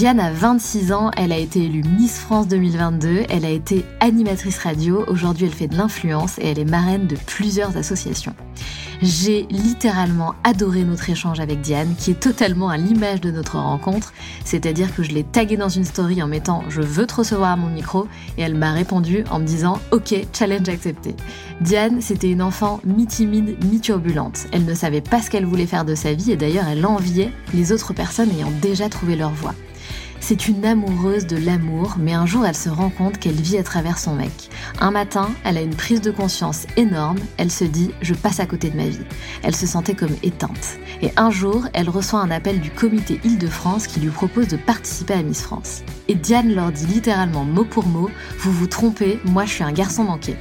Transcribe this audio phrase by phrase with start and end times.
[0.00, 4.56] Diane a 26 ans, elle a été élue Miss France 2022, elle a été animatrice
[4.56, 8.34] radio, aujourd'hui elle fait de l'influence et elle est marraine de plusieurs associations.
[9.02, 14.14] J'ai littéralement adoré notre échange avec Diane, qui est totalement à l'image de notre rencontre,
[14.42, 17.56] c'est-à-dire que je l'ai taguée dans une story en mettant je veux te recevoir à
[17.56, 21.14] mon micro et elle m'a répondu en me disant ok, challenge accepté.
[21.60, 24.46] Diane, c'était une enfant mi-timide, mi-turbulente.
[24.52, 27.32] Elle ne savait pas ce qu'elle voulait faire de sa vie et d'ailleurs elle enviait
[27.52, 29.54] les autres personnes ayant déjà trouvé leur voie.
[30.20, 33.62] C'est une amoureuse de l'amour, mais un jour elle se rend compte qu'elle vit à
[33.62, 34.50] travers son mec.
[34.80, 38.46] Un matin, elle a une prise de conscience énorme, elle se dit je passe à
[38.46, 39.04] côté de ma vie.
[39.42, 40.78] Elle se sentait comme éteinte.
[41.02, 45.14] Et un jour, elle reçoit un appel du comité Île-de-France qui lui propose de participer
[45.14, 45.82] à Miss France.
[46.08, 49.72] Et Diane leur dit littéralement mot pour mot, vous vous trompez, moi je suis un
[49.72, 50.36] garçon manqué.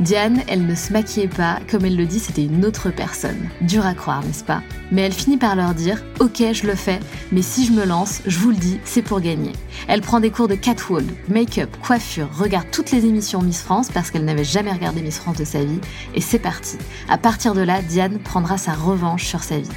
[0.00, 3.48] Diane, elle ne se maquillait pas, comme elle le dit, c'était une autre personne.
[3.62, 4.62] Dur à croire, n'est-ce pas?
[4.92, 7.00] Mais elle finit par leur dire Ok, je le fais,
[7.32, 9.52] mais si je me lance, je vous le dis, c'est pour gagner.
[9.88, 14.10] Elle prend des cours de catwalk, make-up, coiffure, regarde toutes les émissions Miss France parce
[14.10, 15.80] qu'elle n'avait jamais regardé Miss France de sa vie,
[16.14, 16.76] et c'est parti.
[17.08, 19.70] À partir de là, Diane prendra sa revanche sur sa vie.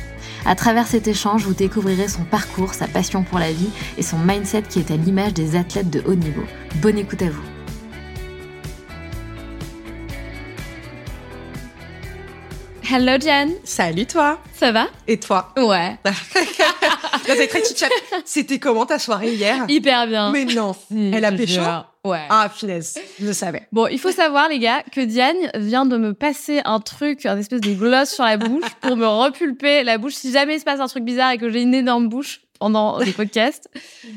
[0.46, 4.20] À travers cet échange, vous découvrirez son parcours, sa passion pour la vie et son
[4.20, 6.44] mindset qui est à l'image des athlètes de haut niveau.
[6.82, 7.59] Bonne écoute à vous.
[12.92, 13.52] Hello Jen.
[13.64, 14.40] Salut toi.
[14.52, 14.88] Ça va?
[15.08, 15.54] Et toi?
[15.56, 16.00] Ouais.
[16.04, 16.12] Là,
[17.22, 17.62] très
[18.26, 19.64] C'était comment ta soirée hier?
[19.68, 20.32] Hyper bien.
[20.32, 20.76] Mais non.
[20.92, 21.62] Elle a pécho?
[22.04, 22.26] Ouais.
[22.30, 22.98] Ah, finesse.
[23.20, 23.68] Je le savais.
[23.72, 27.38] Bon, il faut savoir, les gars, que Diane vient de me passer un truc, un
[27.38, 30.16] espèce de gloss sur la bouche pour me repulper la bouche.
[30.16, 32.98] Si jamais il se passe un truc bizarre et que j'ai une énorme bouche pendant
[32.98, 33.70] le podcast,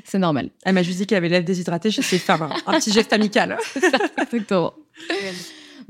[0.04, 0.49] c'est normal.
[0.65, 2.49] Elle m'a juste dit qu'elle avait lèvres déshydratées chez ses femmes.
[2.66, 3.59] Un petit geste amical.
[3.77, 4.72] exactement.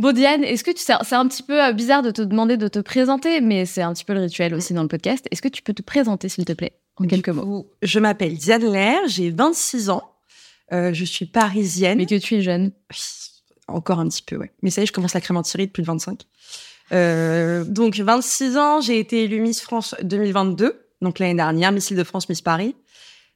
[0.03, 2.67] Bon, Diane, est-ce que tu c'est un petit peu euh, bizarre de te demander de
[2.67, 5.29] te présenter, mais c'est un petit peu le rituel aussi dans le podcast.
[5.31, 7.71] Est-ce que tu peux te présenter, s'il te plaît, en quelques mots?
[7.83, 10.03] Je m'appelle Diane Lair, j'ai 26 ans,
[10.73, 11.99] euh, je suis parisienne.
[11.99, 12.73] Mais que tu es jeune
[13.69, 14.51] Encore un petit peu, ouais.
[14.63, 16.23] Mais ça y est, je commence la crémenterie depuis de 25.
[16.91, 22.29] Euh, donc, 26 ans, j'ai été élue Miss France 2022, donc l'année dernière, Miss Île-de-France,
[22.29, 22.75] Miss Paris.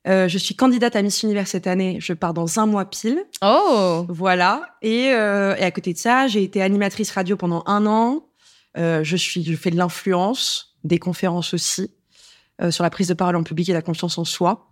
[0.09, 1.99] Euh, je suis candidate à Miss Univers cette année.
[2.01, 3.25] Je pars dans un mois pile.
[3.43, 4.63] Oh Voilà.
[4.83, 8.27] Et, euh, et à côté de ça, j'ai été animatrice radio pendant un an.
[8.79, 11.91] Euh, je suis, je fais de l'influence, des conférences aussi
[12.63, 14.69] euh, sur la prise de parole en public et la confiance en soi.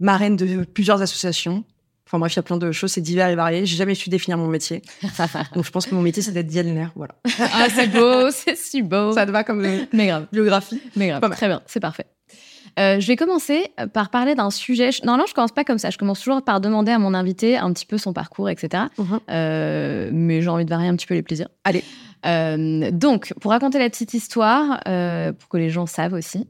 [0.00, 1.64] Marraine de plusieurs associations.
[2.06, 3.66] Enfin bref, il y a plein de choses, c'est divers et varié.
[3.66, 4.82] J'ai jamais su définir mon métier.
[5.54, 6.92] Donc je pense que mon métier, c'est d'être dialogueur.
[6.94, 7.16] Voilà.
[7.38, 9.12] Ah, c'est beau, c'est si beau.
[9.12, 9.60] Ça te va comme
[9.92, 10.26] Mais grave.
[10.32, 10.80] biographie?
[10.96, 11.28] Mais grave.
[11.32, 12.06] Très bien, c'est parfait.
[12.78, 14.90] Euh, je vais commencer euh, par parler d'un sujet.
[15.04, 15.90] Non, non, je commence pas comme ça.
[15.90, 18.84] Je commence toujours par demander à mon invité un petit peu son parcours, etc.
[18.98, 19.20] Mhm.
[19.30, 21.48] Euh, mais j'ai envie de varier un petit peu les plaisirs.
[21.64, 21.84] Allez.
[22.92, 26.46] donc, pour raconter la petite histoire, pour que les gens savent aussi,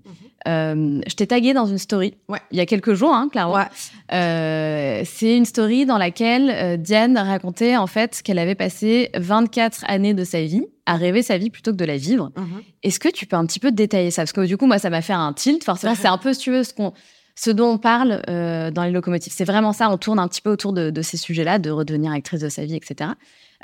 [0.46, 1.02] mhm.
[1.06, 2.40] je t'ai tagué dans une story ouais.
[2.50, 3.64] il y a quelques jours, hein, clairement.
[4.10, 10.24] c'est une story dans laquelle Diane racontait en fait qu'elle avait passé 24 années de
[10.24, 12.32] sa vie à rêver sa vie plutôt que de la vivre.
[12.34, 12.62] Mhm.
[12.82, 14.22] Est-ce que tu peux un petit peu détailler ça?
[14.22, 15.62] Parce que du coup, moi, ça m'a fait un tilt.
[15.62, 16.94] Forcément, c'est un peu, si tu veux, ce, qu'on,
[17.36, 19.32] ce dont on parle euh, dans les locomotives.
[19.36, 22.40] C'est vraiment ça, on tourne un petit peu autour de, ces sujets-là, de redevenir actrice
[22.40, 23.10] de sa vie, etc.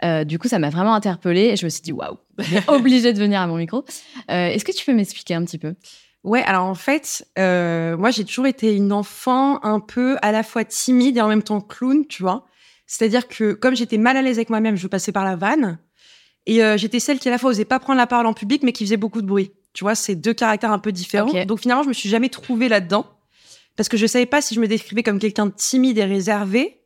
[0.05, 2.19] Euh, du coup, ça m'a vraiment interpellée et je me suis dit, waouh,
[2.69, 3.87] obligée de venir à mon micro.
[4.31, 5.75] Euh, est-ce que tu peux m'expliquer un petit peu?
[6.25, 10.65] Ouais, alors en fait, moi j'ai toujours été une enfant un peu à la fois
[10.65, 12.47] timide et en même temps clown, tu vois.
[12.87, 15.79] C'est-à-dire que comme j'étais mal à l'aise avec moi-même, je passais par la vanne.
[16.47, 18.73] Et j'étais celle qui à la fois osait pas prendre la parole en public, mais
[18.73, 19.53] qui faisait beaucoup de bruit.
[19.73, 21.45] Tu vois, c'est deux caractères un peu différents.
[21.47, 23.07] Donc finalement, je me suis jamais trouvée là-dedans
[23.77, 26.81] parce que je savais pas si je me décrivais comme quelqu'un de timide et réservé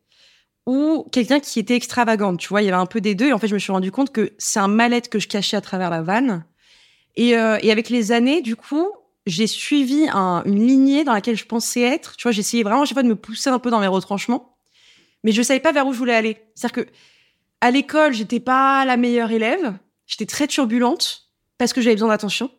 [0.66, 2.38] ou quelqu'un qui était extravagante.
[2.38, 3.28] Tu vois, il y avait un peu des deux.
[3.28, 5.56] Et en fait, je me suis rendu compte que c'est un mal-être que je cachais
[5.56, 6.44] à travers la vanne.
[7.16, 8.86] Et, euh, et avec les années, du coup,
[9.26, 12.16] j'ai suivi un, une lignée dans laquelle je pensais être.
[12.16, 14.56] Tu vois, j'essayais vraiment à chaque fois de me pousser un peu dans mes retranchements,
[15.24, 16.36] mais je savais pas vers où je voulais aller.
[16.54, 16.90] C'est-à-dire que
[17.60, 19.74] à l'école, j'étais pas la meilleure élève.
[20.06, 21.28] J'étais très turbulente
[21.58, 22.50] parce que j'avais besoin d'attention.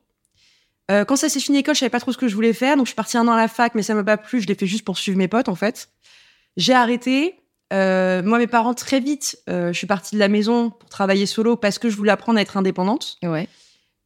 [0.91, 2.75] Euh, quand ça s'est fini l'école, je savais pas trop ce que je voulais faire,
[2.75, 4.41] donc je suis partie un an à la fac, mais ça m'a pas plu.
[4.41, 5.89] Je l'ai fait juste pour suivre mes potes, en fait.
[6.57, 7.35] J'ai arrêté.
[7.71, 11.27] Euh, moi, mes parents, très vite, euh, je suis partie de la maison pour travailler
[11.27, 13.17] solo parce que je voulais apprendre à être indépendante.
[13.23, 13.47] Ouais.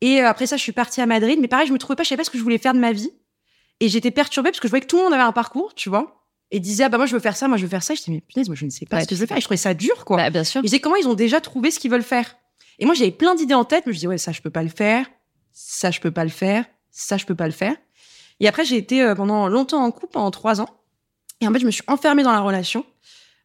[0.01, 1.39] Et euh, après ça, je suis partie à Madrid.
[1.39, 2.79] Mais pareil, je me trouvais pas, je savais pas ce que je voulais faire de
[2.79, 3.11] ma vie.
[3.79, 5.89] Et j'étais perturbée parce que je voyais que tout le monde avait un parcours, tu
[5.89, 6.22] vois.
[6.53, 7.95] Et disait, ah bah moi, je veux faire ça, moi, je veux faire ça.
[7.95, 9.35] Je disais, mais punaise, moi, je ne sais pas ce que je veux faire.
[9.35, 10.17] Et je trouvais ça dur, quoi.
[10.17, 10.61] Bah, bien sûr.
[10.61, 12.37] Je disais, comment ils ont déjà trouvé ce qu'ils veulent faire?
[12.79, 14.63] Et moi, j'avais plein d'idées en tête, mais je disais, ouais, ça, je peux pas
[14.63, 15.07] le faire.
[15.51, 17.75] Ça, je peux pas le faire ça, je peux pas le faire.
[18.39, 20.69] Et après, j'ai été euh, pendant longtemps en couple, pendant trois ans.
[21.41, 22.85] Et en fait, je me suis enfermée dans la relation.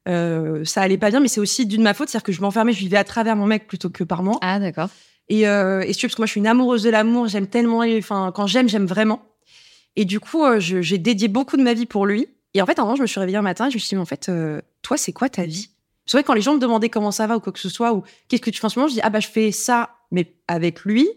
[0.06, 2.08] Euh, ça allait pas bien, mais c'est aussi d'une ma faute.
[2.08, 4.38] C'est-à-dire que je m'enfermais, je vivais à travers mon mec plutôt que par moi.
[4.43, 4.90] Ah, d'accord.
[5.28, 7.26] Et, euh, et tu parce que moi, je suis une amoureuse de l'amour.
[7.26, 7.82] J'aime tellement.
[7.99, 9.22] Enfin, quand j'aime, j'aime vraiment.
[9.96, 12.28] Et du coup, euh, j'ai dédié beaucoup de ma vie pour lui.
[12.54, 13.90] Et en fait, un moment, je me suis réveillée un matin et je me suis
[13.90, 15.70] dit, mais en fait, euh, toi, c'est quoi ta vie?
[16.06, 17.92] C'est vrai, quand les gens me demandaient comment ça va ou quoi que ce soit,
[17.92, 19.98] ou qu'est-ce que tu fais en ce moment, je dis, ah bah, je fais ça,
[20.10, 21.08] mais avec lui.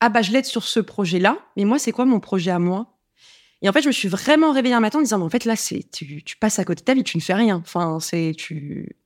[0.00, 2.98] Ah bah je l'aide sur ce projet-là, mais moi c'est quoi mon projet à moi?
[3.62, 5.44] Et en fait je me suis vraiment réveillée un matin en disant mais en fait
[5.44, 7.56] là c'est tu, tu, passes à côté de ta vie, tu ne fais rien.
[7.56, 8.96] Enfin c'est tu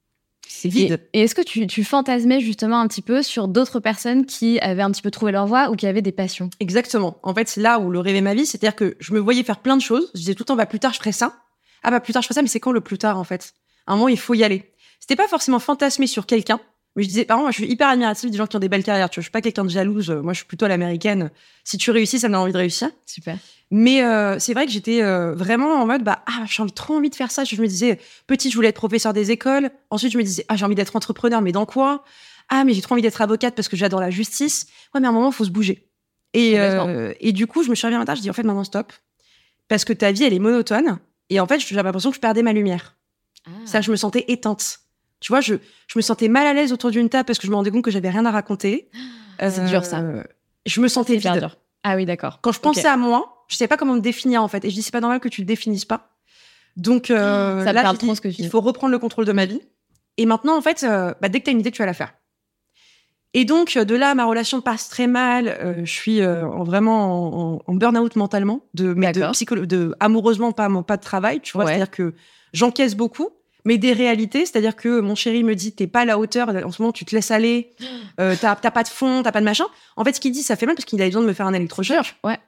[0.52, 1.00] c'est vide.
[1.12, 4.82] Et, est-ce que tu, tu, fantasmais justement un petit peu sur d'autres personnes qui avaient
[4.82, 6.50] un petit peu trouvé leur voie ou qui avaient des passions?
[6.60, 7.18] Exactement.
[7.22, 9.60] En fait c'est là où le rêvait ma vie, c'est-à-dire que je me voyais faire
[9.60, 10.10] plein de choses.
[10.14, 11.36] Je disais tout le temps bah plus tard je ferai ça.
[11.82, 13.54] Ah bah plus tard je ferai ça, mais c'est quand le plus tard en fait?
[13.86, 14.72] À un moment il faut y aller.
[15.00, 16.60] C'était pas forcément fantasmer sur quelqu'un,
[16.94, 18.84] mais je disais, par moi, je suis hyper admirative des gens qui ont des belles
[18.84, 19.08] carrières.
[19.08, 20.10] Tu vois, je suis pas quelqu'un de jalouse.
[20.10, 21.30] Moi, je suis plutôt l'américaine.
[21.64, 22.90] Si tu réussis, ça me donne envie de réussir.
[23.06, 23.38] Super.
[23.70, 27.08] Mais euh, c'est vrai que j'étais euh, vraiment en mode, bah, ah, j'ai trop envie
[27.08, 27.44] de faire ça.
[27.44, 29.70] Je me disais, petit, je voulais être professeur des écoles.
[29.88, 32.04] Ensuite, je me disais, ah, j'ai envie d'être entrepreneur, mais dans quoi?
[32.50, 34.66] Ah, mais j'ai trop envie d'être avocate parce que j'adore la justice.
[34.94, 35.88] Ouais, mais à un moment, il faut se bouger.
[36.34, 38.42] Et, euh, et du coup, je me suis réveillée un matin, je dis, en fait,
[38.42, 38.92] maintenant, stop.
[39.68, 40.98] Parce que ta vie, elle est monotone.
[41.30, 42.98] Et en fait, j'avais l'impression que je perdais ma lumière.
[43.46, 43.50] Ah.
[43.64, 44.80] Ça, je me sentais éteinte.
[45.22, 45.54] Tu vois, je,
[45.86, 47.84] je me sentais mal à l'aise autour d'une table parce que je me rendais compte
[47.84, 48.90] que j'avais rien à raconter.
[49.40, 50.00] C'est dur ça.
[50.00, 50.22] Euh,
[50.66, 51.38] je me sentais vide.
[51.38, 51.56] Dur.
[51.84, 52.40] Ah oui, d'accord.
[52.42, 54.64] Quand je pensais à moi, je savais pas comment me définir en fait.
[54.64, 56.10] Et je dis c'est pas normal que tu le définisses pas.
[56.76, 59.60] Donc euh, ça là, ce que tu il faut reprendre le contrôle de ma vie.
[60.18, 61.94] Et maintenant, en fait, euh, bah, dès que tu as une idée, tu vas la
[61.94, 62.12] faire.
[63.34, 65.48] Et donc, de là, ma relation passe très mal.
[65.48, 70.96] Euh, je suis euh, vraiment en, en burn-out mentalement, de, mais de amoureusement, pas, pas
[70.98, 71.66] de travail, tu vois.
[71.66, 72.14] C'est-à-dire que
[72.52, 73.30] j'encaisse beaucoup
[73.64, 76.70] mais des réalités, c'est-à-dire que mon chéri me dit t'es pas à la hauteur, en
[76.72, 77.70] ce moment tu te laisses aller,
[78.20, 79.66] euh, t'as pas de fond, t'as pas de machin.
[79.96, 81.46] En fait, ce qu'il dit, ça fait mal parce qu'il a besoin de me faire
[81.46, 82.16] un électrochoc.
[82.24, 82.38] Ouais.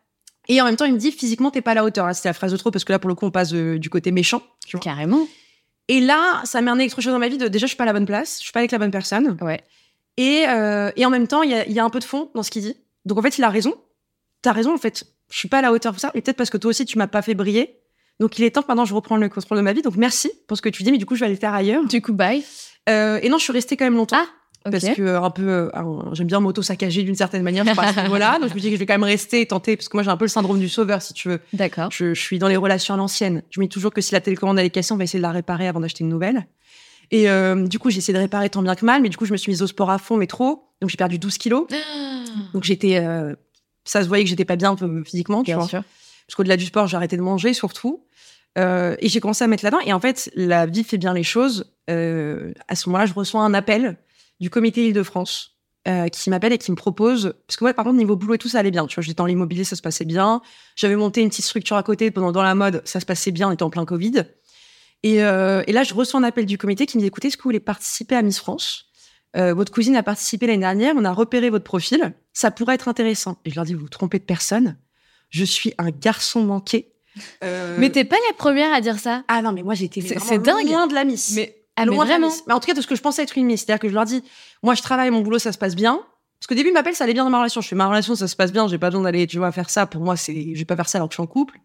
[0.48, 2.06] Et en même temps, il me dit physiquement t'es pas à la hauteur.
[2.06, 3.78] Là, c'était la phrase de trop parce que là, pour le coup, on passe euh,
[3.78, 4.42] du côté méchant.
[4.66, 4.82] Tu vois.
[4.82, 5.26] Carrément.
[5.88, 7.86] Et là, ça met un électrochoc dans ma vie de déjà je suis pas à
[7.86, 9.36] la bonne place, je suis pas avec la bonne personne.
[9.40, 9.62] Ouais.
[10.16, 12.30] Et, euh, et en même temps, il y a, y a un peu de fond
[12.34, 12.76] dans ce qu'il dit.
[13.04, 13.74] Donc en fait, il a raison.
[14.42, 15.04] T'as raison, en fait.
[15.30, 16.10] Je suis pas à la hauteur pour ça.
[16.14, 17.80] Et peut-être parce que toi aussi, tu m'as pas fait briller.
[18.20, 19.82] Donc il est temps que maintenant je reprends le contrôle de ma vie.
[19.82, 21.54] Donc merci pour ce que tu dis, mais du coup je vais aller le faire
[21.54, 21.84] ailleurs.
[21.86, 22.44] Du coup, bye.
[22.88, 24.16] Euh, et non, je suis restée quand même longtemps.
[24.66, 24.70] Ah.
[24.70, 25.70] Parce que euh, un peu, euh,
[26.12, 27.66] j'aime bien m'auto saccager d'une certaine manière.
[27.66, 29.42] Je pas à ce niveau-là, donc je me dis que je vais quand même rester
[29.42, 31.40] et tenter, parce que moi j'ai un peu le syndrome du sauveur, si tu veux.
[31.52, 31.90] D'accord.
[31.90, 33.42] Je, je, suis dans les relations à l'ancienne.
[33.50, 35.22] Je me dis toujours que si la télécommande elle est cassée, on va essayer de
[35.22, 36.46] la réparer avant d'acheter une nouvelle.
[37.10, 39.26] Et euh, du coup, j'ai essayé de réparer tant bien que mal, mais du coup,
[39.26, 40.70] je me suis mise au sport à fond, mais trop.
[40.80, 41.66] Donc j'ai perdu 12 kilos.
[42.54, 43.34] donc j'étais, euh,
[43.84, 45.68] ça se voyait que j'étais pas bien physiquement, tu bien vois.
[45.68, 45.82] Sûr.
[46.26, 48.06] Parce qu'au-delà du sport, j'ai arrêté de manger surtout.
[48.56, 49.82] Euh, et j'ai commencé à mettre là-dedans.
[49.84, 51.72] Et en fait, la vie fait bien les choses.
[51.90, 53.98] Euh, à ce moment-là, je reçois un appel
[54.40, 57.34] du comité Île-de-France euh, qui m'appelle et qui me propose.
[57.46, 58.86] Parce que, par contre, niveau boulot et tout, ça allait bien.
[58.86, 60.40] Tu vois, j'étais dans l'immobilier, ça se passait bien.
[60.76, 63.48] J'avais monté une petite structure à côté pendant dans la mode, ça se passait bien,
[63.48, 64.24] on était en plein Covid.
[65.02, 67.42] Et, et là, je reçois un appel du comité qui me dit écoutez, est-ce que
[67.42, 68.86] vous voulez participer à Miss France?
[69.34, 73.36] Votre cousine a participé l'année dernière, on a repéré votre profil, ça pourrait être intéressant.
[73.44, 74.78] Et je leur dis vous vous trompez de personne.
[75.34, 76.92] Je suis un garçon manqué
[77.42, 77.76] euh...
[77.78, 79.24] Mais t'es pas la première à dire ça.
[79.28, 80.68] Ah non, mais moi j'étais c'est dingue.
[80.68, 81.32] loin de la miss.
[81.34, 82.30] Mais, ah, mais vraiment.
[82.46, 83.64] Mais en tout cas, de ce que je pensais être une miss.
[83.64, 84.22] C'est-à-dire que je leur dis,
[84.62, 86.00] moi je travaille, mon boulot, ça se passe bien.
[86.38, 87.60] Parce qu'au début, ils m'appellent, ça allait bien dans ma relation.
[87.60, 89.70] Je fais ma relation, ça se passe bien, j'ai pas besoin d'aller, tu vois, faire
[89.70, 89.86] ça.
[89.86, 91.58] Pour moi, c'est, je vais pas faire ça alors que je suis en couple.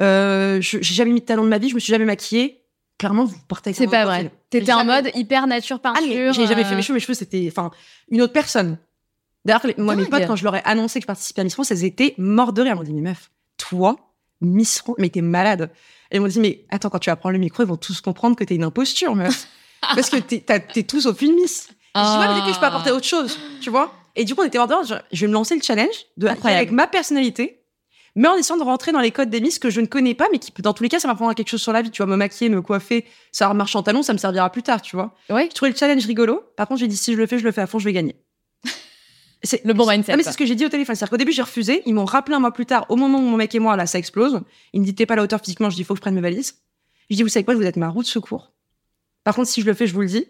[0.00, 2.62] Euh, j'ai jamais mis de talent de ma vie, je me suis jamais maquillée.
[2.98, 4.30] clairement, vous partez avec C'est pas vrai.
[4.50, 6.32] T'étais en mode hyper nature Ah, peinture.
[6.32, 6.94] j'ai jamais fait euh, mes cheveux.
[6.94, 7.70] Mes cheveux, c'était, enfin,
[8.10, 8.78] une autre personne.
[9.46, 11.70] D'ailleurs, moi, mes potes, quand je leur ai annoncé que je participais à Miss France,
[11.70, 12.72] elles étaient mortes de rire.
[12.72, 13.96] Elles m'ont dit, mais meuf, toi,
[14.40, 15.70] Miss France, mais t'es malade.
[16.10, 18.00] Et elles m'ont dit, mais attends, quand tu vas prendre le micro, ils vont tous
[18.00, 19.46] comprendre que t'es une imposture, meuf.
[19.94, 21.68] Parce que t'es, tous au film Miss.
[21.94, 23.94] Je dis, ouais, mais peut-être que je peux apporter autre chose, tu vois.
[24.16, 24.84] Et du coup, on était morts de rire.
[24.84, 26.58] Je, je vais me lancer le challenge de, Incroyable.
[26.58, 27.62] avec ma personnalité,
[28.16, 30.26] mais en essayant de rentrer dans les codes des Miss que je ne connais pas,
[30.32, 31.92] mais qui, dans tous les cas, ça m'apprendra quelque chose sur la vie.
[31.92, 34.82] Tu vois, me maquiller, me coiffer, ça marche en talons, ça me servira plus tard,
[34.82, 35.14] tu vois.
[35.30, 35.46] Ouais.
[35.48, 36.42] Je trouvais le challenge rigolo.
[36.56, 37.92] Par contre, j'ai dit si je le fais, je le fais à fond, je vais
[37.92, 38.16] gagner.
[39.42, 40.94] C'est Le bon mindset, Ah, mais c'est ce que j'ai dit au téléphone.
[40.94, 41.82] C'est-à-dire qu'au début, j'ai refusé.
[41.86, 43.86] Ils m'ont rappelé un mois plus tard, au moment où mon mec et moi, là,
[43.86, 44.40] ça explose.
[44.72, 45.70] Ils me disent t'es pas à la hauteur physiquement.
[45.70, 46.58] Je dis il faut que je prenne mes valises.
[47.10, 48.52] Je dis vous savez quoi, vous êtes ma roue de secours.
[49.24, 50.26] Par contre, si je le fais, je vous le dis,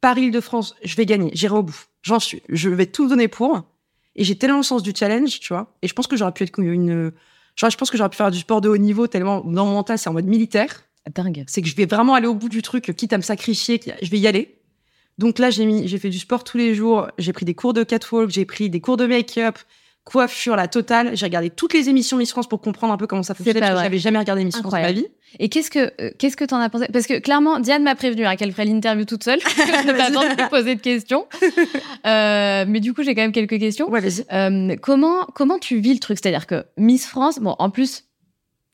[0.00, 1.30] Paris-Île-de-France, je vais gagner.
[1.34, 1.86] J'irai au bout.
[2.02, 2.42] J'en suis.
[2.48, 3.62] Je vais tout donner pour.
[4.14, 5.74] Et j'ai tellement le sens du challenge, tu vois.
[5.82, 7.12] Et je pense que j'aurais pu être une.
[7.56, 9.72] Genre, je pense que j'aurais pu faire du sport de haut niveau tellement dans mon
[9.72, 10.84] mental, c'est en mode militaire
[11.14, 11.44] Dingue.
[11.46, 14.10] c'est que je vais vraiment aller au bout du truc, quitte à me sacrifier, je
[14.10, 14.58] vais y aller.
[15.18, 17.72] Donc là, j'ai mis, j'ai fait du sport tous les jours, j'ai pris des cours
[17.72, 19.58] de catwalk, j'ai pris des cours de make-up,
[20.06, 21.16] coiffure, la totale.
[21.16, 23.72] J'ai regardé toutes les émissions Miss France pour comprendre un peu comment ça fonctionnait, parce
[23.72, 25.06] que j'avais jamais regardé Miss France de ma vie.
[25.38, 26.86] Et qu'est-ce que euh, qu'est-ce que t'en as pensé?
[26.92, 29.40] Parce que clairement, Diane m'a prévenu hein, qu'elle ferait l'interview toute seule.
[29.44, 31.26] je n'ai pas de poser de questions.
[32.06, 33.90] Euh, mais du coup, j'ai quand même quelques questions.
[33.90, 34.00] Ouais.
[34.32, 36.18] Euh, comment comment tu vis le truc?
[36.22, 38.04] C'est-à-dire que Miss France, bon, en plus,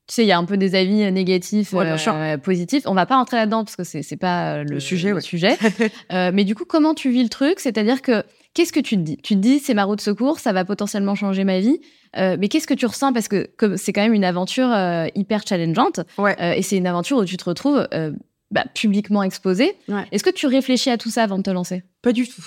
[0.09, 2.83] tu sais, il y a un peu des avis euh, négatifs, Ouais, euh, positifs.
[2.87, 5.21] On va pas rentrer là-dedans parce que c'est c'est pas euh, le, Le sujet, ouais.
[5.21, 5.57] sujet.
[6.13, 7.61] Euh, mais du coup, comment tu vis le truc?
[7.61, 9.17] C'est-à-dire que qu'est-ce que tu te dis?
[9.19, 11.81] Tu te dis, c'est ma roue de secours, ça va potentiellement changer ma vie.
[12.19, 13.13] Euh, mais qu'est-ce que tu ressens?
[13.13, 16.01] Parce que comme c'est quand même une aventure euh, hyper challengeante.
[16.19, 16.37] Ouais.
[16.41, 18.13] Euh, et c'est une aventure où tu te retrouves euh,
[18.51, 19.73] bah, publiquement exposé.
[19.89, 20.05] Ouais.
[20.13, 21.85] Est-ce que tu réfléchis à tout ça avant de te lancer?
[22.03, 22.43] Pas du tout.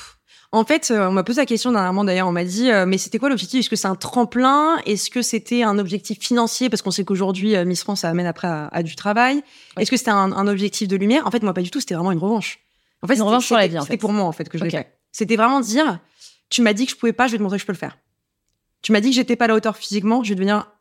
[0.56, 2.98] En fait, euh, on m'a posé la question dernièrement d'ailleurs, on m'a dit, euh, mais
[2.98, 3.60] c'était quoi l'objectif?
[3.60, 4.78] Est-ce que c'est un tremplin?
[4.86, 6.70] Est-ce que c'était un objectif financier?
[6.70, 9.36] Parce qu'on sait qu'aujourd'hui, euh, Miss France, ça amène après à, à du travail.
[9.36, 9.84] Ouais.
[9.84, 11.28] Est-ce que c'était un, un objectif de lumière?
[11.28, 12.60] En fait, moi, pas du tout, c'était vraiment une revanche.
[13.02, 14.64] En fait, Une revanche sur la vie, en C'était pour moi, en fait, que je
[14.64, 14.72] Ok.
[14.72, 14.98] l'ai fait.
[15.12, 16.00] C'était vraiment dire,
[16.50, 17.78] tu m'as dit que je pouvais pas, je vais te montrer que je peux le
[17.78, 17.98] faire.
[18.82, 20.72] Tu m'as dit que j'étais pas à la hauteur physiquement, je vais devenir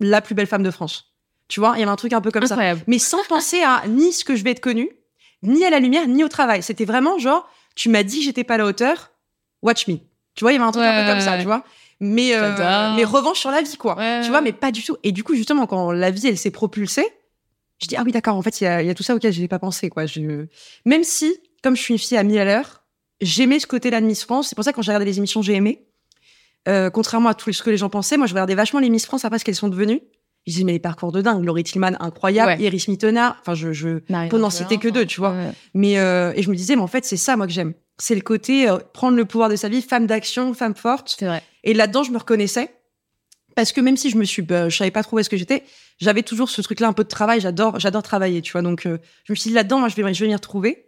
[0.00, 1.12] la plus belle femme de France.
[1.46, 2.56] Tu vois, il y avait un truc un peu comme ça
[2.88, 4.90] mais sans penser à ni ce que je vais être connue,
[5.44, 6.62] ni à la lumière, ni au travail.
[6.64, 9.12] C'était vraiment genre, tu m'as dit que j'étais pas à la hauteur,
[9.62, 9.98] watch me.
[10.34, 11.62] Tu vois, il y avait un truc un peu comme ça, tu vois.
[12.00, 13.96] Mais, euh, mais revanche sur la vie, quoi.
[13.96, 14.96] Ouais, tu vois, mais pas du tout.
[15.04, 17.06] Et du coup, justement, quand la vie, elle s'est propulsée,
[17.80, 19.14] je dis, ah oui, d'accord, en fait, il y a, il y a tout ça
[19.14, 20.06] auquel je n'ai pas pensé, quoi.
[20.06, 20.46] Je...
[20.86, 22.82] Même si, comme je suis une fille à 1000 à l'heure,
[23.20, 24.48] j'aimais ce côté-là de Miss France.
[24.48, 25.86] C'est pour ça que quand j'ai regardé les émissions, j'ai aimé.
[26.66, 29.06] Euh, contrairement à tout ce que les gens pensaient, moi, je regardais vachement les Miss
[29.06, 30.00] France après ce qu'elles sont devenues.
[30.46, 31.44] Je disais, mais les parcours de dingue.
[31.44, 32.52] Laurie Tillman, incroyable.
[32.52, 32.66] Ouais.
[32.66, 33.36] Iris Mittenard.
[33.40, 35.32] Enfin, je, je, pour n'en citer que deux, tu vois.
[35.32, 35.52] ouais.
[35.74, 37.74] Mais euh, et je me disais, mais en fait, c'est ça moi que j'aime.
[37.98, 41.16] C'est le côté euh, prendre le pouvoir de sa vie, femme d'action, femme forte.
[41.18, 41.42] C'est vrai.
[41.64, 42.70] Et là-dedans, je me reconnaissais
[43.56, 45.36] parce que même si je me suis, bah, je savais pas trop où est-ce que
[45.36, 45.64] j'étais,
[46.00, 47.40] j'avais toujours ce truc-là un peu de travail.
[47.40, 48.62] J'adore, j'adore travailler, tu vois.
[48.62, 50.86] Donc, euh, je me suis dit là-dedans, moi, je vais, je vais m'y retrouver.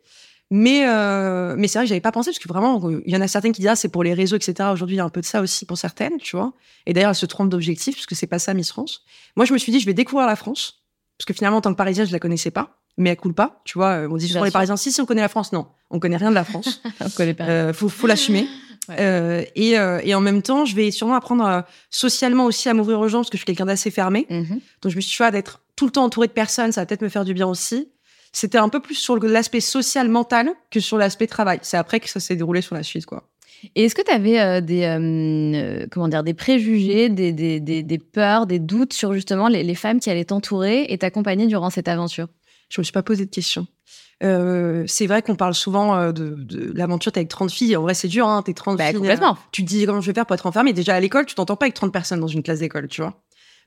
[0.52, 3.20] Mais euh, mais c'est vrai que j'avais pas pensé parce que vraiment, il y en
[3.20, 4.70] a certaines qui disent ah, c'est pour les réseaux, etc.
[4.72, 6.52] Aujourd'hui, il y a un peu de ça aussi pour certaines, tu vois.
[6.86, 9.04] Et d'ailleurs, elles se trompent d'objectif parce que c'est pas ça Miss France.
[9.36, 10.82] Moi, je me suis dit, je vais découvrir la France
[11.18, 12.78] parce que finalement, en tant que Parisienne, je la connaissais pas.
[12.96, 14.08] Mais elle coule pas, tu vois.
[14.10, 14.50] On dit souvent les.
[14.50, 15.52] Parisiens, si, si, on connaît la France.
[15.52, 16.82] Non, on connaît rien de la France.
[17.00, 17.44] On connaît pas.
[17.44, 18.46] Euh, faut, faut l'assumer.
[18.88, 18.96] Ouais.
[18.98, 22.74] Euh, et, euh, et en même temps, je vais sûrement apprendre euh, socialement aussi à
[22.74, 24.26] m'ouvrir aux gens parce que je suis quelqu'un d'assez fermé.
[24.30, 24.60] Mhm.
[24.82, 26.80] Donc je me suis dit, tu vois, d'être tout le temps entouré de personnes, ça
[26.80, 27.88] va peut-être me faire du bien aussi.
[28.32, 31.58] C'était un peu plus sur l'aspect social, mental, que sur l'aspect travail.
[31.62, 33.24] C'est après que ça s'est déroulé sur la suite, quoi.
[33.74, 35.00] Et est-ce que tu avais des, euh,
[35.54, 39.62] euh, comment dire, des préjugés, des, des, des, des peurs, des doutes sur justement les,
[39.62, 42.28] les femmes qui allaient t'entourer et t'accompagner durant cette aventure?
[42.70, 43.66] Je me suis pas posé de questions.
[44.22, 47.76] Euh, c'est vrai qu'on parle souvent euh, de, de l'aventure, t'es avec 30 filles.
[47.76, 48.94] En vrai, c'est dur, hein, t'es 30 Bah, filles.
[48.96, 49.32] complètement.
[49.32, 50.72] euh, tu te dis comment je vais faire pour être enfermée.
[50.72, 53.20] Déjà, à l'école, tu t'entends pas avec 30 personnes dans une classe d'école, tu vois.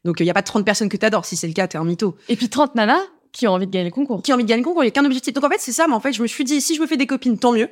[0.05, 1.25] Donc, il y a pas de 30 personnes que t'adores.
[1.25, 2.15] Si c'est le cas, t'es un mytho.
[2.29, 3.01] Et puis 30 nanas?
[3.33, 4.21] Qui ont envie de gagner le concours.
[4.21, 5.33] qui a envie de gagner le concours, il n'y a qu'un objectif.
[5.33, 6.87] Donc en fait, c'est ça, mais en fait, je me suis dit, si je me
[6.87, 7.69] fais des copines, tant mieux.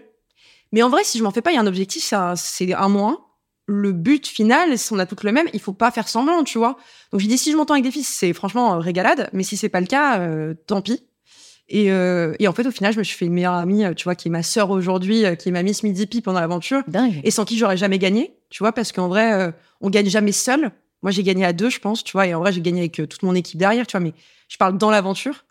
[0.73, 2.73] Mais en vrai, si je m'en fais pas, il y a un objectif, ça, c'est
[2.73, 3.19] un moins.
[3.67, 6.57] Le but final, si on a toutes le même, il faut pas faire semblant, tu
[6.57, 6.77] vois.
[7.11, 9.55] Donc j'ai dit, si je m'entends avec des filles, c'est franchement euh, régalade, mais si
[9.55, 11.03] c'est pas le cas, euh, tant pis.
[11.69, 13.93] Et, euh, et en fait, au final, je me suis fait une meilleure amie, euh,
[13.93, 16.81] tu vois, qui est ma sœur aujourd'hui, qui est ma Miss Midi Pi pendant l'aventure,
[16.87, 17.21] Dingue.
[17.23, 20.71] et sans qui j'aurais jamais gagné, tu vois, parce qu'en vrai, on gagne jamais seul.
[21.01, 22.93] Moi, j'ai gagné à deux, je pense, tu vois, et en vrai, j'ai gagné avec
[22.93, 24.13] toute mon équipe derrière, tu vois, mais
[24.49, 25.45] je parle dans l'aventure.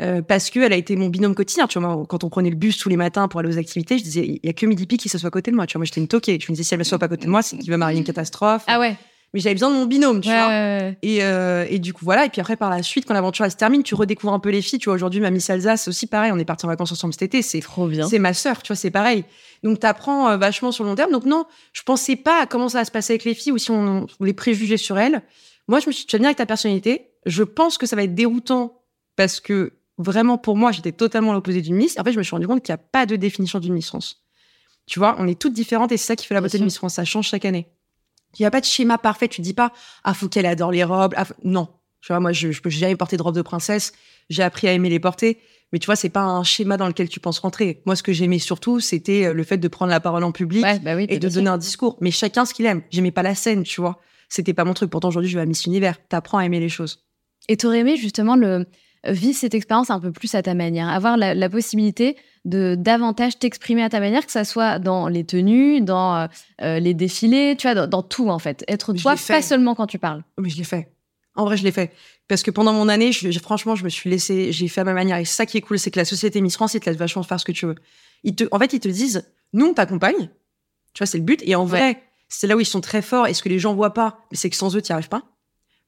[0.00, 1.66] Euh, parce qu'elle a été mon binôme quotidien.
[1.66, 3.98] Tu vois, moi, quand on prenait le bus tous les matins pour aller aux activités,
[3.98, 5.66] je disais, il y a que Midi Pi qui s'assoit à côté de moi.
[5.66, 6.38] Tu vois, moi, j'étais une toquée.
[6.40, 7.76] Je me disais, si elle ne s'assoit pas à côté de moi, c'est qu'il va
[7.76, 8.64] m'arriver une catastrophe.
[8.66, 8.96] Ah ouais.
[9.32, 10.46] Mais j'avais besoin de mon binôme, tu Ouais, vois.
[10.46, 10.98] ouais, ouais.
[11.02, 12.24] Et, euh, et du coup, voilà.
[12.24, 14.62] Et puis après, par la suite, quand l'aventure se termine, tu redécouvres un peu les
[14.62, 14.78] filles.
[14.78, 16.30] Tu vois, aujourd'hui, ma Miss Alsace, c'est aussi pareil.
[16.32, 17.42] On est partis en vacances ensemble cet été.
[17.42, 18.06] C'est Trop bien.
[18.08, 19.24] c'est ma sœur, tu vois, c'est pareil.
[19.64, 21.10] Donc, tu apprends vachement sur le long terme.
[21.10, 23.58] Donc, non, je pensais pas à comment ça va se passer avec les filles ou
[23.58, 25.22] si on, on les préjugés sur elles.
[25.66, 27.08] Moi, je me suis dit, tu vas venir avec ta personnalité.
[27.26, 28.82] Je pense que ça va être déroutant
[29.16, 31.98] parce que vraiment pour moi, j'étais totalement l'opposé d'une Miss.
[31.98, 33.88] En fait, je me suis rendu compte qu'il n'y a pas de définition d'une Miss
[33.88, 34.24] France.
[34.86, 36.76] Tu vois, on est toutes différentes et c'est ça qui fait la beauté de Miss
[36.76, 36.94] France.
[36.94, 37.68] Ça change chaque année.
[38.38, 39.28] Il n'y a pas de schéma parfait.
[39.28, 39.72] Tu dis pas,
[40.02, 41.14] ah, faut qu'elle adore les robes.
[41.16, 41.68] Ah, non.
[42.00, 43.92] Tu vois, moi, je, je peux jamais porter de robe de princesse.
[44.28, 45.38] J'ai appris à aimer les porter.
[45.72, 47.82] Mais tu vois, c'est pas un schéma dans lequel tu penses rentrer.
[47.86, 50.62] Moi, ce que j'aimais surtout, c'était euh, le fait de prendre la parole en public
[50.62, 51.96] bah et de donner un discours.
[52.00, 52.82] Mais chacun ce qu'il aime.
[52.90, 54.00] J'aimais pas la scène, tu vois.
[54.28, 54.90] C'était pas mon truc.
[54.90, 55.96] Pourtant, aujourd'hui, je vais à Miss Univers.
[56.08, 57.04] T'apprends à aimer les choses.
[57.48, 58.66] Et t'aurais aimé justement le
[59.06, 63.82] vivre cette expérience un peu plus à ta manière, avoir la, possibilité de davantage t'exprimer
[63.82, 66.26] à ta manière, que ça soit dans les tenues, dans euh,
[66.62, 68.64] euh, les défilés, tu vois, dans, tout en fait.
[68.68, 70.22] Être toi, pas seulement quand tu parles.
[70.38, 70.90] Mais je l'ai fait.
[71.36, 71.92] En vrai, je l'ai fait.
[72.28, 74.94] Parce que pendant mon année, je, franchement, je me suis laissé, j'ai fait à ma
[74.94, 75.18] manière.
[75.18, 77.22] Et ça qui est cool, c'est que la société Miss France, ils te laissent vachement
[77.22, 77.74] faire ce que tu veux.
[78.22, 80.30] Ils te, en fait, ils te disent, nous, on t'accompagne.
[80.92, 81.42] Tu vois, c'est le but.
[81.44, 83.26] Et en vrai, c'est là où ils sont très forts.
[83.26, 85.22] Et ce que les gens voient pas, c'est que sans eux, tu n'y arrives pas.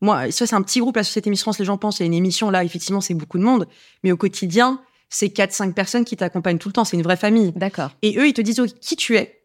[0.01, 2.05] Moi, ça, c'est un petit groupe, la Société Miss France, les gens pensent, il y
[2.05, 3.67] a une émission là, effectivement, c'est beaucoup de monde.
[4.05, 6.85] Mais au quotidien, c'est 4-5 personnes qui t'accompagnent tout le temps.
[6.85, 7.53] C'est une vraie famille.
[7.57, 7.91] D'accord.
[8.03, 9.41] Et eux, ils te disent qui tu es,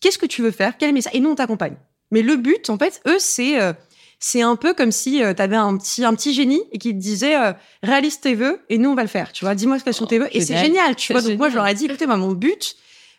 [0.00, 1.14] qu'est-ce que tu veux faire, quel est message?
[1.14, 1.76] Et nous, on t'accompagne.
[2.10, 3.60] Mais le but, en fait, eux, c'est.
[3.60, 3.72] Euh,
[4.20, 6.94] c'est un peu comme si euh, tu avais un petit, un petit génie et qui
[6.94, 9.32] te disait euh, réalise tes vœux et nous on va le faire.
[9.32, 10.28] Tu vois, dis-moi ce que sont tes vœux.
[10.32, 11.20] Et c'est génial, tu vois.
[11.20, 12.74] Donc moi je leur ai dit écoutez, moi, mon but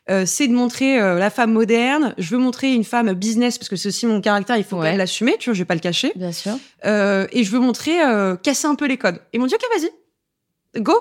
[0.08, 2.14] c'est de montrer euh, la femme moderne.
[2.18, 4.58] Je veux montrer une femme business parce que c'est aussi mon caractère.
[4.58, 5.36] Il faut l'assumer.
[5.40, 6.12] Tu vois, je vais pas le cacher.
[6.16, 6.54] Bien sûr.
[6.86, 8.00] Euh, et je veux montrer
[8.44, 9.20] casser un peu les codes.
[9.34, 10.94] Ils m'ont dit ok, vas-y, go.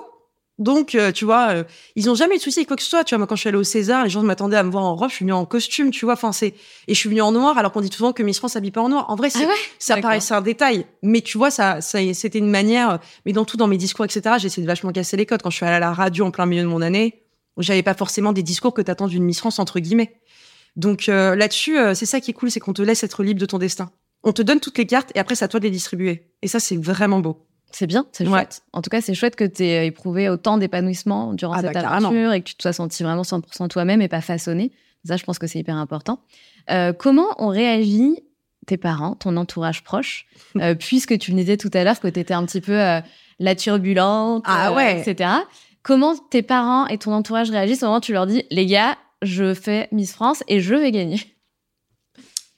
[0.57, 1.65] Donc, tu vois,
[1.97, 3.03] ils ont jamais eu de soucis avec quoi que ce soit.
[3.03, 4.85] Tu vois, moi, quand je suis allée au César, les gens m'attendaient à me voir
[4.85, 5.09] en robe.
[5.09, 6.13] Je suis venue en costume, tu vois.
[6.13, 6.53] Enfin, c'est
[6.87, 8.81] et je suis venue en noir, alors qu'on dit souvent que Miss France s'habille pas
[8.81, 9.09] en noir.
[9.09, 12.49] En vrai, c'est, ah ça paraissait un détail, mais tu vois, ça, ça c'était une
[12.49, 12.99] manière.
[13.25, 15.41] Mais dans tout, dans mes discours, etc., j'ai essayé de vachement casser les codes.
[15.41, 17.24] Quand je suis allée à la radio en plein milieu de mon année,
[17.57, 20.19] j'avais pas forcément des discours que t'attends d'une Miss France entre guillemets.
[20.75, 23.39] Donc euh, là-dessus, euh, c'est ça qui est cool, c'est qu'on te laisse être libre
[23.39, 23.91] de ton destin.
[24.23, 26.31] On te donne toutes les cartes et après c'est à toi de les distribuer.
[26.41, 27.45] Et ça c'est vraiment beau.
[27.71, 28.61] C'est bien, c'est chouette.
[28.71, 31.89] En tout cas, c'est chouette que tu aies éprouvé autant d'épanouissement durant ah, cette bah,
[31.89, 34.71] aventure et que tu te sois senti vraiment 100% toi-même et pas façonné.
[35.03, 36.21] Ça, je pense que c'est hyper important.
[36.69, 38.23] Euh, comment ont réagi
[38.65, 40.25] tes parents, ton entourage proche,
[40.79, 42.79] puisque tu me disais tout à l'heure que tu étais un petit peu
[43.39, 45.01] la turbulente, ah ouais.
[45.01, 45.31] etc.
[45.85, 48.97] Comment tes parents et ton entourage réagissent au moment où tu leur dis, les gars,
[49.21, 51.19] je fais Miss France et je vais gagner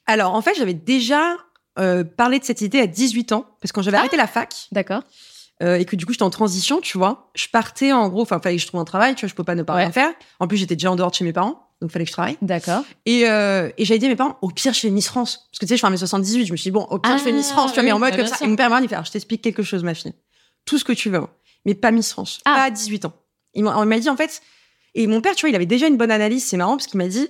[0.05, 1.35] Alors, en fait, j'avais déjà
[1.77, 4.27] euh, parlé de cette idée à 18 ans, parce que quand j'avais ah arrêté la
[4.27, 5.01] fac, d'accord,
[5.61, 8.39] euh, et que du coup j'étais en transition, tu vois, je partais en gros, enfin,
[8.39, 10.13] fallait que je trouve un travail, tu vois, je peux pas ne pas rien faire.
[10.39, 12.37] En plus, j'étais déjà en dehors de chez mes parents, donc fallait que je travaille.
[12.41, 12.85] D'accord.
[13.05, 15.49] Et, euh, et j'avais dit à mes parents, au pire, je fais Miss France.
[15.51, 16.97] Parce que tu sais, je fais un mes 78, je me suis dit, bon, au
[16.97, 18.45] pire, je fais Miss France, tu vois, mais en mode comme ça.
[18.45, 20.13] Et mon père m'a dit, je t'explique quelque chose, ma fille.
[20.63, 21.23] Tout ce que tu veux,
[21.67, 22.39] mais pas Miss France.
[22.45, 22.55] Ah.
[22.55, 23.13] Pas à 18 ans.
[23.53, 24.41] Il m'a dit, en fait,
[24.95, 26.97] et mon père, tu vois, il avait déjà une bonne analyse, c'est marrant, parce qu'il
[26.97, 27.27] m'a dit,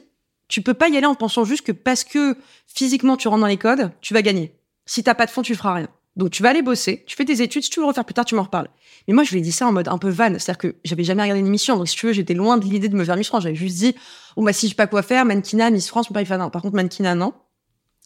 [0.47, 3.47] tu peux pas y aller en pensant juste que parce que physiquement tu rentres dans
[3.47, 4.55] les codes, tu vas gagner.
[4.85, 5.87] Si t'as pas de fond, tu feras rien.
[6.15, 8.13] Donc tu vas aller bosser, tu fais tes études, si tu veux le refaire plus
[8.13, 8.69] tard, tu m'en reparles.
[9.07, 11.03] Mais moi, je lui ai dit ça en mode un peu van, c'est-à-dire que j'avais
[11.03, 13.17] jamais regardé une émission, donc si tu veux, j'étais loin de l'idée de me faire
[13.17, 13.43] Miss France.
[13.43, 13.95] J'avais juste dit,
[14.35, 16.37] oh bah si je sais pas quoi faire, mannequinat, Miss France, mon père il fait
[16.37, 16.49] non.
[16.49, 17.33] Par contre, mannequinat, non.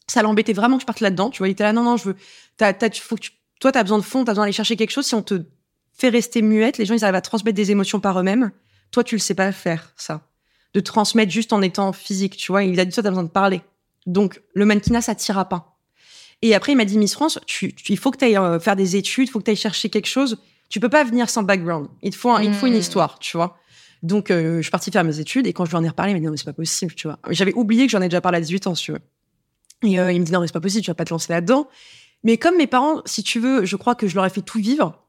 [0.07, 1.29] Ça l'embêtait vraiment que je parte là-dedans.
[1.29, 2.15] Tu vois, il était là, non, non, je veux,
[2.57, 4.91] t'as, t'as, faut que tu, toi, t'as besoin de fond, t'as besoin d'aller chercher quelque
[4.91, 5.05] chose.
[5.05, 5.43] Si on te
[6.01, 8.51] fait rester muette, les gens, ils arrivent à transmettre des émotions par eux-mêmes.
[8.89, 10.27] Toi, tu le sais pas faire, ça.
[10.73, 12.63] De transmettre juste en étant physique, tu vois.
[12.63, 13.61] Il a dit, toi, t'as besoin de parler.
[14.07, 15.77] Donc, le mannequinat, ça t'ira pas.
[16.41, 18.75] Et après, il m'a dit, Miss France, tu, il faut que tu ailles euh, faire
[18.75, 20.39] des études, il faut que tu ailles chercher quelque chose.
[20.69, 21.87] Tu peux pas venir sans background.
[22.01, 22.77] Il te faut, il faut une hmm.
[22.77, 23.59] histoire, tu vois.
[24.01, 26.13] Donc, euh, je suis partie faire mes études et quand je lui en ai reparlé,
[26.13, 27.19] il m'a dit, non, mais c'est pas possible, tu vois.
[27.29, 29.01] J'avais oublié que j'en ai déjà parlé à 18 ans, si tu veux.
[29.83, 31.31] Et euh, il me dit, non, mais c'est pas possible, tu vas pas te lancer
[31.31, 31.67] là-dedans.
[32.23, 34.59] Mais comme mes parents, si tu veux, je crois que je leur ai fait tout
[34.59, 35.00] vivre.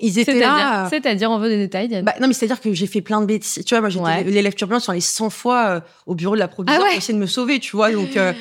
[0.00, 0.88] Ils étaient là.
[0.90, 3.64] C'est-à-dire, on veut des détails, bah, Non, mais c'est-à-dire que j'ai fait plein de bêtises.
[3.64, 6.48] Tu vois, moi, j'étais l'élève turbulent sur les 100 fois euh, au bureau de la
[6.48, 7.90] provision ah pour essayer de me sauver, tu vois.
[7.90, 8.32] Donc, euh,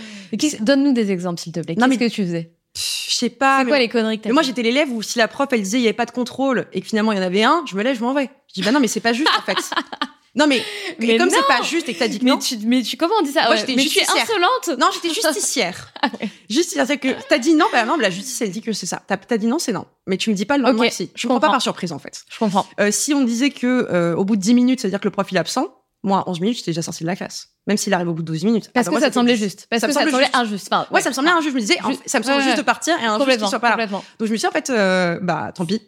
[0.60, 1.76] Donne-nous des exemples, s'il te plaît.
[1.76, 2.52] Qu'est-ce que tu faisais?
[2.76, 3.62] Je sais pas.
[3.62, 5.80] C'est quoi les conneries que mais Moi, j'étais l'élève où si la prof, elle disait
[5.80, 7.76] il y avait pas de contrôle et que finalement, il y en avait un, je
[7.76, 8.30] me lève, je m'en vais.
[8.48, 9.58] Je dis, bah non, mais c'est pas juste, en fait.
[10.38, 10.62] Non, mais,
[11.00, 12.38] mais comme c'est pas juste et que t'as dit que mais non.
[12.38, 14.80] Tu, mais tu, comment on dit ça Moi, j'étais Mais tu es insolente.
[14.80, 15.91] Non, j'étais justicière.
[16.02, 16.10] ah
[16.50, 19.02] Justicière, c'est que t'as dit non, bah non, la justice, elle dit que c'est ça.
[19.08, 19.86] T'as as dit non, c'est non.
[20.06, 21.10] Mais tu me dis pas le lendemain okay, si.
[21.15, 22.23] Je comprends pas par surprise, en fait.
[22.30, 22.67] Je comprends.
[22.80, 25.28] Euh, si on disait que, euh, au bout de 10 minutes, c'est-à-dire que le prof,
[25.32, 25.67] il est absent,
[26.04, 27.50] moi, 11 minutes, j'étais déjà sortie de la classe.
[27.65, 28.69] Même s'il arrive au bout de 12 minutes.
[28.73, 29.67] Parce ah, bah, que ça te semblait juste.
[29.69, 30.71] Parce que ça te semblait injuste.
[30.91, 31.50] Ouais, ça me semblait injuste.
[31.50, 33.88] Je me disais, ça me semblait juste de partir et un qu'il soit pas là.
[33.88, 35.82] Donc je me suis dit, en fait, euh, bah, tant pis.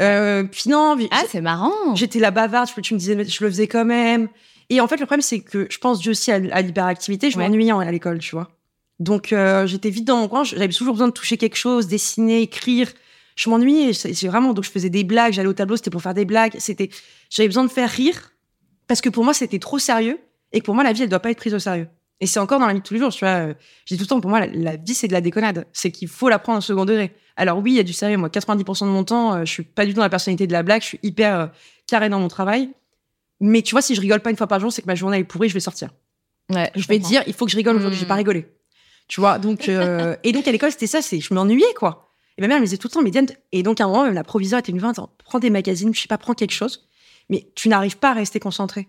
[0.00, 0.96] Euh, puis non.
[1.10, 1.94] Ah, c'est marrant.
[1.94, 2.68] J'étais la bavarde.
[2.82, 4.28] Tu me disais, je le faisais quand même.
[4.70, 7.30] Et en fait, le problème, c'est que je pense Dieu aussi à, l'hyperactivité.
[7.30, 8.50] Je m'ennuyais à l'école, tu vois.
[9.00, 10.44] Donc, euh, j'étais vite dans mon coin.
[10.44, 12.88] J'avais toujours besoin de toucher quelque chose, dessiner, écrire.
[13.36, 13.92] Je m'ennuyais.
[13.92, 14.52] C'est vraiment.
[14.52, 15.32] Donc, je faisais des blagues.
[15.32, 16.54] J'allais au tableau, c'était pour faire des blagues.
[16.58, 16.90] C'était.
[17.30, 18.32] J'avais besoin de faire rire
[18.86, 20.18] parce que pour moi, c'était trop sérieux
[20.52, 21.88] et que pour moi, la vie, elle doit pas être prise au sérieux.
[22.22, 23.48] Et c'est encore dans la vie de tous les jours, tu vois.
[23.84, 25.66] J'ai tout le temps, pour moi, la, vie, c'est de la déconnade.
[25.72, 27.16] C'est qu'il faut la prendre en second degré.
[27.34, 28.16] Alors oui, il y a du sérieux.
[28.16, 30.52] Moi, 90% de mon temps, euh, je suis pas du tout dans la personnalité de
[30.52, 30.82] la blague.
[30.82, 31.46] Je suis hyper euh,
[31.88, 32.70] carré dans mon travail.
[33.40, 35.18] Mais tu vois, si je rigole pas une fois par jour, c'est que ma journée
[35.18, 35.48] est pourrie.
[35.48, 35.90] Je vais sortir.
[36.48, 37.96] Ouais, Je vais dire, il faut que je rigole aujourd'hui.
[37.96, 38.02] Hmm.
[38.02, 38.46] J'ai pas rigolé.
[39.08, 39.40] Tu vois.
[39.40, 41.02] Donc euh, et donc à l'école, c'était ça.
[41.02, 42.12] C'est je m'ennuyais quoi.
[42.38, 44.04] Et ma mère me disait tout le temps, mais Diane, et donc à un moment,
[44.04, 45.10] même la proviseure était une vingt ans.
[45.24, 46.88] Prends des magazines, je sais pas, prends quelque chose.
[47.30, 48.86] Mais tu n'arrives pas à rester concentré.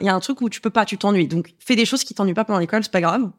[0.00, 1.26] Il y a un truc où tu peux pas, tu t'ennuies.
[1.28, 3.30] Donc fais des choses qui t'ennuient pas pendant l'école, c'est pas grave.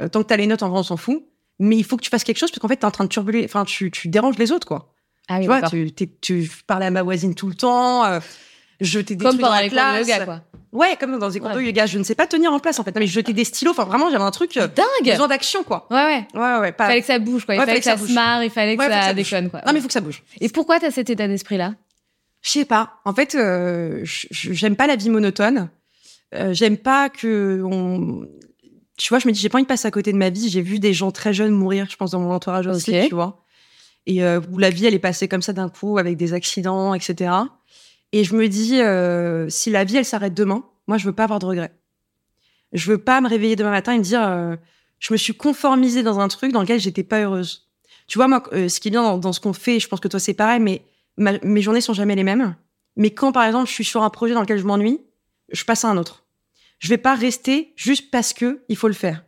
[0.00, 1.22] Euh, tant que t'as les notes, en vrai, on s'en fout.
[1.58, 3.08] Mais il faut que tu fasses quelque chose parce qu'en fait, t'es en train de
[3.10, 3.42] turbuler.
[3.44, 4.92] Enfin, tu, tu déranges les autres, quoi.
[5.28, 8.04] Ah oui, tu vois, tu, tu parlais à ma voisine tout le temps.
[8.04, 8.18] euh,
[8.80, 10.08] je jetais des Comme trucs dans la les cours de classe.
[10.08, 10.40] yoga, quoi.
[10.72, 11.84] Ouais, comme dans des cours de yoga.
[11.86, 12.94] Je ne sais pas tenir en place, en fait.
[12.94, 13.72] Non, mais je jetais des stylos.
[13.72, 14.56] Enfin, vraiment, j'avais un truc.
[14.56, 15.86] euh, Dingue besoin d'action, quoi.
[15.90, 16.28] Ouais, ouais.
[16.40, 16.72] Ouais, ouais.
[16.72, 16.86] Pas...
[16.86, 17.54] Fallait que ça bouge, quoi.
[17.54, 19.16] Il Ouais, fallait que ça, se marre, il fallait que ça, que ça bouge.
[19.30, 19.60] déconne, quoi.
[19.66, 20.22] Non, mais il faut que ça bouge.
[20.40, 21.74] Et pourquoi t'as cet état d'esprit-là?
[22.42, 23.00] Je sais pas.
[23.04, 25.68] En fait, euh, j'aime pas la vie monotone.
[26.34, 28.26] Euh, j'aime pas que on.
[28.96, 30.48] Tu vois, je me dis, j'ai pas envie de passer à côté de ma vie.
[30.48, 33.44] J'ai vu des gens très jeunes mourir, je pense, dans mon entourage aussi, tu vois.
[34.06, 36.94] Et euh, où la vie, elle est passée comme ça d'un coup, avec des accidents,
[36.94, 37.30] etc.
[38.12, 41.24] Et je me dis, euh, si la vie, elle s'arrête demain, moi, je veux pas
[41.24, 41.72] avoir de regrets.
[42.72, 44.56] Je veux pas me réveiller demain matin et me dire, euh,
[44.98, 47.68] je me suis conformisée dans un truc dans lequel j'étais pas heureuse.
[48.06, 50.00] Tu vois, moi, euh, ce qui est bien dans, dans ce qu'on fait, je pense
[50.00, 50.82] que toi, c'est pareil, mais
[51.16, 52.56] mes journées sont jamais les mêmes.
[52.96, 55.00] Mais quand, par exemple, je suis sur un projet dans lequel je m'ennuie,
[55.52, 56.24] je passe à un autre.
[56.78, 59.24] Je vais pas rester juste parce que il faut le faire.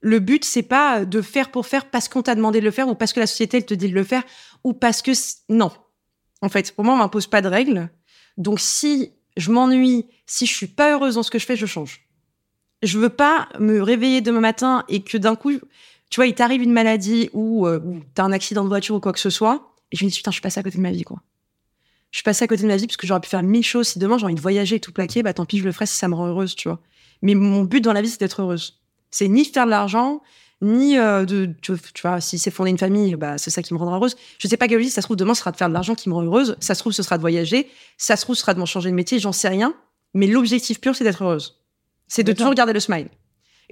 [0.00, 2.88] Le but, c'est pas de faire pour faire parce qu'on t'a demandé de le faire
[2.88, 4.22] ou parce que la société elle te dit de le faire
[4.64, 5.12] ou parce que
[5.48, 5.70] non.
[6.42, 7.90] En fait, pour moi, on m'impose pas de règles.
[8.36, 11.66] Donc, si je m'ennuie, si je suis pas heureuse dans ce que je fais, je
[11.66, 12.06] change.
[12.82, 15.52] Je veux pas me réveiller demain matin et que d'un coup,
[16.08, 19.00] tu vois, il t'arrive une maladie ou, euh, ou t'as un accident de voiture ou
[19.00, 20.82] quoi que ce soit, et je me dis putain, je suis passée à côté de
[20.82, 21.20] ma vie, quoi.
[22.10, 23.88] Je suis passée à côté de ma vie parce que j'aurais pu faire mille choses.
[23.88, 25.86] Si demain j'ai envie de voyager et tout plaquer, bah tant pis, je le ferai
[25.86, 26.80] si ça me rend heureuse, tu vois.
[27.22, 28.80] Mais mon but dans la vie, c'est d'être heureuse.
[29.10, 30.22] C'est ni faire de l'argent,
[30.62, 33.72] ni euh, de, tu, tu vois, si c'est fonder une famille, bah c'est ça qui
[33.74, 34.16] me rendra heureuse.
[34.38, 36.08] Je sais pas vie, ça se trouve demain, ce sera de faire de l'argent qui
[36.08, 36.56] me rend heureuse.
[36.60, 37.68] Ça se trouve, ce sera de voyager.
[37.96, 39.74] Ça se trouve, ce sera de m'en changer de métier, j'en sais rien.
[40.14, 41.60] Mais l'objectif pur, c'est d'être heureuse.
[42.08, 43.08] C'est de toujours garder le smile.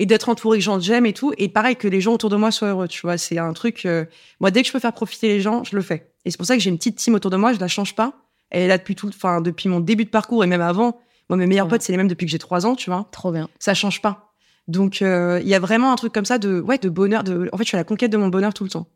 [0.00, 1.32] Et d'être entourée de gens que j'aime et tout.
[1.38, 3.18] Et pareil, que les gens autour de moi soient heureux, tu vois.
[3.18, 4.04] C'est un truc, euh,
[4.40, 6.12] moi, dès que je peux faire profiter les gens, je le fais.
[6.24, 7.94] Et c'est pour ça que j'ai une petite team autour de moi, je la change
[7.96, 8.12] pas.
[8.50, 11.00] Elle est là depuis tout, enfin, depuis mon début de parcours et même avant.
[11.28, 11.70] Moi, mes meilleurs Ouais.
[11.70, 13.08] potes, c'est les mêmes depuis que j'ai trois ans, tu vois.
[13.12, 13.48] Trop bien.
[13.58, 14.32] Ça change pas.
[14.68, 17.24] Donc, euh, il y a vraiment un truc comme ça de, ouais, de bonheur.
[17.24, 17.48] De...
[17.52, 18.86] En fait, je suis à la conquête de mon bonheur tout le temps.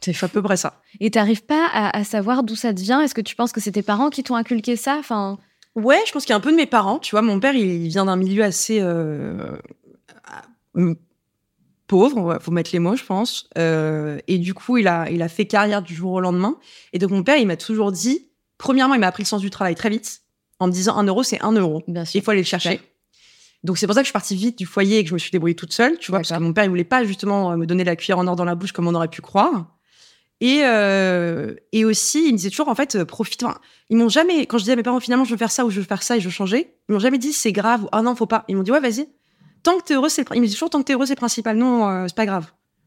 [0.00, 0.80] C'est à peu près ça.
[0.98, 3.00] Et t'arrives pas à, à savoir d'où ça te vient?
[3.02, 4.96] Est-ce que tu penses que c'est tes parents qui t'ont inculqué ça?
[4.98, 5.38] Enfin,
[5.76, 6.98] Ouais, je pense qu'il y a un peu de mes parents.
[6.98, 9.56] Tu vois, mon père, il vient d'un milieu assez euh,
[11.86, 13.48] pauvre, faut mettre les mots, je pense.
[13.58, 16.56] Euh, et du coup, il a, il a fait carrière du jour au lendemain.
[16.92, 18.28] Et donc, mon père, il m'a toujours dit,
[18.58, 20.22] premièrement, il m'a appris le sens du travail très vite,
[20.60, 21.82] en me disant un euro, c'est un euro.
[21.88, 22.20] bien sûr.
[22.20, 22.68] Il faut aller le chercher.
[22.68, 22.80] Ouais.
[23.62, 25.18] Donc c'est pour ça que je suis partie vite du foyer et que je me
[25.18, 27.56] suis débrouillée toute seule, tu vois, parce que mon père il voulait pas justement euh,
[27.56, 29.76] me donner la cuillère en or dans la bouche comme on aurait pu croire.
[30.40, 33.42] Et euh, et aussi il me disait toujours en fait profite.
[33.42, 33.58] Enfin,
[33.90, 35.70] ils m'ont jamais quand je disais à mes parents finalement je veux faire ça ou
[35.70, 37.88] je veux faire ça et je veux changer, ils m'ont jamais dit c'est grave ou
[37.92, 38.44] ah non faut pas.
[38.48, 39.06] Ils m'ont dit ouais vas-y.
[39.62, 41.56] Tant que t'es heureux c'est ils me disent toujours tant que t'es heureux c'est principal.
[41.56, 42.46] Non euh, c'est pas grave.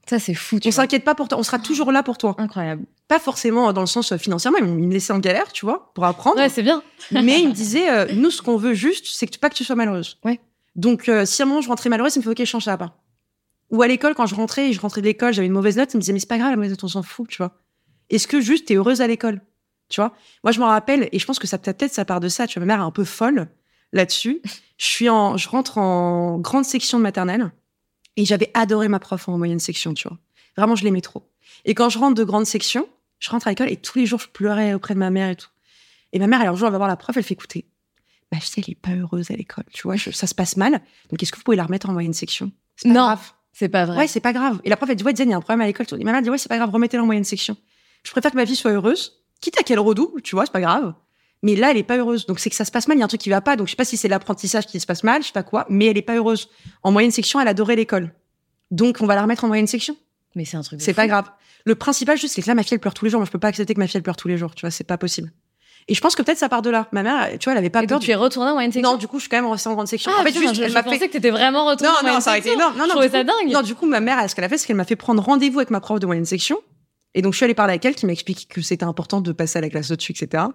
[0.10, 0.60] Ça, c'est fou.
[0.60, 2.36] Tu On s'inquiète pas pour toi, on sera toujours là pour toi.
[2.38, 2.84] Incroyable.
[3.08, 6.04] Pas forcément dans le sens euh, financièrement, ils me laissaient en galère, tu vois, pour
[6.04, 6.84] apprendre Ouais, c'est bien.
[7.12, 9.56] mais il me disait euh, nous ce qu'on veut juste c'est que tu- pas que
[9.56, 10.42] tu sois malheureuse Ouais.
[10.76, 12.78] donc euh, si à un moment je rentrais malheureuse il me fait ok change ça
[12.78, 12.98] pas
[13.72, 15.94] ou à l'école quand je rentrais et je rentrais de l'école j'avais une mauvaise note
[15.94, 17.54] il me disait mais c'est pas grave la mauvaise note on s'en fout tu vois
[18.10, 19.42] est-ce que juste t'es heureuse à l'école?
[19.90, 20.14] Tu vois?
[20.44, 22.60] Moi je m'en rappelle et je pense que ça peut-être ça part de ça tu
[22.60, 23.48] vois ma mère est un peu folle
[23.94, 24.42] là-dessus
[24.78, 27.52] je suis en je rentre en grande section de maternelle
[28.18, 30.18] et j'avais adoré ma prof en moyenne section tu vois
[30.58, 31.30] vraiment je l'aimais trop
[31.66, 32.88] et quand je rentre de grande section
[33.20, 35.36] je rentre à l'école et tous les jours je pleurais auprès de ma mère et
[35.38, 35.48] tout
[36.16, 37.66] et ma mère, elle, un jour, elle va voir la prof, elle fait écouter.
[38.32, 40.80] Ma fille, elle est pas heureuse à l'école, tu vois, je- ça se passe mal.
[41.10, 42.52] Donc, est-ce que vous pouvez la remettre en moyenne section?
[42.76, 43.02] C'est pas Non.
[43.06, 43.32] grave.
[43.52, 43.98] C'est pas vrai.
[43.98, 44.62] Ouais, c'est pas grave.
[44.64, 45.88] Et la prof, elle dit, ouais, Diane, il y a un problème à l'école.
[46.00, 47.58] Et ma mère dit, ouais, c'est pas grave, remettez-la en moyenne section.
[48.04, 50.62] Je préfère que ma fille soit heureuse, quitte à qu'elle redouble, tu vois, c'est pas
[50.62, 50.94] grave.
[51.44, 52.26] Mais là, elle est pas heureuse.
[52.26, 53.56] Donc, c'est que ça se passe mal, il y a un truc qui va pas.
[53.56, 55.66] Donc, je sais pas si c'est l'apprentissage qui se passe mal, je sais pas quoi,
[55.70, 56.50] mais elle est pas heureuse.
[56.84, 58.12] En moyenne section, elle adorait l'école.
[58.72, 59.96] Donc, on va la remettre en moyenne section.
[60.36, 60.82] Mais c'est un truc.
[60.82, 61.30] C'est pas grave.
[61.66, 63.20] Le principal, juste, c'est que là, ma fille, elle pleure tous les jours.
[63.20, 64.56] Moi, je peux pas accepter que ma fille, elle pleure tous les jours.
[64.56, 65.32] Tu vois, c'est pas possible.
[65.90, 66.88] Et je pense que peut-être ça part de là.
[66.94, 67.98] Ma mère, tu vois, elle avait pas Et peur.
[68.00, 68.92] donc, tu es retournée en moyenne section?
[68.94, 70.12] Non, du coup, je suis quand même restée en grande section.
[70.16, 71.08] Ah, en fait, putain, juste, je, elle je m'a pensais fait.
[71.10, 72.74] que t'étais vraiment retournée Non, en moyenne non, ça aurait été énorme.
[72.78, 73.52] Non, je non, trouvais du ça coup- dingue.
[73.54, 75.60] Non, du coup, ma mère, ce qu'elle a fait, c'est qu'elle m'a fait prendre rendez-vous
[75.60, 76.58] avec ma prof de moyenne section.
[77.16, 79.32] Et donc, je suis allée parler avec elle, qui m'a expliqué que c'était important de
[79.34, 80.46] passer à la classe au-dessus, etc.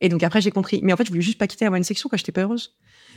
[0.00, 0.80] Et donc, après, j'ai compris.
[0.82, 2.74] Mais en fait, je voulais juste pas quitter la moyenne section quand j'étais pas heureuse.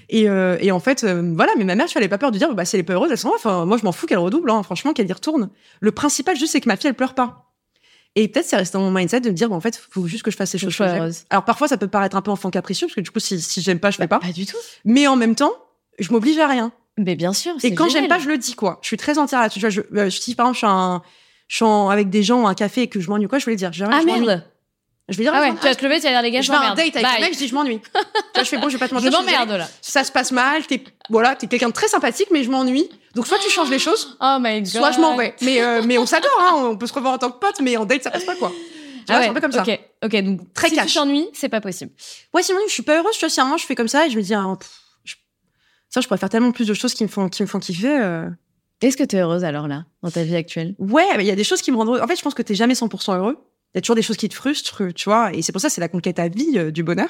[0.10, 2.38] Et, euh, et en fait, euh, voilà, mais ma mère, tu avait pas peur de
[2.38, 3.36] dire, bah, si elle est pas heureuse, elle s'en va.
[3.36, 5.50] Enfin, moi, je m'en fous qu'elle redouble, hein, franchement, qu'elle y retourne.
[5.82, 7.46] Le principal, juste, c'est que ma fille, elle pleure pas.
[8.16, 10.24] Et peut-être, c'est resté dans mon mindset de me dire, bah, en fait, faut juste
[10.24, 11.26] que je fasse les choses je heureuse.
[11.30, 13.62] Alors, parfois, ça peut paraître un peu enfant capricieux, parce que du coup, si, si
[13.62, 14.20] j'aime pas, je fais pas.
[14.20, 14.58] Pas du tout.
[14.86, 15.54] Mais en même temps,
[16.00, 16.72] je m'oblige à rien.
[16.98, 17.54] Mais bien sûr.
[17.64, 18.80] Et quand j'aime pas, je le dis, quoi.
[18.82, 19.60] Je suis très entière là-dessus.
[19.60, 21.02] Tu vois, Je, euh, je dis, par exemple, je suis un,
[21.48, 23.46] je suis en- avec des gens à un café et que je m'ennuie quoi, je
[23.46, 23.72] vais le dire.
[23.72, 24.44] Je, Ah je merde
[25.10, 26.42] Je vais dire, Ah ouais, je tu vas te lever, tu vas dire les gars,
[26.42, 26.78] je je vais m'emmerde.
[26.78, 27.22] date avec un Bye.
[27.22, 27.82] mec, je dis je m'ennuie.
[27.94, 29.10] Vois, je fais bon, je vais pas te Je mentir.
[29.12, 29.32] désolée.
[29.32, 29.68] m'emmerde là.
[29.82, 32.90] Ça se passe mal, t'es voilà, t'es quelqu'un de très sympathique, mais je m'ennuie.
[33.16, 34.68] Donc soit tu changes les choses, Oh my god.
[34.68, 35.34] soit je m'en vais.
[35.42, 37.76] Mais euh, mais on s'adore, hein, on peut se revoir en tant que pote, mais
[37.78, 38.50] en date ça passe pas quoi.
[38.50, 38.64] Tu vois,
[39.08, 39.64] Ah c'est ouais, un peu comme ça.
[39.64, 40.88] Ok, ok, donc Très si cash.
[40.88, 41.92] tu t'ennuies, c'est pas possible.
[42.34, 43.14] Ouais, sinon je suis pas heureuse.
[43.14, 44.70] Tu vois, si un moment je fais comme ça et je me dis, ah, pff,
[45.06, 45.16] je...
[45.90, 47.98] ça, je pourrais faire tellement plus de choses qui me font qui me font kiffer.
[48.00, 48.30] euh.
[48.82, 50.74] Est-ce que tu es heureuse alors là, dans ta vie actuelle?
[50.78, 52.02] Ouais, il y a des choses qui me rendent heureux.
[52.02, 53.38] En fait, je pense que t'es jamais 100% heureux.
[53.74, 55.34] Il y a toujours des choses qui te frustrent, tu vois.
[55.34, 57.10] Et c'est pour ça, c'est la conquête à vie euh, du bonheur.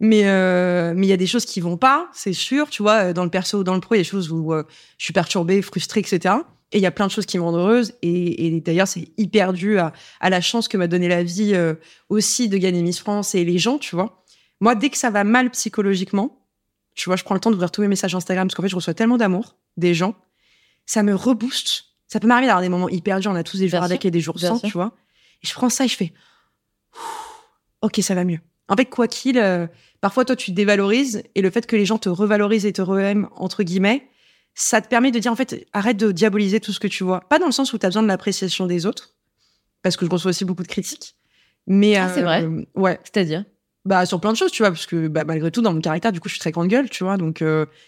[0.00, 2.68] Mais euh, mais il y a des choses qui vont pas, c'est sûr.
[2.70, 4.32] Tu vois, euh, dans le perso ou dans le pro, il y a des choses
[4.32, 4.64] où euh,
[4.98, 6.34] je suis perturbée, frustrée, etc.
[6.72, 7.94] Et il y a plein de choses qui me rendent heureuse.
[8.02, 11.54] Et, et d'ailleurs, c'est hyper dû à, à la chance que m'a donné la vie
[12.08, 14.24] aussi de gagner Miss France et les gens, tu vois.
[14.58, 16.48] Moi, dès que ça va mal psychologiquement,
[16.94, 18.76] tu vois, je prends le temps d'ouvrir tous mes messages Instagram parce qu'en fait, je
[18.76, 20.14] reçois tellement d'amour des gens.
[20.86, 21.84] Ça me rebooste.
[22.08, 23.30] Ça peut m'arriver d'avoir des moments hyper durs.
[23.30, 24.68] On a tous des jours avec et des jours sans, sûr.
[24.68, 24.94] tu vois.
[25.42, 26.12] Et je prends ça et je fais,
[27.82, 28.38] ok, ça va mieux.
[28.68, 29.66] En fait, quoi qu'il, euh,
[30.00, 32.82] parfois toi tu te dévalorises et le fait que les gens te revalorisent et te
[32.82, 34.08] re-aiment entre guillemets,
[34.54, 37.20] ça te permet de dire en fait, arrête de diaboliser tout ce que tu vois.
[37.28, 39.14] Pas dans le sens où tu as besoin de l'appréciation des autres,
[39.82, 41.16] parce que je reçois aussi beaucoup de critiques.
[41.66, 42.98] Mais Ah, c'est vrai euh, Ouais.
[43.04, 43.44] C'est-à-dire?
[43.84, 46.12] Bah sur plein de choses, tu vois, parce que bah, malgré tout dans mon caractère,
[46.12, 47.16] du coup, je suis très grande gueule, tu vois.
[47.16, 47.46] Donc il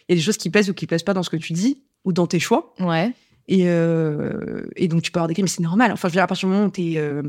[0.09, 1.85] y a des choses qui plaisent ou qui plaisent pas dans ce que tu dis
[2.05, 2.75] ou dans tes choix.
[2.81, 3.13] Ouais.
[3.49, 5.93] Et, euh, et donc, tu peux avoir des critiques, mais c'est normal.
[5.93, 7.23] Enfin, je veux dire, à partir du moment où t'es euh,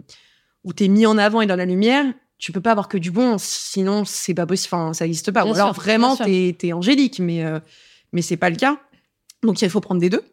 [0.63, 2.05] où t'es mis en avant et dans la lumière,
[2.37, 4.73] tu peux pas avoir que du bon, sinon c'est pas possible.
[4.73, 5.43] Enfin, ça n'existe pas.
[5.43, 7.59] Bien Ou alors sûr, vraiment, t'es es angélique, mais euh,
[8.11, 8.79] mais c'est pas le cas.
[9.43, 10.23] Donc, il faut prendre des deux.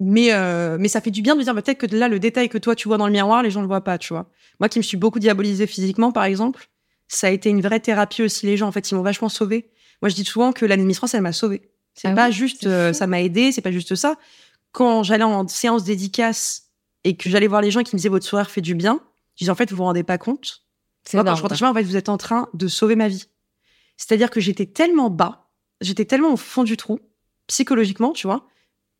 [0.00, 2.48] Mais euh, mais ça fait du bien de dire bah, peut-être que là, le détail
[2.48, 4.28] que toi tu vois dans le miroir, les gens le voient pas, tu vois.
[4.58, 6.68] Moi, qui me suis beaucoup diabolisée physiquement, par exemple,
[7.08, 8.46] ça a été une vraie thérapie aussi.
[8.46, 9.70] Les gens, en fait, ils m'ont vachement sauvée.
[10.00, 11.70] Moi, je dis souvent que l'année Miss France, elle m'a sauvée.
[11.94, 14.16] C'est Ah pas juste, euh, ça m'a aidé, c'est pas juste ça.
[14.72, 16.70] Quand j'allais en séance dédicace
[17.04, 19.00] et que j'allais voir les gens qui me disaient votre sourire fait du bien,
[19.36, 20.62] je disais en fait, vous vous rendez pas compte.
[21.04, 23.08] C'est Moi, quand je chez moi, en fait, vous êtes en train de sauver ma
[23.08, 23.26] vie.
[23.96, 25.48] C'est-à-dire que j'étais tellement bas,
[25.80, 27.00] j'étais tellement au fond du trou,
[27.48, 28.46] psychologiquement, tu vois,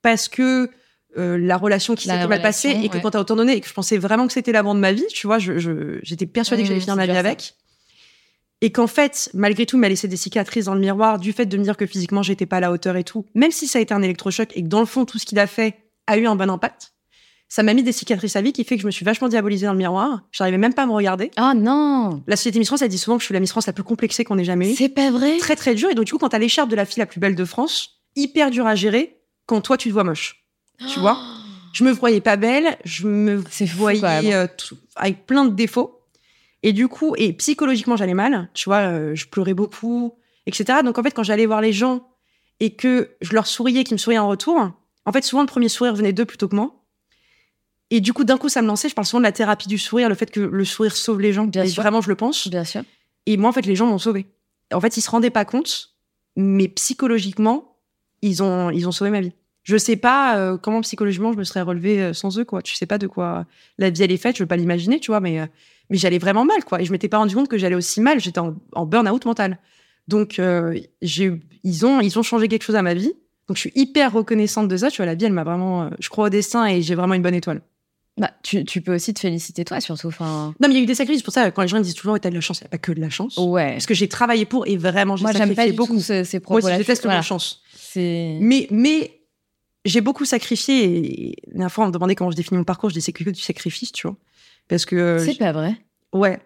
[0.03, 0.71] parce que
[1.19, 3.03] euh, la relation qui s'était mal passée et que ouais.
[3.03, 5.07] quand t'as autant donné et que je pensais vraiment que c'était l'amour de ma vie,
[5.11, 7.55] tu vois, je- je- j'étais persuadée que j'allais Mmh, finir ma vie avec.
[8.63, 11.47] Et qu'en fait, malgré tout, il m'a laissé des cicatrices dans le miroir du fait
[11.47, 13.27] de me dire que physiquement, j'étais pas à la hauteur et tout.
[13.35, 15.39] Même si ça a été un électrochoc et que dans le fond, tout ce qu'il
[15.41, 16.93] a fait a eu un bon impact,
[17.49, 19.67] ça m'a mis des cicatrices à vie qui fait que je me suis vachement diabolisée
[19.67, 20.23] dans le miroir.
[20.31, 21.31] J'arrivais même pas à me regarder.
[21.39, 23.67] Oh non La société Miss France, elle dit souvent que je suis la Miss France
[23.67, 24.77] la plus complexée qu'on ait jamais eue.
[24.77, 25.91] C'est pas vrai Très, très dur.
[25.91, 28.01] Et donc, du coup, quand t'as l'écharpe de la fille la plus belle de France,
[28.17, 30.45] hyper dur à gérer quand toi, tu te vois moche.
[30.89, 31.19] Tu vois?
[31.75, 35.99] Je me voyais pas belle, je me fou, voyais euh, tout- avec plein de défauts.
[36.63, 38.49] Et du coup, et psychologiquement, j'allais mal.
[38.55, 40.15] Tu vois, euh, je pleurais beaucoup,
[40.47, 40.81] etc.
[40.85, 42.09] Donc, en fait, quand j'allais voir les gens
[42.61, 44.71] et que je leur souriais, qu'ils me souriaient en retour,
[45.05, 46.83] en fait, souvent, le premier sourire venait d'eux plutôt que moi.
[47.91, 48.89] Et du coup, d'un coup, ça me lançait.
[48.89, 51.33] Je parle souvent de la thérapie du sourire, le fait que le sourire sauve les
[51.33, 51.45] gens.
[51.45, 51.83] Bien et sûr.
[51.83, 52.49] vraiment, je le pense.
[52.49, 52.83] Bien sûr.
[53.27, 54.27] Et moi, en fait, les gens m'ont sauvé.
[54.73, 55.91] En fait, ils se rendaient pas compte,
[56.37, 57.77] mais psychologiquement,
[58.23, 59.33] ils ont, ils ont sauvé ma vie.
[59.65, 62.63] Je sais pas euh, comment psychologiquement je me serais relevée euh, sans eux, quoi.
[62.63, 63.47] Tu sais pas de quoi
[63.79, 65.47] la vie elle est faite, je veux pas l'imaginer, tu vois, mais, euh,
[65.91, 66.81] mais j'allais vraiment mal, quoi.
[66.81, 68.21] Et je m'étais pas rendu compte que j'allais aussi mal.
[68.21, 69.59] J'étais en, en burn-out mental.
[70.09, 71.33] Donc, euh, j'ai,
[71.65, 73.13] ils, ont, ils ont changé quelque chose à ma vie.
[73.49, 74.91] Donc, je suis hyper reconnaissante de ça.
[74.91, 75.85] Tu vois, la vie, elle m'a vraiment.
[75.85, 77.61] euh, je crois au destin et j'ai vraiment une bonne étoile.
[78.19, 80.09] Bah, tu, tu peux aussi te féliciter toi, surtout.
[80.09, 81.23] Enfin, Non, mais il y a eu des sacrifices.
[81.23, 82.79] Pour ça, quand les gens disent toujours, t'as de la chance, il n'y a pas
[82.79, 83.37] que de la chance.
[83.39, 83.73] ouais.
[83.73, 85.95] Parce que j'ai travaillé pour et vraiment, j'ai Moi, sacrifié pas du beaucoup.
[85.95, 86.75] tout ce- ces Moi propos là.
[86.75, 87.63] je déteste le mot chance.
[87.75, 88.37] C'est.
[88.41, 89.19] Mais, mais
[89.87, 90.85] j'ai beaucoup sacrifié.
[91.31, 92.91] Et la dernière fois, on me demandait comment je définis mon parcours.
[92.91, 94.17] Je dis c'est que du sacrifice, tu vois.
[94.69, 94.97] Parce que.
[94.97, 95.77] euh, C'est pas vrai.
[96.13, 96.39] Ouais.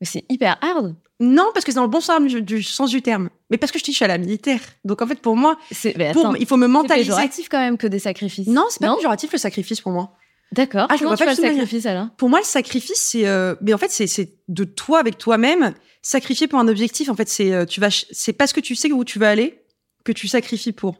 [0.00, 0.94] Mais c'est hyper hard.
[1.22, 3.28] Non, parce que c'est dans le bon sens du, du sens du terme.
[3.50, 4.60] Mais parce que je dis, je suis à la militaire.
[4.86, 5.94] Donc en fait, pour moi, C'est.
[5.98, 6.14] Il
[6.46, 7.10] faut me c'est mentaliser.
[7.10, 8.46] péjoratif quand même que des sacrifices.
[8.48, 10.14] Non, c'est pas péjoratif le sacrifice pour moi.
[10.52, 10.86] D'accord.
[10.88, 12.08] Ah, je Comment vois tu pas vois le sacrifice alors?
[12.16, 13.26] Pour moi, le sacrifice, c'est.
[13.28, 15.74] euh, Mais en fait, c'est- c'est de toi avec toi-même.
[16.02, 17.88] Sacrifier pour un objectif, en fait, c'est euh, tu vas.
[17.90, 19.62] C'est parce que tu sais où tu vas aller
[20.04, 20.96] que tu sacrifies pour.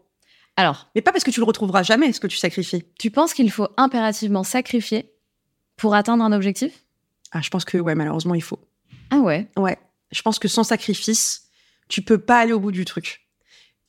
[0.56, 2.82] Alors, Mais pas parce que tu le retrouveras jamais, ce que tu sacrifies.
[2.98, 5.10] tu penses qu'il faut impérativement sacrifier
[5.80, 6.84] pour atteindre un objectif?
[7.32, 8.58] Ah, je pense que, ouais, malheureusement, il faut.
[9.10, 9.48] Ah ouais?
[9.56, 9.78] Ouais.
[10.12, 11.44] Je pense que sans sacrifice,
[11.88, 13.26] tu peux pas aller au bout du truc.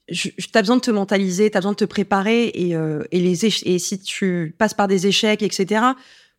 [0.10, 3.46] Je- t'as besoin de te mentaliser, t'as besoin de te préparer et, euh, et les
[3.46, 5.82] et si tu passes par des échecs, etc.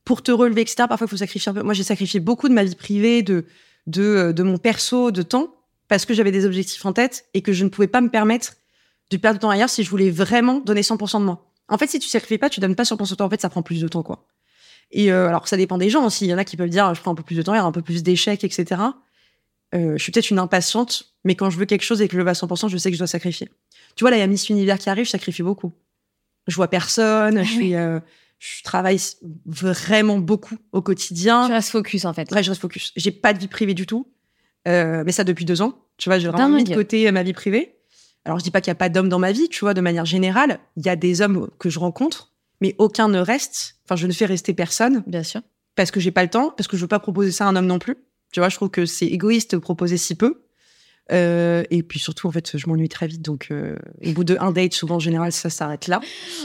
[0.04, 0.84] Pour te relever, etc.
[0.88, 1.62] Parfois, il faut sacrifier un peu.
[1.62, 3.44] Moi, j'ai sacrifié beaucoup de ma vie privée, de
[3.88, 5.54] de, euh, de mon perso, de temps,
[5.88, 8.52] parce que j'avais des objectifs en tête et que je ne pouvais pas me permettre
[9.10, 11.50] de perdre du temps ailleurs si je voulais vraiment donner 100% de moi.
[11.68, 13.26] En fait, si tu sacrifies pas, tu donnes pas 100% de toi.
[13.26, 14.24] En fait, ça prend plus de temps, quoi.
[14.92, 16.26] Et euh, alors, ça dépend des gens aussi.
[16.26, 17.56] Il y en a qui peuvent dire, je prends un peu plus de temps, il
[17.56, 18.80] y a un peu plus d'échecs, etc.
[19.74, 22.18] Euh, je suis peut-être une impatiente, mais quand je veux quelque chose et que je
[22.18, 23.48] le veux à 100%, je sais que je dois sacrifier.
[23.96, 25.72] Tu vois, là, il y a Miss Univers qui arrive, je sacrifie beaucoup.
[26.46, 27.46] Je vois personne, je Ah oui.
[27.56, 28.00] suis, euh,
[28.38, 28.98] Je travaille
[29.46, 31.46] vraiment beaucoup au quotidien.
[31.46, 32.30] Tu restes focus en fait.
[32.32, 32.92] Ouais, je reste focus.
[32.96, 34.08] J'ai pas de vie privée du tout.
[34.68, 35.78] Euh, mais ça depuis deux ans.
[35.96, 37.76] Tu vois, j'ai vraiment mis de côté ma vie privée.
[38.24, 39.80] Alors, je dis pas qu'il y a pas d'hommes dans ma vie, tu vois, de
[39.80, 40.60] manière générale.
[40.76, 42.31] Il y a des hommes que je rencontre,
[42.62, 43.74] mais aucun ne reste.
[43.84, 45.02] Enfin, je ne fais rester personne.
[45.08, 45.42] Bien sûr.
[45.74, 47.56] Parce que j'ai pas le temps, parce que je veux pas proposer ça à un
[47.56, 47.96] homme non plus.
[48.32, 50.44] Tu vois, je trouve que c'est égoïste de proposer si peu.
[51.10, 53.20] Euh, et puis surtout, en fait, je m'ennuie très vite.
[53.20, 56.00] Donc, euh, au bout de un date, souvent en général, ça s'arrête là.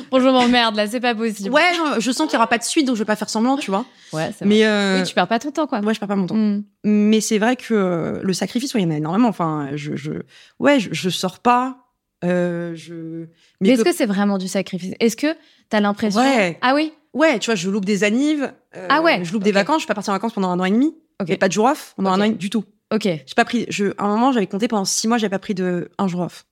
[0.09, 1.51] Bonjour, m'emmerde, là, c'est pas possible.
[1.51, 3.55] Ouais, je sens qu'il y aura pas de suite, donc je vais pas faire semblant,
[3.55, 3.85] tu vois.
[4.11, 4.97] Ouais, c'est Mais euh...
[4.97, 5.81] oui, tu perds pas ton temps, quoi.
[5.81, 6.35] Ouais, je perds pas mon temps.
[6.35, 6.63] Hmm.
[6.83, 9.29] Mais c'est vrai que euh, le sacrifice, il y en a énormément.
[9.29, 10.13] Enfin, je, je...
[10.57, 11.83] ouais, je, je sors pas.
[12.23, 13.27] Je...
[13.61, 14.95] Mais, est-ce que, c'est vraiment du sacrifice?
[14.99, 15.35] Est-ce que
[15.69, 16.57] t'as l'impression Ouais.
[16.61, 16.93] Ah oui.
[17.13, 18.53] Ouais, tu vois, je loupe des annives.
[18.89, 19.23] ah ouais.
[19.23, 19.77] Je loupe des vacances.
[19.77, 20.95] Je suis pas partie en vacances pendant un an et demi.
[21.21, 21.29] Ok.
[21.31, 22.63] Et pas de jour off pendant un an et demi du tout.
[22.93, 23.03] Ok.
[23.03, 23.65] J'ai pas pris.
[23.69, 26.21] Je, à un moment, j'avais compté pendant six mois, j'avais pas pris de un jour
[26.21, 26.45] off.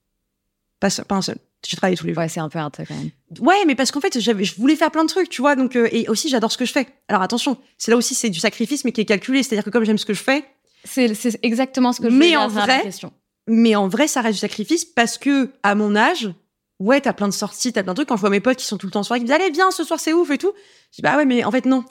[0.80, 1.38] Pas, pas un seul.
[1.66, 2.22] J'ai travaillé tous les jours.
[2.22, 3.10] Ouais, c'est un peu hard quand même.
[3.40, 5.56] Ouais, mais parce qu'en fait, j'avais, je voulais faire plein de trucs, tu vois.
[5.56, 6.86] Donc, euh, et aussi, j'adore ce que je fais.
[7.08, 9.42] Alors attention, c'est là aussi, c'est du sacrifice, mais qui est calculé.
[9.42, 10.44] C'est-à-dire que comme j'aime ce que je fais,
[10.84, 13.12] c'est, c'est exactement ce que je mais en vrai, question.
[13.48, 16.30] Mais en vrai, ça reste du sacrifice parce que à mon âge,
[16.78, 18.08] ouais, t'as plein de sorties, t'as plein de trucs.
[18.08, 19.36] Quand je vois mes potes qui sont tout le temps en soirée, qui me disent
[19.36, 20.52] allez viens, ce soir c'est ouf et tout.
[20.90, 21.84] Je dis bah ouais, mais en fait non.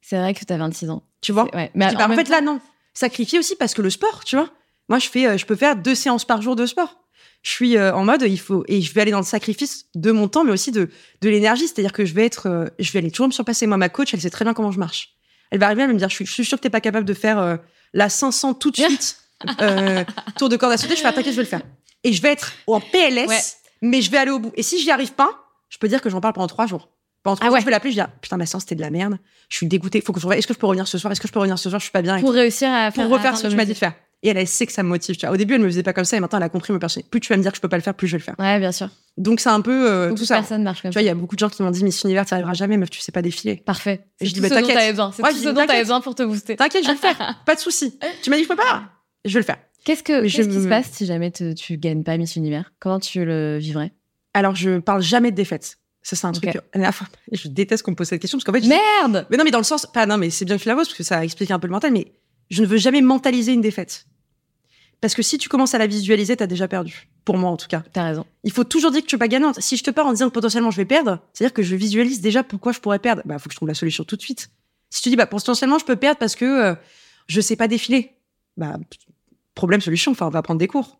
[0.00, 1.04] C'est vrai que t'as 26 ans.
[1.20, 1.44] Tu vois?
[1.54, 1.70] Ouais.
[1.74, 2.60] Mais dis, bah, en, fait là non.
[2.94, 4.50] Sacrifier aussi parce que le sport, tu vois.
[4.88, 6.98] Moi, je fais, euh, je peux faire deux séances par jour de sport.
[7.42, 10.12] Je suis euh, en mode, il faut et je vais aller dans le sacrifice de
[10.12, 11.66] mon temps, mais aussi de de l'énergie.
[11.66, 13.66] C'est-à-dire que je vais être, euh, je vais aller toujours me surpasser.
[13.66, 15.14] Moi, ma coach, elle sait très bien comment je marche.
[15.50, 16.80] Elle va arriver, elle va me dire, je suis, je suis sûre que t'es pas
[16.80, 17.58] capable de faire
[17.92, 19.18] la 500 tout de suite
[20.36, 20.96] tour de corde à sauter.
[20.96, 21.62] Je fais, ah, t'inquiète, je vais le faire.
[22.04, 23.40] Et je vais être en PLS, ouais.
[23.82, 24.52] Mais je vais aller au bout.
[24.54, 25.30] Et si j'y arrive pas,
[25.68, 26.88] je peux dire que j'en parle pendant trois jours.
[27.22, 27.60] Pendant trois ah jours, ouais.
[27.60, 29.18] je vais l'appeler, je dis, putain, ma séance, c'était de la merde.
[29.48, 30.00] Je suis dégoûtée.
[30.00, 31.12] Faut que je Est-ce que je peux revenir ce soir?
[31.12, 31.78] Est-ce que je peux revenir ce soir?
[31.78, 32.18] Je suis pas bien.
[32.20, 33.04] Pour réussir à faire.
[33.04, 33.94] Pour refaire ce que tu m'as dit de faire.
[34.24, 35.16] Et elle, elle sait que ça me motive.
[35.16, 35.34] Tu vois.
[35.34, 37.10] Au début, elle me faisait pas comme ça, et maintenant, elle a compris me personnalité.
[37.10, 38.24] Plus tu vas me dire que je peux pas le faire, plus je vais le
[38.24, 38.36] faire.
[38.38, 38.88] Ouais, bien sûr.
[39.16, 40.36] Donc, c'est un peu euh, tout ça.
[40.36, 42.02] Personne marche comme tu vois, il y a beaucoup de gens qui m'ont dit, Miss
[42.02, 43.56] Univers, tu arriveras jamais, meuf, tu sais pas défiler.
[43.56, 44.06] Parfait.
[44.20, 44.78] Et je dis, bah, t'inquiète.
[45.14, 46.56] C'est tout ce dont t'avais besoin pour te booster.
[46.56, 47.42] T'inquiète, je vais le faire.
[47.46, 47.98] Pas de souci.
[48.22, 48.84] Tu m'as dit, je peux pas.
[49.24, 49.58] Je vais le faire.
[49.84, 52.72] Qu'est-ce que, qu'est-ce qui se passe si jamais te, tu gagnes pas Miss Univers?
[52.78, 53.92] Comment tu le vivrais?
[54.34, 55.78] Alors, je parle jamais de défaite.
[56.02, 56.58] Ça, c'est un truc.
[56.74, 58.66] La fois, je déteste qu'on me pose cette question parce qu'en fait.
[58.66, 59.86] Merde Mais non, mais dans le sens.
[59.86, 61.66] Pas, non, mais c'est bien que tu la poses parce que ça explique un peu
[61.66, 62.12] le mental, mais
[62.50, 64.06] je ne veux jamais mentaliser une défaite.
[65.00, 67.08] Parce que si tu commences à la visualiser, t'as déjà perdu.
[67.24, 67.82] Pour moi, en tout cas.
[67.92, 68.26] T'as raison.
[68.44, 69.60] Il faut toujours dire que tu es pas gagnante.
[69.60, 72.20] Si je te pars en disant que potentiellement je vais perdre, c'est-à-dire que je visualise
[72.20, 73.22] déjà pourquoi je pourrais perdre.
[73.24, 74.50] Bah, faut que je trouve la solution tout de suite.
[74.90, 76.74] Si tu dis, bah, potentiellement je peux perdre parce que euh,
[77.26, 78.12] je sais pas défiler.
[78.56, 78.76] Bah,
[79.54, 80.12] problème, solution.
[80.12, 80.98] Enfin, on va prendre des cours.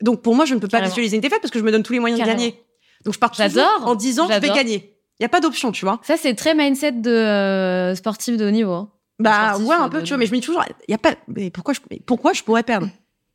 [0.00, 0.90] Donc, pour moi, je ne peux pas Carrément.
[0.90, 2.36] visualiser une défaite parce que je me donne tous les moyens Carrément.
[2.38, 2.60] de gagner.
[3.04, 4.96] Donc, je pars toujours en disant, je vais gagner.
[5.20, 6.00] Il y a pas d'option, tu vois.
[6.02, 8.72] Ça, c'est très mindset de euh, sportif de haut niveau.
[8.72, 8.90] hein.
[9.20, 10.94] Bah sportif, ouais, un peu, de- tu vois, mais je me dis toujours, il y
[10.94, 12.88] a pas, mais pourquoi je, mais pourquoi je pourrais perdre?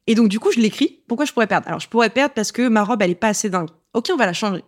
[0.07, 1.03] Et donc du coup, je l'écris.
[1.07, 1.67] Pourquoi je pourrais perdre?
[1.69, 3.69] Alors je pourrais perdre parce que ma robe, elle est pas assez dingue.
[3.93, 4.61] Ok, on va la changer.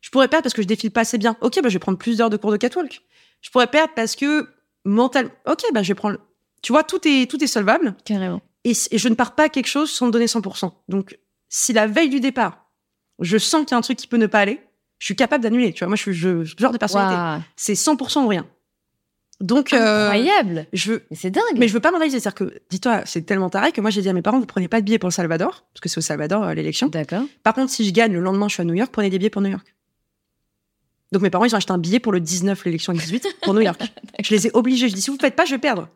[0.00, 1.36] Je pourrais perdre parce que je défile pas assez bien.
[1.40, 3.02] Ok, bah je vais prendre plus d'heures de cours de catwalk.
[3.40, 4.46] Je pourrais perdre parce que
[4.84, 5.30] mental.
[5.48, 6.18] Ok, bah je vais prendre.
[6.62, 7.96] Tu vois, tout est tout est solvable.
[8.04, 8.40] Carrément.
[8.64, 10.72] Et, et je ne pars pas à quelque chose sans me donner 100%.
[10.88, 12.70] Donc si la veille du départ,
[13.20, 14.60] je sens qu'il y a un truc qui peut ne pas aller,
[14.98, 15.72] je suis capable d'annuler.
[15.72, 17.14] Tu vois, moi je suis je, ce genre de personnalité.
[17.14, 17.40] Waouh.
[17.56, 18.46] C'est 100% ou rien.
[19.40, 20.66] Donc euh, Incroyable.
[20.72, 21.42] je veux Mais c'est dingue.
[21.58, 22.20] mais je veux pas mentaliser.
[22.20, 24.68] C'est-à-dire que, dis-toi, c'est tellement taré que moi, j'ai dit à mes parents, vous prenez
[24.68, 26.88] pas de billets pour le Salvador, parce que c'est au Salvador, euh, l'élection.
[26.88, 27.24] D'accord.
[27.42, 29.30] Par contre, si je gagne, le lendemain, je suis à New York, prenez des billets
[29.30, 29.74] pour New York.
[31.12, 33.60] Donc mes parents, ils ont acheté un billet pour le 19, l'élection 18, pour New
[33.60, 33.80] York.
[34.22, 34.88] je les ai obligés.
[34.88, 35.88] Je dis, si vous faites pas, je vais perdre.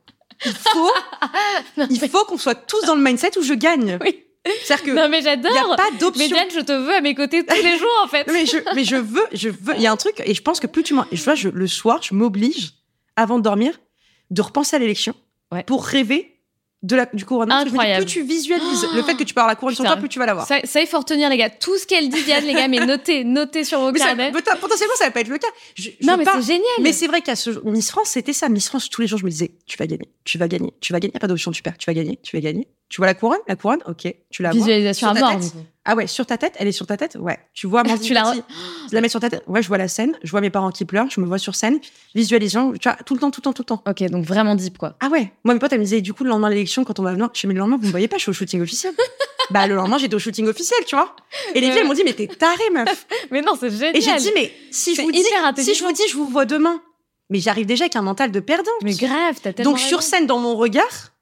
[0.44, 0.92] Il faut,
[1.90, 3.98] il faut qu'on soit tous dans le mindset où je gagne.
[4.02, 4.24] Oui.
[4.64, 5.76] C'est-à-dire que, Non, mais il y a j'adore.
[5.76, 6.26] pas Mais d'option.
[6.28, 8.26] Diane, je te veux à mes côtés tous les jours, en fait.
[8.32, 9.74] mais je, mais je veux, je veux.
[9.76, 11.48] Il y a un truc, et je pense que plus tu m'en, je vois, je,
[11.48, 12.70] le soir, je m'oblige,
[13.16, 13.78] avant de dormir,
[14.30, 15.14] de repenser à l'élection
[15.52, 15.64] Ouais.
[15.64, 16.37] pour rêver
[16.82, 17.60] de la, du couronnement.
[17.62, 18.04] Je Incroyable.
[18.04, 20.26] Plus tu visualises le fait que tu pars la couronne sur toi, plus tu vas
[20.26, 20.46] l'avoir.
[20.46, 21.50] Ça, ça, il faut retenir, les gars.
[21.50, 24.30] Tout ce qu'elle dit, Diane, les gars, mais notez, notez sur vos Mais ça, carnets.
[24.30, 25.48] peut- potentiellement, ça va pas être le cas.
[25.74, 26.62] Je, je Non, veux mais c'est génial.
[26.80, 28.48] Mais c'est vrai qu'à ce Miss France, c'était ça.
[28.48, 30.92] Miss France, tous les jours, je me disais, tu vas gagner, tu vas gagner, tu
[30.92, 31.12] vas gagner.
[31.14, 32.68] Y a pas d'option, tu perds, tu vas gagner, tu vas gagner.
[32.88, 34.58] Tu vois la couronne, la couronne, ok, tu la vois.
[34.58, 35.40] Visualisation à Sur ta mort.
[35.40, 35.52] tête?
[35.90, 37.38] Ah ouais, sur ta tête, elle est sur ta tête, ouais.
[37.54, 38.34] Tu vois, Amandine Tu la
[38.90, 39.42] je la mets sur ta tête.
[39.46, 41.54] Ouais, je vois la scène, je vois mes parents qui pleurent, je me vois sur
[41.54, 41.80] scène,
[42.14, 43.82] visualisation, tu vois, tout le temps, tout le temps, tout le temps.
[43.88, 44.96] Ok, donc vraiment deep, quoi.
[45.00, 46.98] Ah ouais, moi mes potes elles me disaient du coup le lendemain de l'élection quand
[46.98, 48.60] on va venir, je mais le lendemain vous me voyez pas, je suis au shooting
[48.60, 48.92] officiel.
[49.50, 51.16] bah le lendemain j'étais au shooting officiel, tu vois.
[51.54, 53.06] Et les filles elles m'ont dit mais t'es tarée meuf.
[53.30, 53.96] Mais non, c'est génial.
[53.96, 55.22] Et j'ai dit mais si je vous dis
[55.56, 56.82] si je vous dis je vous vois demain,
[57.30, 58.70] mais j'arrive déjà avec un mental de perdant.
[58.82, 59.72] Mais grave, t'as tellement.
[59.72, 61.12] Donc sur scène dans mon regard,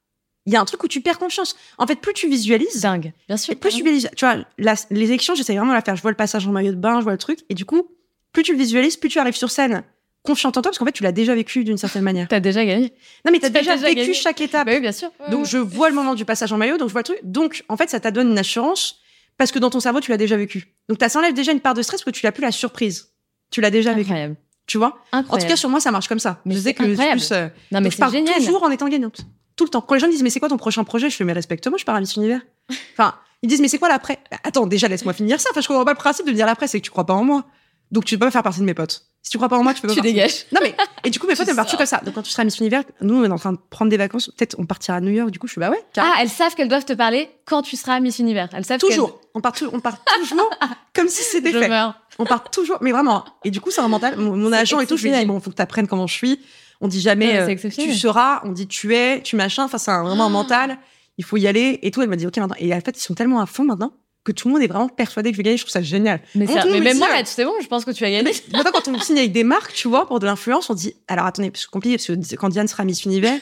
[0.47, 1.55] il y a un truc où tu perds confiance.
[1.77, 3.13] En fait plus tu visualises, Dingue.
[3.27, 3.53] Bien sûr.
[3.53, 5.95] et plus tu visualises, tu vois, la- les élections j'essaie vraiment de la faire.
[5.95, 7.87] Je vois le passage en maillot de bain, je vois le truc, et du coup
[8.33, 9.83] plus tu le visualises, plus tu arrives sur scène
[10.23, 12.27] confiante en toi parce qu'en fait tu l'as déjà vécu d'une certaine manière.
[12.29, 12.93] T'as déjà gagné.
[13.25, 14.13] Non mais t'as T'as déjà, déjà vécu gagné.
[14.13, 14.65] chaque étape.
[14.65, 15.09] Bah oui, bien sûr.
[15.31, 17.19] Donc je vois le moment du passage en maillot, donc je vois le truc.
[17.23, 18.99] Donc en fait, ça t'a donné une assurance
[19.37, 20.73] parce que dans ton cerveau, tu l'as déjà vécu.
[20.89, 23.13] Donc ça s'enlève déjà une part de stress parce que tu l'as plus la surprise.
[23.51, 24.09] Tu l'as déjà vécu.
[24.09, 24.35] Incroyable.
[24.65, 24.87] Tu vois?
[24.87, 25.49] En tout Incroyable.
[25.51, 26.41] cas, sur moi, ça marche comme ça.
[26.43, 27.21] Mais je sais c'est que je incroyable.
[27.21, 28.35] plus, euh, non, mais donc, je c'est génial.
[28.43, 29.21] toujours en étant gagnante.
[29.57, 29.81] Tout le temps.
[29.81, 31.09] Quand les gens me disent, mais c'est quoi ton prochain projet?
[31.09, 32.41] Je fais, mais respecte-moi, je pars à Miss Univers.
[32.93, 34.19] Enfin, ils disent, mais c'est quoi l'après?
[34.31, 35.49] Bah, Attends, déjà, laisse-moi finir ça.
[35.51, 37.23] Enfin, je comprends pas le principe de dire l'après, c'est que tu crois pas en
[37.23, 37.43] moi.
[37.91, 39.03] Donc, tu peux pas faire partie de mes potes.
[39.21, 40.45] Si tu crois pas en moi, tu peux pas Tu partie- dégages.
[40.51, 42.01] Non, mais, et du coup, mes potes, elles partent comme ça.
[42.03, 43.97] Donc, quand tu seras à Miss Univers, nous, on est en train de prendre des
[43.97, 44.29] vacances.
[44.37, 45.31] Peut-être on partira à New York.
[45.31, 45.81] Du coup, je fais, bah ouais.
[45.97, 48.49] Ah, elles savent qu'elles doivent te parler quand tu seras Miss Univers.
[48.53, 49.19] Elles savent toujours.
[49.33, 50.49] On part, on part toujours
[50.93, 51.67] comme si c'était fait.
[51.69, 51.95] meurs.
[52.19, 53.23] On part toujours, mais vraiment.
[53.45, 54.17] Et du coup, c'est un mental.
[54.17, 56.39] Mon, agent et tout, je lui dis, bon, faut que tu apprennes comment je suis.
[56.81, 59.63] On dit jamais, Ouais, c'est euh, tu seras, on dit tu es, tu machin.
[59.63, 60.29] Enfin, c'est un- vraiment un Ah.
[60.29, 60.77] mental.
[61.17, 62.01] Il faut y aller et tout.
[62.01, 62.55] Elle m'a dit, ok, maintenant.
[62.59, 64.89] Et en fait, ils sont tellement à fond maintenant que tout le monde est vraiment
[64.89, 65.57] persuadé que je vais gagner.
[65.57, 66.21] Je trouve ça génial.
[66.35, 68.31] Mais, Bon, ça- mais même me moi, sais bon, je pense que tu as gagné.
[68.53, 71.25] Maintenant, quand on signe avec des marques, tu vois, pour de l'influence, on dit, alors
[71.25, 73.39] attendez, parce que c'est compliqué, parce que quand Diane sera Miss Univers,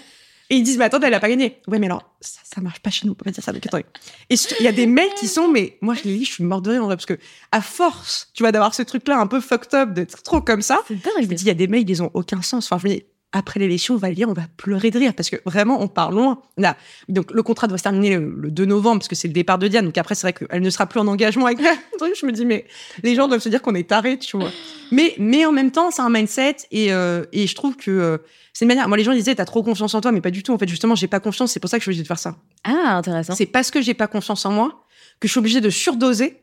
[0.51, 1.59] et ils disent, mais attendez, elle a pas gagné.
[1.67, 3.51] Ouais, mais alors, ça, ça marche pas chez nous, on peut pas dire ça.
[3.51, 3.85] Donc, attendez.
[4.29, 6.43] Et il y a des mails qui sont, mais moi, je les lis, je suis
[6.43, 7.17] morte de rire, en vrai, parce que,
[7.51, 10.79] à force, tu vois, d'avoir ce truc-là un peu fucked up, d'être trop comme ça,
[10.87, 12.71] C'est je me dis, il y a des mails, ils ont aucun sens.
[12.71, 13.03] Enfin, je me dis,
[13.35, 16.11] après l'élection, on va lire, on va pleurer de rire, parce que vraiment, on part
[16.11, 16.41] loin.
[16.57, 16.77] Là,
[17.09, 19.59] donc, le contrat doit se terminer le, le 2 novembre, parce que c'est le départ
[19.59, 19.83] de Diane.
[19.83, 21.59] Donc, après, c'est vrai qu'elle ne sera plus en engagement avec.
[21.59, 22.65] Je me dis, mais
[23.03, 24.51] les gens doivent se dire qu'on est tarés, tu vois.
[24.91, 28.17] Mais, mais en même temps, c'est un mindset, et, euh, et je trouve que euh,
[28.53, 28.87] c'est une manière.
[28.87, 30.53] Moi, les gens disaient, t'as trop confiance en toi, mais pas du tout.
[30.53, 32.19] En fait, justement, j'ai pas confiance, c'est pour ça que je suis obligée de faire
[32.19, 32.37] ça.
[32.63, 33.35] Ah, intéressant.
[33.35, 34.85] C'est parce que j'ai pas confiance en moi
[35.19, 36.41] que je suis obligée de surdoser.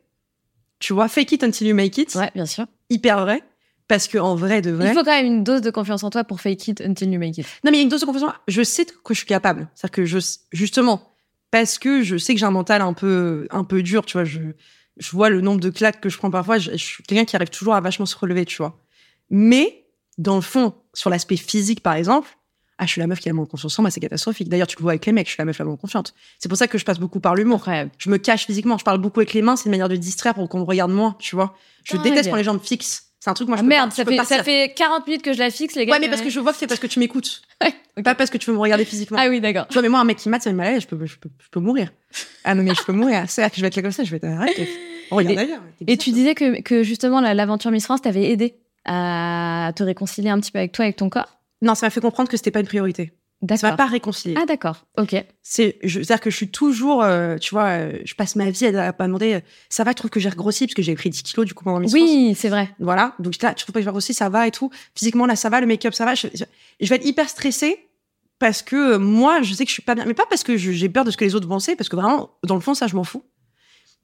[0.78, 2.14] Tu vois, fake it until you make it.
[2.16, 2.66] Ouais, bien sûr.
[2.90, 3.43] Hyper vrai.
[3.89, 4.89] Parce que en vrai, de vrai.
[4.89, 7.18] Il faut quand même une dose de confiance en toi pour fake it until you
[7.18, 7.47] make it.
[7.64, 8.22] Non, mais il y a une dose de confiance.
[8.22, 8.37] en moi.
[8.49, 9.68] Je sais que je suis capable.
[9.74, 10.18] C'est-à-dire que je,
[10.53, 11.12] justement,
[11.51, 14.24] parce que je sais que j'ai un mental un peu, un peu dur, tu vois,
[14.24, 14.41] je,
[14.97, 16.59] je vois le nombre de claques que je prends parfois.
[16.59, 18.78] Je, je suis quelqu'un qui arrive toujours à vachement se relever, tu vois.
[19.30, 19.85] Mais,
[20.18, 22.28] dans le fond, sur l'aspect physique, par exemple,
[22.78, 24.49] ah, je suis la meuf qui a moins confiance en moi, c'est catastrophique.
[24.49, 26.14] D'ailleurs, tu le vois avec les mecs, je suis la meuf la moins confiante.
[26.39, 27.64] C'est pour ça que je passe beaucoup par l'humour.
[27.99, 30.35] Je me cache physiquement, je parle beaucoup avec les mains, c'est une manière de distraire
[30.35, 31.57] pour qu'on me regarde moins, tu vois.
[31.85, 32.05] Je Dingue.
[32.05, 33.11] déteste quand les gens me fixent.
[33.25, 35.23] C'est un truc, moi, je Ah, peux merde, pas- ça fait, ça fait 40 minutes
[35.23, 35.93] que je la fixe, les gars.
[35.93, 37.43] Ouais, mais parce que je vois que c'est parce que tu m'écoutes.
[37.97, 38.03] Ouais.
[38.03, 39.18] Pas parce que tu veux me regarder physiquement.
[39.20, 39.68] Ah oui, d'accord.
[39.68, 41.29] Tu vois, mais moi, un mec qui mate, ça me mal je peux, je, peux,
[41.39, 41.93] je peux mourir.
[42.45, 43.23] Ah non, mais je peux mourir.
[43.29, 44.59] C'est que je vais être là comme ça, je vais être arrête.
[45.12, 45.61] Oh, regarde Et- ailleurs.
[45.87, 48.57] Et tu disais que, que justement, la- l'aventure Miss France t'avait aidé
[48.87, 51.39] à te réconcilier un petit peu avec toi, avec ton corps?
[51.61, 53.12] Non, ça m'a fait comprendre que c'était pas une priorité.
[53.49, 53.76] Ça m'a D'accord.
[53.76, 54.36] pas réconcilié.
[54.40, 54.84] Ah, d'accord.
[54.99, 55.16] Ok.
[55.43, 58.66] C'est, je- c'est-à-dire que je suis toujours, euh, tu vois, euh, je passe ma vie
[58.66, 61.11] à, me demander, euh, ça va, je trouve que j'ai regrossi parce que j'ai pris
[61.11, 62.70] 10 kilos du coup pendant mes Oui, c'est vrai.
[62.78, 63.14] Voilà.
[63.18, 64.70] Donc là, tu trouves pas que j'ai regrossi, ça va et tout.
[64.95, 66.14] Physiquement, là, ça va, le make-up, ça va.
[66.14, 66.45] Je, je-
[66.80, 67.88] je vais être hyper stressée
[68.38, 70.05] parce que euh, moi, je sais que je suis pas bien.
[70.05, 71.88] Mais pas parce que je- j'ai peur de ce que les autres vont penser, parce
[71.88, 73.24] que vraiment, dans le fond, ça, je m'en fous.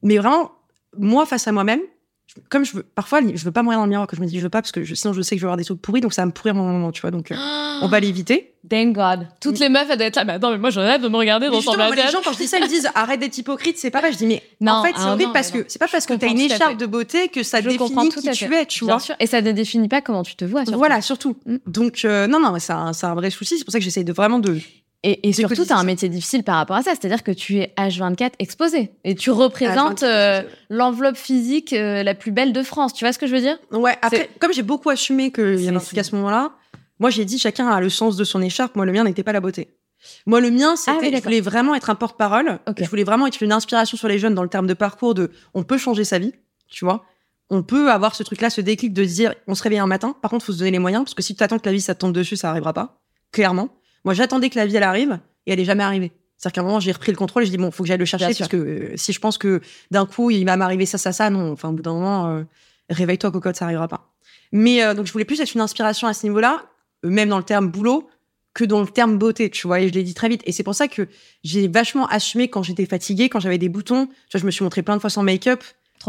[0.02, 0.50] Mais vraiment,
[0.96, 1.80] moi, face à moi-même,
[2.28, 4.26] je- comme je veux, parfois, je veux pas mourir dans le miroir, que je me
[4.26, 5.64] dis, je veux pas, parce que je- sinon, je sais que je vais avoir des
[5.64, 7.10] trucs pourris, donc ça va me pourrir mon moment, tu vois.
[7.10, 7.36] Donc, euh,
[7.82, 8.54] on va l'éviter.
[8.68, 9.26] Thank God.
[9.40, 10.24] Toutes les meufs, elles doivent être là.
[10.24, 12.18] Mais attends, mais moi, j'en ai hâte de me regarder dans son moi, les gens,
[12.22, 14.12] quand je dis ça, ils me disent arrête d'être hypocrite, c'est pas vrai.
[14.12, 16.04] Je dis, mais Non, en fait, c'est ah, horrible non, parce que c'est pas parce
[16.04, 18.66] Je que t'as une écharpe de beauté que ça Je définit tout qui tu es,
[18.66, 19.00] tu Bien vois.
[19.00, 19.14] sûr.
[19.20, 20.64] Et ça ne définit pas comment tu te vois.
[20.64, 20.78] surtout.
[20.78, 21.36] Voilà, surtout.
[21.46, 21.56] Mm.
[21.66, 23.56] Donc, euh, non, non, c'est un, c'est un vrai souci.
[23.58, 24.58] C'est pour ça que j'essaye de vraiment de.
[25.04, 26.90] Et, surtout, tu as un métier difficile par rapport à ça.
[26.90, 28.90] C'est-à-dire que tu es H24 exposé.
[29.04, 32.94] Et tu représentes H24, euh, l'enveloppe physique euh, la plus belle de France.
[32.94, 33.58] Tu vois ce que je veux dire?
[33.70, 36.50] Ouais, après, comme j'ai beaucoup assumé qu'il y avait un truc à ce moment-là,
[36.98, 38.74] moi j'ai dit chacun a le sens de son écharpe.
[38.74, 39.68] Moi, le mien n'était pas la beauté.
[40.26, 40.96] Moi, le mien, c'était.
[40.96, 42.58] Ah oui, je voulais vraiment être un porte-parole.
[42.76, 45.30] Je voulais vraiment être une inspiration sur les jeunes dans le terme de parcours de
[45.54, 46.32] on peut changer sa vie,
[46.68, 47.04] tu vois.
[47.50, 50.16] On peut avoir ce truc-là, ce déclic de se dire on se réveille un matin.
[50.20, 51.80] Par contre, faut se donner les moyens parce que si tu attends que la vie
[51.80, 53.00] ça te tombe dessus, ça arrivera pas.
[53.32, 53.77] Clairement.
[54.04, 56.12] Moi, j'attendais que la vie elle arrive et elle est jamais arrivée.
[56.36, 57.98] C'est-à-dire qu'à un moment, j'ai repris le contrôle et je dis bon, faut que j'aille
[57.98, 58.48] le chercher Bien sûr.
[58.48, 61.30] parce que euh, si je pense que d'un coup il va m'arriver ça, ça, ça,
[61.30, 61.52] non.
[61.52, 62.44] Enfin, au bout d'un moment, euh,
[62.90, 64.12] réveille-toi, cocotte, ça arrivera pas.
[64.52, 66.64] Mais euh, donc, je voulais plus être une inspiration à ce niveau-là,
[67.02, 68.08] même dans le terme boulot,
[68.54, 69.80] que dans le terme beauté, tu vois.
[69.80, 70.42] Et je l'ai dit très vite.
[70.46, 71.08] Et c'est pour ça que
[71.42, 74.06] j'ai vachement assumé quand j'étais fatiguée, quand j'avais des boutons.
[74.06, 75.62] Tu vois, je me suis montrée plein de fois sans make-up,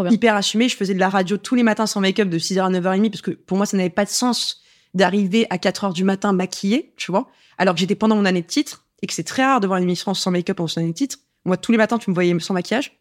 [0.10, 0.70] hyper assumée.
[0.70, 3.22] Je faisais de la radio tous les matins sans make-up de 6h à 9h30 parce
[3.22, 4.62] que pour moi, ça n'avait pas de sens
[4.94, 7.30] d'arriver à 4h du matin maquillée, tu vois.
[7.58, 9.80] Alors que j'étais pendant mon année de titre et que c'est très rare de voir
[9.80, 11.20] une Miss France sans make-up en son année de titre.
[11.46, 13.00] Moi, tous les matins, tu me voyais sans maquillage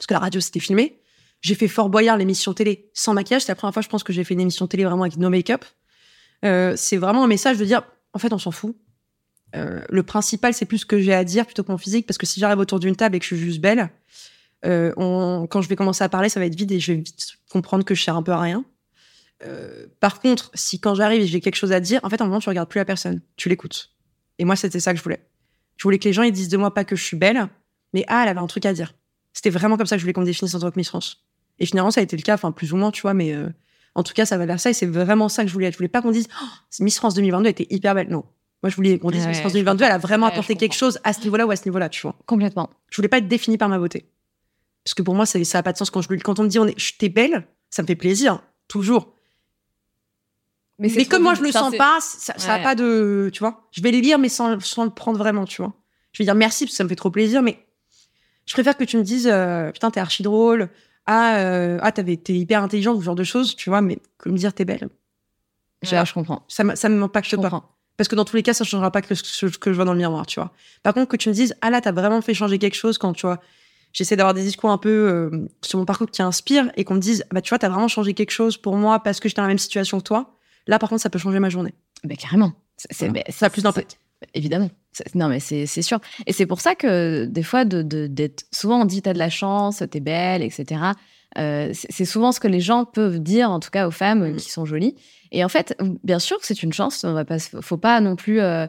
[0.00, 0.98] parce que la radio, c'était filmé.
[1.42, 3.42] J'ai fait Fort Boyard, l'émission télé, sans maquillage.
[3.42, 5.28] C'est la première fois, je pense, que j'ai fait une émission télé vraiment avec no
[5.28, 5.62] make-up.
[6.44, 7.82] Euh, c'est vraiment un message de dire,
[8.14, 8.76] en fait, on s'en fout.
[9.56, 12.16] Euh, le principal, c'est plus ce que j'ai à dire plutôt que mon physique, parce
[12.16, 13.90] que si j'arrive autour d'une table et que je suis juste belle,
[14.64, 14.92] euh,
[15.50, 17.84] quand je vais commencer à parler, ça va être vide et je vais vite comprendre
[17.84, 18.64] que je sers un peu à rien.
[19.44, 22.24] Euh, par contre, si quand j'arrive et j'ai quelque chose à dire, en fait, à
[22.24, 23.90] un moment, tu regardes plus la personne, tu l'écoutes.
[24.38, 25.26] Et moi, c'était ça que je voulais.
[25.76, 27.48] Je voulais que les gens ils disent de moi pas que je suis belle,
[27.94, 28.94] mais ah, elle avait un truc à dire.
[29.32, 31.24] C'était vraiment comme ça que je voulais qu'on me définisse en tant que Miss France.
[31.58, 33.48] Et finalement, ça a été le cas, enfin plus ou moins, tu vois, mais euh,
[33.94, 35.72] en tout cas, ça va l'air ça et c'est vraiment ça que je voulais être.
[35.74, 36.46] Je voulais pas qu'on dise oh,
[36.80, 38.08] Miss France 2022 était hyper belle.
[38.08, 38.24] Non.
[38.62, 40.74] Moi, je voulais qu'on dise Miss France je 2022, elle a vraiment Ouais, apporté quelque
[40.74, 42.14] chose à ce niveau-là ou à ce niveau-là, tu vois.
[42.26, 42.68] Complètement.
[42.90, 44.10] Je voulais pas être définie par ma beauté.
[44.84, 46.58] Parce que pour moi, ça n'a pas de sens quand, je, quand on me dit
[46.58, 49.14] on est, je- t'es belle, ça me fait plaisir, toujours.
[50.80, 52.62] Mais, comme moi, je le sens pas, ça, ça a Ouais.
[52.62, 53.30] pas de.
[53.32, 55.74] Tu vois Je vais les lire, mais sans, sans le prendre vraiment, tu vois.
[56.12, 57.58] Je vais dire merci parce que ça me fait trop plaisir, mais
[58.46, 60.68] je préfère que tu me dises euh, putain, t'es archi drôle.
[61.06, 64.28] Ah, euh, ah t'avais- t'es hyper intelligente, ce genre de choses, tu vois, mais que
[64.28, 64.88] me dire t'es belle.
[65.90, 66.42] Ouais, je comprends.
[66.48, 67.62] Ça, me- ça me m'impacte Je pas.
[67.96, 69.84] Parce que dans tous les cas, ça changera pas que ce ce que je vois
[69.84, 70.52] dans le miroir, tu vois.
[70.82, 73.12] Par contre, que tu me dises, ah là, t'as vraiment fait changer quelque chose quand,
[73.12, 73.40] tu vois,
[73.92, 77.00] j'essaie d'avoir des discours un peu euh, sur mon parcours qui inspirent et qu'on me
[77.00, 79.46] dise, bah tu vois, t'as vraiment changé quelque chose pour moi parce que j'étais dans
[79.46, 80.34] la même situation que toi.
[80.70, 81.74] Là, par contre, ça peut changer ma journée.
[82.04, 82.52] Mais carrément.
[82.78, 83.24] C'est, Voilà.
[83.28, 83.98] Ça a plus d'impact.
[84.34, 84.70] Évidemment.
[84.92, 85.98] C'est- Non, mais c'est, sûr.
[86.26, 88.44] Et c'est pour ça que des fois, de, d'être.
[88.52, 90.80] Souvent, on dit t'as de la chance, t'es belle, etc.
[91.38, 94.36] Euh, c'est, souvent ce que les gens peuvent dire, en tout cas aux femmes Mm.
[94.36, 94.94] qui sont jolies.
[95.32, 97.04] Et en fait, bien sûr que c'est une chance.
[97.04, 98.40] On va pas, faut pas non plus.
[98.40, 98.66] euh,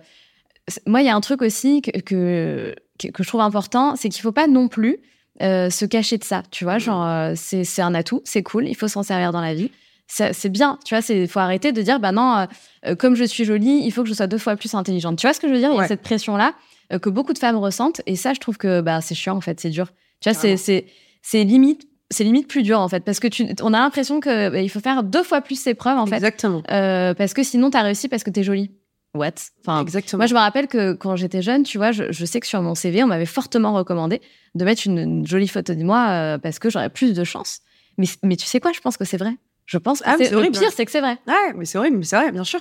[0.86, 4.22] Moi, il y a un truc aussi que, que, que- je trouve important, c'est qu'il
[4.22, 4.98] faut pas non plus
[5.42, 6.44] euh, se cacher de ça.
[6.52, 9.42] Tu vois, genre, euh, c'est, c'est un atout, c'est cool, il faut s'en servir dans
[9.42, 9.72] la vie.
[10.14, 12.46] C'est, bien, tu vois, il faut arrêter de dire, bah non, euh,
[12.88, 15.18] euh, comme je suis jolie, il faut que je sois deux fois plus intelligente.
[15.18, 15.70] Tu vois ce que je veux dire?
[15.70, 15.88] Il y a Ouais.
[15.88, 16.54] cette pression-là
[16.92, 18.02] euh, que beaucoup de femmes ressentent.
[18.08, 19.88] Et ça, je trouve que bah, c'est chiant, en fait, c'est dur.
[20.20, 21.88] Tu vois, c'est, limite.
[22.14, 24.68] C'est limite plus dur en fait parce que tu, on a l'impression que bah, il
[24.70, 26.62] faut faire deux fois plus ses preuves en fait Exactement.
[26.70, 28.70] euh, parce que sinon t'as réussi parce que t'es jolie.
[29.14, 29.32] What?
[29.62, 30.18] Enfin, Exactement.
[30.20, 32.62] moi je me rappelle que quand j'étais jeune, tu vois, je, je sais que sur
[32.62, 34.20] mon CV on m'avait fortement recommandé
[34.56, 37.62] de mettre une, une jolie photo de moi euh, parce que j'aurais plus de chance.
[37.98, 38.74] Mais, mais tu sais quoi?
[38.74, 39.32] Je pense que c'est vrai.
[39.66, 40.58] Je pense que Ah, c'est c'est le horrible.
[40.58, 41.18] pire, c'est que c'est vrai.
[41.28, 42.60] Ouais, mais c'est horrible, mais c'est vrai, bien sûr.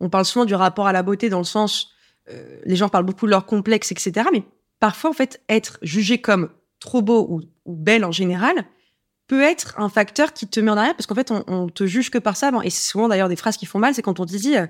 [0.00, 1.90] On parle souvent du rapport à la beauté dans le sens,
[2.30, 4.28] euh, les gens parlent beaucoup de leur complexe, etc.
[4.32, 4.42] Mais
[4.78, 8.64] parfois, en fait, être jugé comme trop beau ou, ou belle en général
[9.26, 11.86] peut être un facteur qui te met en arrière parce qu'en fait, on, on te
[11.86, 12.50] juge que par ça.
[12.50, 14.56] Bon, Et c'est souvent d'ailleurs des phrases qui font mal, c'est quand on te dit
[14.56, 14.66] euh,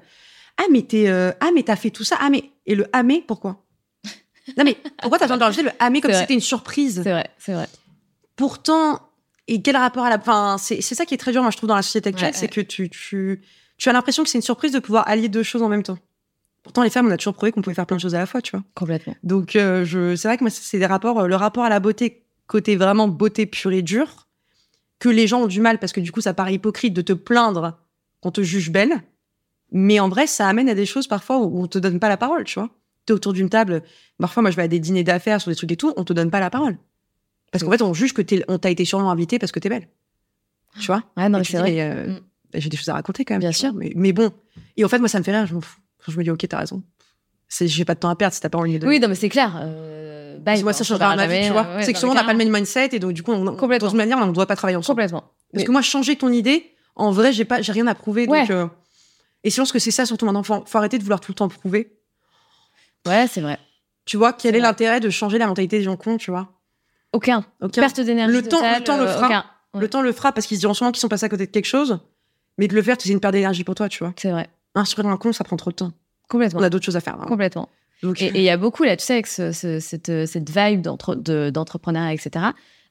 [0.58, 3.02] ah mais t'es euh, ah mais t'as fait tout ça ah mais et le ah
[3.02, 3.64] mais pourquoi?
[4.58, 7.00] Non mais pourquoi t'as besoin de rajouter le ah mais comme si c'était une surprise?
[7.04, 7.68] C'est vrai, c'est vrai.
[8.36, 9.00] pourtant,
[9.50, 10.16] et quel rapport à la.
[10.16, 12.38] Enfin, c'est ça qui est très dur, moi, je trouve, dans la société actuelle, Ouais,
[12.38, 13.42] c'est que tu, tu,
[13.78, 15.98] tu as l'impression que c'est une surprise de pouvoir allier deux choses en même temps.
[16.62, 18.26] Pourtant, les femmes, on a toujours prouvé qu'on pouvait faire plein de choses à la
[18.26, 18.62] fois, tu vois.
[18.74, 19.16] Complètement.
[19.24, 21.80] Donc, euh, je, c'est vrai que moi, c'est des rapports, euh, le rapport à la
[21.80, 24.28] beauté, côté vraiment beauté pure et dure,
[25.00, 27.12] que les gens ont du mal parce que du coup, ça paraît hypocrite de te
[27.12, 27.80] plaindre
[28.20, 29.02] qu'on te juge belle.
[29.72, 32.16] Mais en vrai, ça amène à des choses parfois où on te donne pas la
[32.16, 32.70] parole, tu vois.
[33.06, 33.82] T'es autour d'une table.
[34.20, 36.12] Parfois, moi, je vais à des dîners d'affaires sur des trucs et tout, on te
[36.12, 36.76] donne pas la parole.
[37.50, 39.68] Parce qu'en fait, on juge que t'es, on t'a été sûrement invité parce que t'es
[39.68, 39.88] belle.
[40.78, 41.02] Tu vois?
[41.16, 41.80] Ouais, non, c'est vrai.
[41.80, 42.20] euh, Mm.
[42.52, 43.40] bah, j'ai des choses à raconter quand même.
[43.40, 43.72] Bien sûr.
[43.74, 44.30] Mais, mais bon.
[44.76, 45.54] Et en fait, moi, ça me fait rire, je
[46.12, 46.82] je me dis, ok, t'as raison.
[47.48, 48.86] C'est, j'ai pas de temps à perdre si t'as pas envie de.
[48.86, 49.58] Oui, non, mais c'est clair.
[49.60, 51.66] Euh, bye, moi, ça se changera verra ma vie, tu vois.
[51.66, 53.32] euh, ouais, c'est que souvent, on n'a pas le même mindset et donc, du coup,
[53.32, 53.88] on, Complètement.
[53.88, 54.96] dans une manière, on ne doit pas travailler ensemble.
[54.98, 55.20] Complètement.
[55.20, 58.26] Parce Mais- que moi, changer ton idée, en vrai, j'ai pas, j'ai rien à prouver.
[58.26, 58.50] Donc, Ouais.
[58.52, 58.66] euh,
[59.42, 60.42] Et je pense que c'est ça, surtout maintenant.
[60.44, 61.96] Faut, faut arrêter de vouloir tout le temps prouver.
[63.06, 63.58] Ouais, c'est vrai.
[64.04, 66.48] Tu vois, quel C'est est l'intérêt de changer la mentalité des gens cons, tu vois?
[67.12, 67.44] Aucun.
[67.60, 67.80] Aucun.
[67.82, 68.32] Perte d'énergie.
[68.34, 69.26] Le temps- le temps le euh, fera.
[69.26, 69.44] aucun.
[69.74, 69.80] Ouais.
[69.80, 71.50] Le temps le fera parce qu'ils se diront sûrement qu'ils sont passés à côté de
[71.50, 71.98] quelque chose.
[72.58, 74.12] Mais de le faire, c'est une perte d'énergie pour toi, tu vois.
[74.16, 74.48] C'est vrai.
[74.74, 75.92] Instruire un con, ça prend trop de temps.
[76.28, 76.60] Complètement.
[76.60, 77.16] On a d'autres choses à faire.
[77.18, 77.68] Complètement.
[78.02, 80.80] Donc, Et il y a beaucoup, là, tu sais, avec ce- ce- cette, cette vibe
[80.80, 82.46] d'entre- de- d'entrepreneuriat, etc.,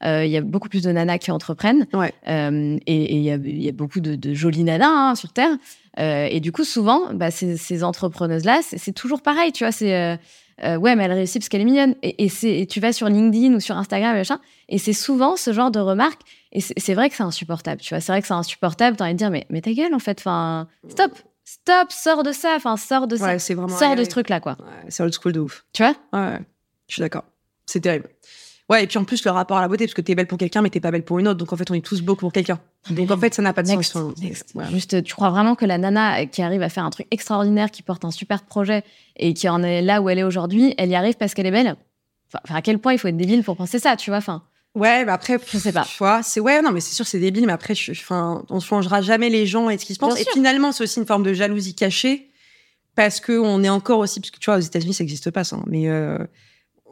[0.05, 1.88] euh, il y a beaucoup plus de nanas qui entreprennent.
[1.93, 2.13] Ouais.
[2.28, 5.34] Euh, et il y, a, il y a beaucoup de, de jolies nanas hein, sur
[5.34, 5.57] Terre.
[5.99, 9.72] Euh, et du coup, souvent, bah, ces, ces entrepreneuses-là, c'est c'est toujours pareil, tu vois.
[9.72, 10.20] C'est
[10.64, 11.95] euh, ouais, mais elle réussit parce qu'elle est mignonne.
[12.01, 15.53] Et, et tu vas sur LinkedIn ou sur Instagram, et machin, et c'est souvent ce
[15.53, 16.22] genre de remarques.
[16.51, 18.01] Et c'est vrai que c'est insupportable, tu vois.
[18.01, 18.97] C'est vrai que c'est insupportable.
[18.97, 20.20] T'as envie de dire, mais, mais ta gueule, en fait.
[20.20, 21.12] Enfin, stop,
[21.45, 22.53] stop, sors de ça.
[22.55, 23.26] Enfin, sors de ça.
[23.26, 23.78] ouais, c'est vraiment.
[23.78, 24.57] sors de ce truc-là, quoi.
[24.60, 25.66] ouais, c'est old school de ouf.
[25.74, 25.95] Tu vois?
[26.14, 26.39] Ouais, ouais.
[26.88, 27.26] je suis d'accord.
[27.66, 28.10] C'est terrible.
[28.70, 30.38] Ouais, et puis en plus, le rapport à la beauté, parce que t'es belle pour
[30.38, 31.39] quelqu'un, mais t'es pas belle pour une autre.
[31.39, 32.59] Donc en fait, on est tous beaux pour quelqu'un.
[32.91, 34.15] Donc en fait, ça n'a pas de Next, sens.
[34.22, 34.53] next.
[34.72, 37.82] Juste, tu crois vraiment que la nana qui arrive à faire un truc extraordinaire, qui
[37.82, 38.84] porte un super projet
[39.15, 41.51] et qui en est là où elle est aujourd'hui, elle y arrive parce qu'elle est
[41.51, 41.76] belle?
[42.45, 44.43] Enfin, à quel point il faut être débile pour penser ça, tu vois enfin,
[44.76, 45.84] Ouais, mais après, Je sais pas.
[45.84, 48.59] Tu vois, c'est ouais, non, mais c'est sûr, c'est débile, mais après, je, enfin, on
[48.59, 50.20] changera jamais les gens et ce qu'ils se pensent.
[50.22, 52.30] Et finalement, c'est aussi une forme de jalousie cachée
[52.93, 55.43] parce que on est encore aussi, parce que tu vois, aux États-Unis, ça n'existe pas,
[55.43, 55.55] ça.
[55.55, 56.20] hein, mais euh,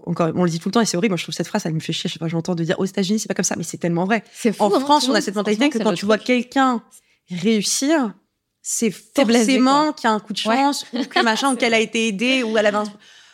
[0.07, 1.11] encore, on le dit tout le temps et c'est horrible.
[1.11, 2.07] Moi, je trouve cette phrase, elle me fait chier.
[2.07, 4.05] Je sais pas, j'entends de dire aux États-Unis, c'est pas comme ça, mais c'est tellement
[4.05, 4.23] vrai.
[4.31, 4.49] Fou.
[4.59, 6.81] En hein, France, on a cette mentalité que quand tu vois quelqu'un
[7.29, 8.13] réussir,
[8.61, 10.55] c'est forcément qu'il y a un coup de Ouais.
[10.55, 12.83] chance ou que machin, ou qu'elle a été aidée ou elle avait un...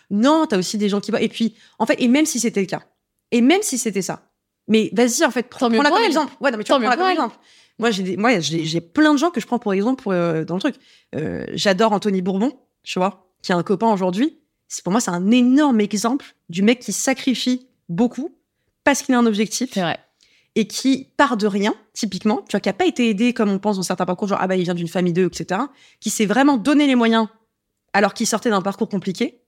[0.09, 1.21] Non, t'as aussi des gens qui voient.
[1.21, 2.84] Et puis, en fait, et même si c'était le cas,
[3.32, 4.30] et même si c'était ça,
[4.67, 6.05] mais vas-y, en fait, prends, prends-la comme elle.
[6.07, 6.34] exemple.
[6.39, 7.13] Ouais, non, mais tu prends-la pour comme elle.
[7.13, 7.36] exemple.
[7.80, 10.45] Moi, j'ai des- moi, j'ai j'ai plein de gens que je prends pour exemple euh,
[10.45, 10.76] dans le truc.
[11.15, 12.51] Euh, J'adore Anthony Bourbon,
[12.84, 14.38] tu vois, qui a un copain aujourd'hui.
[14.74, 18.36] C'est pour moi, c'est un énorme exemple du mec qui sacrifie beaucoup
[18.84, 19.99] parce qu'il a un objectif vrai.
[20.55, 23.59] et qui part de rien, typiquement, tu vois, qui a pas été aidé comme on
[23.59, 25.61] pense dans certains parcours, genre ah bah il vient d'une famille d'eux, etc.,
[25.99, 27.28] qui s'est vraiment donné les moyens
[27.93, 29.43] alors qu'il sortait d'un parcours compliqué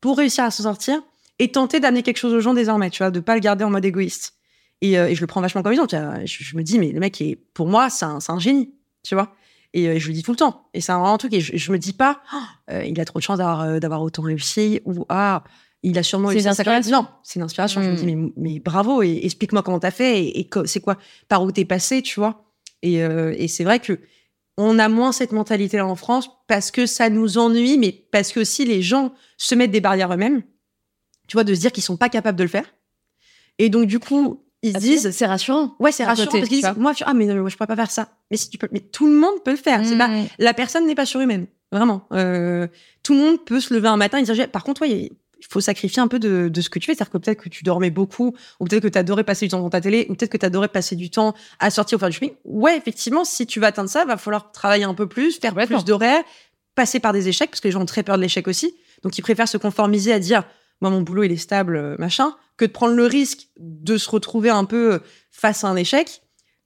[0.00, 1.02] pour réussir à s'en sortir
[1.40, 3.70] et tenter d'amener quelque chose aux gens désormais, tu vois, de pas le garder en
[3.70, 4.34] mode égoïste.
[4.80, 5.96] Et, euh, et je le prends vachement comme exemple.
[6.24, 8.72] Je, je me dis mais le mec est, pour moi, c'est un, c'est un génie,
[9.02, 9.34] tu vois.
[9.74, 10.68] Et euh, je le dis tout le temps.
[10.74, 11.32] Et c'est un truc.
[11.32, 12.36] Et je, je me dis pas, Oh,
[12.70, 15.44] euh, il a trop de chance d'avoir euh, d'avoir autant réussi ou ah,
[15.82, 17.02] il a sûrement C'est eu une inspiration.
[17.02, 17.82] Non, c'est une inspiration.
[17.82, 20.96] Je me dis mais, mais bravo et explique-moi comment t'as fait et, c'est quoi
[21.28, 22.44] par où t'es passé, tu vois.
[22.82, 24.00] Et, euh, et c'est vrai que
[24.58, 28.40] on a moins cette mentalité-là en France parce que ça nous ennuie, mais parce que
[28.40, 30.42] aussi les gens se mettent des barrières eux-mêmes.
[31.26, 32.74] Tu vois, de se dire qu'ils sont pas capables de le faire.
[33.58, 35.74] Et donc du coup, ils se disent c'est rassurant.
[35.80, 37.66] Ouais, c'est rassurant côté, parce qu'ils disent, moi, je, ah, mais non, moi, je pourrais
[37.66, 38.08] pas faire ça.
[38.30, 39.84] Mais si tu peux, mais tout le monde peut le faire.
[39.84, 41.46] C'est pas, la personne n'est pas surhumaine.
[41.72, 42.06] Vraiment.
[42.12, 42.68] Euh,
[43.02, 45.60] tout le monde peut se lever un matin et dire, par contre, ouais, il faut
[45.60, 46.94] sacrifier un peu de, de ce que tu fais.
[46.94, 49.56] C'est-à-dire que peut-être que tu dormais beaucoup, ou peut-être que tu adorais passer du temps
[49.56, 52.10] devant ta télé, ou peut-être que tu adorais passer du temps à sortir ou faire
[52.10, 52.32] du shopping.
[52.44, 55.84] Ouais, effectivement, si tu veux atteindre ça, va falloir travailler un peu plus, faire plus
[55.84, 56.22] d'horaires,
[56.74, 58.74] passer par des échecs, parce que les gens ont très peur de l'échec aussi.
[59.02, 60.44] Donc, ils préfèrent se conformiser à dire,
[60.82, 64.10] moi, mon boulot, il est stable, euh, machin, que de prendre le risque de se
[64.10, 66.22] retrouver un peu face à un échec.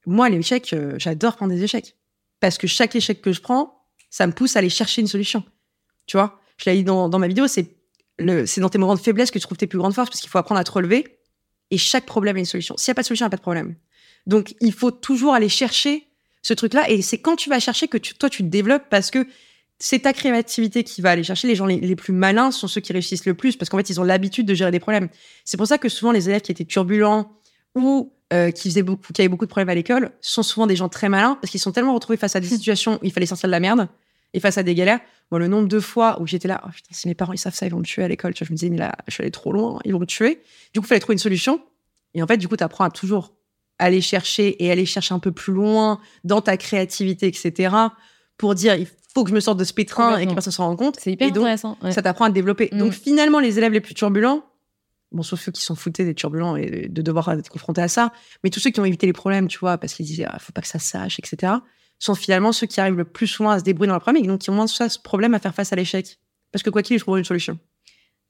[0.07, 1.97] Moi, les échecs, euh, j'adore prendre des échecs.
[2.41, 5.45] Parce que chaque échec que je prends, ça me pousse à aller chercher une solution.
[6.07, 6.41] Tu vois?
[6.57, 7.77] Je l'ai dit dans, ma vidéo, c'est
[8.19, 10.39] dans tes moments de faiblesse que tu trouves tes plus grandes forces, parce qu'il faut
[10.39, 11.19] apprendre à te relever.
[11.71, 12.75] Et chaque problème a une solution.
[12.79, 13.77] S'il n'y a pas de solution, il n'y a pas de problème.
[14.27, 16.09] Donc, il faut toujours aller chercher
[16.41, 16.89] ce truc-là.
[16.89, 19.27] Et c'est quand tu vas chercher que tu- toi, tu te développes, parce que
[19.79, 21.49] c'est ta créativité qui va aller chercher.
[21.49, 23.91] Les gens les, les plus malins sont ceux qui réussissent le plus, parce qu'en fait,
[23.91, 25.09] ils ont l'habitude de gérer des problèmes.
[25.45, 27.33] C'est pour ça que souvent, les élèves qui étaient turbulents
[27.75, 30.75] ou euh, qui faisaient beaucoup, qui avaient beaucoup de problèmes à l'école, sont souvent des
[30.77, 33.27] gens très malins parce qu'ils sont tellement retrouvés face à des situations où il fallait
[33.27, 33.89] sortir de la merde
[34.35, 35.01] et face à des galères.
[35.31, 37.55] Moi, le nombre de fois où j'étais là, oh putain, si mes parents ils savent
[37.55, 38.35] ça, ils vont me tuer à l'école.
[38.35, 40.07] Tu vois, je me disais, mais là, je suis allée trop loin, ils vont me
[40.07, 40.43] tuer.
[40.73, 41.61] Du coup, il fallait trouver une solution.
[42.15, 43.37] Et en fait, du coup, tu apprends à toujours
[43.79, 47.75] aller chercher et aller chercher un peu plus loin dans ta créativité, etc.
[48.39, 50.67] pour dire, il faut que je me sorte de ce pétrin et que personne s'en
[50.67, 50.99] rende compte.
[51.01, 51.79] C'est hyper Et donc, intéressant.
[51.83, 51.91] ouais.
[51.91, 52.69] ça t'apprend à te développer.
[52.71, 52.79] Mm.
[52.79, 54.45] Donc finalement, les élèves les plus turbulents,
[55.11, 58.13] bon, sauf ceux qui sont foutés des turbulents et de devoir être confrontés à ça,
[58.45, 60.53] mais tous ceux qui ont évité les problèmes, tu vois, parce qu'ils disaient, ah, faut
[60.53, 61.55] pas que ça sache, etc.,
[61.99, 64.27] sont finalement ceux qui arrivent le plus souvent à se débrouiller dans le problème et
[64.27, 66.19] donc qui ont moins ça, ce problème à faire face à l'échec.
[66.53, 67.59] Parce que quoi qu'il, ils trouveront une solution.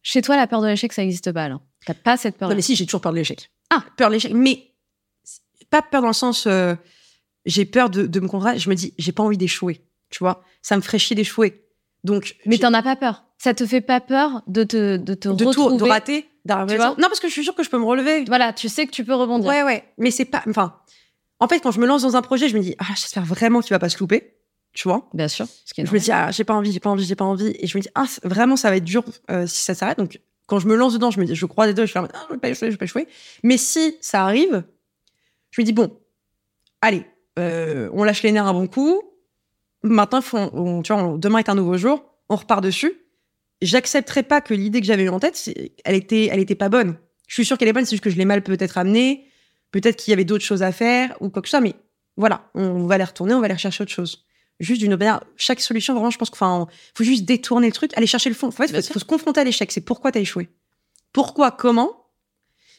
[0.03, 1.62] Chez toi, la peur de l'échec, ça n'existe pas, alors.
[1.84, 2.49] T'as pas cette peur.
[2.49, 3.51] Non, mais si, j'ai toujours peur de l'échec.
[3.70, 3.84] Ah.
[3.97, 4.32] Peur de l'échec.
[4.32, 4.70] Mais
[5.68, 6.76] pas peur dans le sens, euh,
[7.45, 8.61] j'ai peur de, de me contraindre.
[8.61, 9.80] Je me dis, j'ai pas envie d'échouer.
[10.11, 11.65] Tu vois, ça me ferait chier d'échouer.
[12.05, 13.25] Donc, Mais t'en as pas peur.
[13.39, 15.77] Ça te fait pas peur de te, de te de tout, retrouver.
[15.77, 16.75] de rater, d'arriver.
[16.75, 18.25] Tu vois Non, parce que je suis sûre que je peux me relever.
[18.25, 19.49] Voilà, tu sais que tu peux rebondir.
[19.49, 19.85] Ouais, ouais.
[19.99, 20.43] Mais c'est pas.
[20.49, 20.77] Enfin,
[21.41, 23.61] en fait, quand je me lance dans un projet, je me dis, ah, j'espère vraiment
[23.61, 24.35] qu'il va pas se louper.
[24.73, 25.09] Tu vois?
[25.15, 25.47] Bien sûr.
[25.65, 27.25] Ce qui est Je me dis, ah, j'ai pas envie, j'ai pas envie, j'ai pas
[27.25, 27.55] envie.
[27.59, 29.99] Et je me dis, ah, vraiment, ça va être dur euh, si ça s'arrête.
[29.99, 31.99] Donc, quand je me lance dedans, je me dis, je crois des deux, je fais,
[31.99, 33.09] ah, je vais pas échouer, je vais pas échouer.
[33.43, 34.65] Mais si ça arrive,
[35.51, 35.99] je me dis, bon,
[36.81, 37.05] allez,
[37.39, 39.03] euh, on lâche les nerfs un bon coup.
[39.87, 42.93] Maintenant, faut, on- tu vois, on- demain est un nouveau jour, on repart dessus.
[43.62, 45.51] J'accepterai pas que l'idée que j'avais eue en tête,
[45.84, 46.97] elle était, elle était pas bonne.
[47.26, 49.26] Je suis sûre qu'elle est bonne, c'est juste que je l'ai mal peut-être amenée.
[49.70, 51.74] Peut-être qu'il y avait d'autres choses à faire ou quoi que ce soit, mais
[52.16, 54.24] voilà, on va les retourner, on va aller rechercher autre chose.
[54.61, 58.07] Juste d'une manière, chaque solution, vraiment, je pense qu'il faut juste détourner le truc, aller
[58.07, 58.49] chercher le fond.
[58.49, 59.70] En fait, il faut, se confronter à l'échec.
[59.70, 60.49] C'est pourquoi tu as échoué.
[61.12, 62.07] Pourquoi, comment?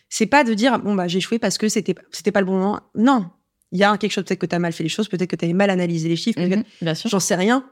[0.09, 2.53] C'est pas de dire, bon, bah, j'ai échoué parce que c'était c'était pas le bon
[2.57, 2.79] moment.
[2.95, 3.29] Non.
[3.71, 5.35] Il y a quelque chose, peut-être que tu as mal fait les choses, peut-être que
[5.35, 6.39] tu mal analysé les chiffres,
[6.81, 7.09] Bien sûr.
[7.09, 7.69] J'en sais rien.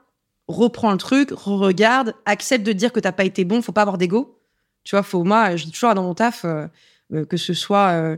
[0.48, 3.98] Reprends le truc, regarde, accepte de dire que t'as pas été bon, faut pas avoir
[3.98, 4.40] d'ego.
[4.84, 6.68] Tu vois, faut, moi, je dis toujours dans mon taf, euh,
[7.14, 8.18] euh, que ce soit euh,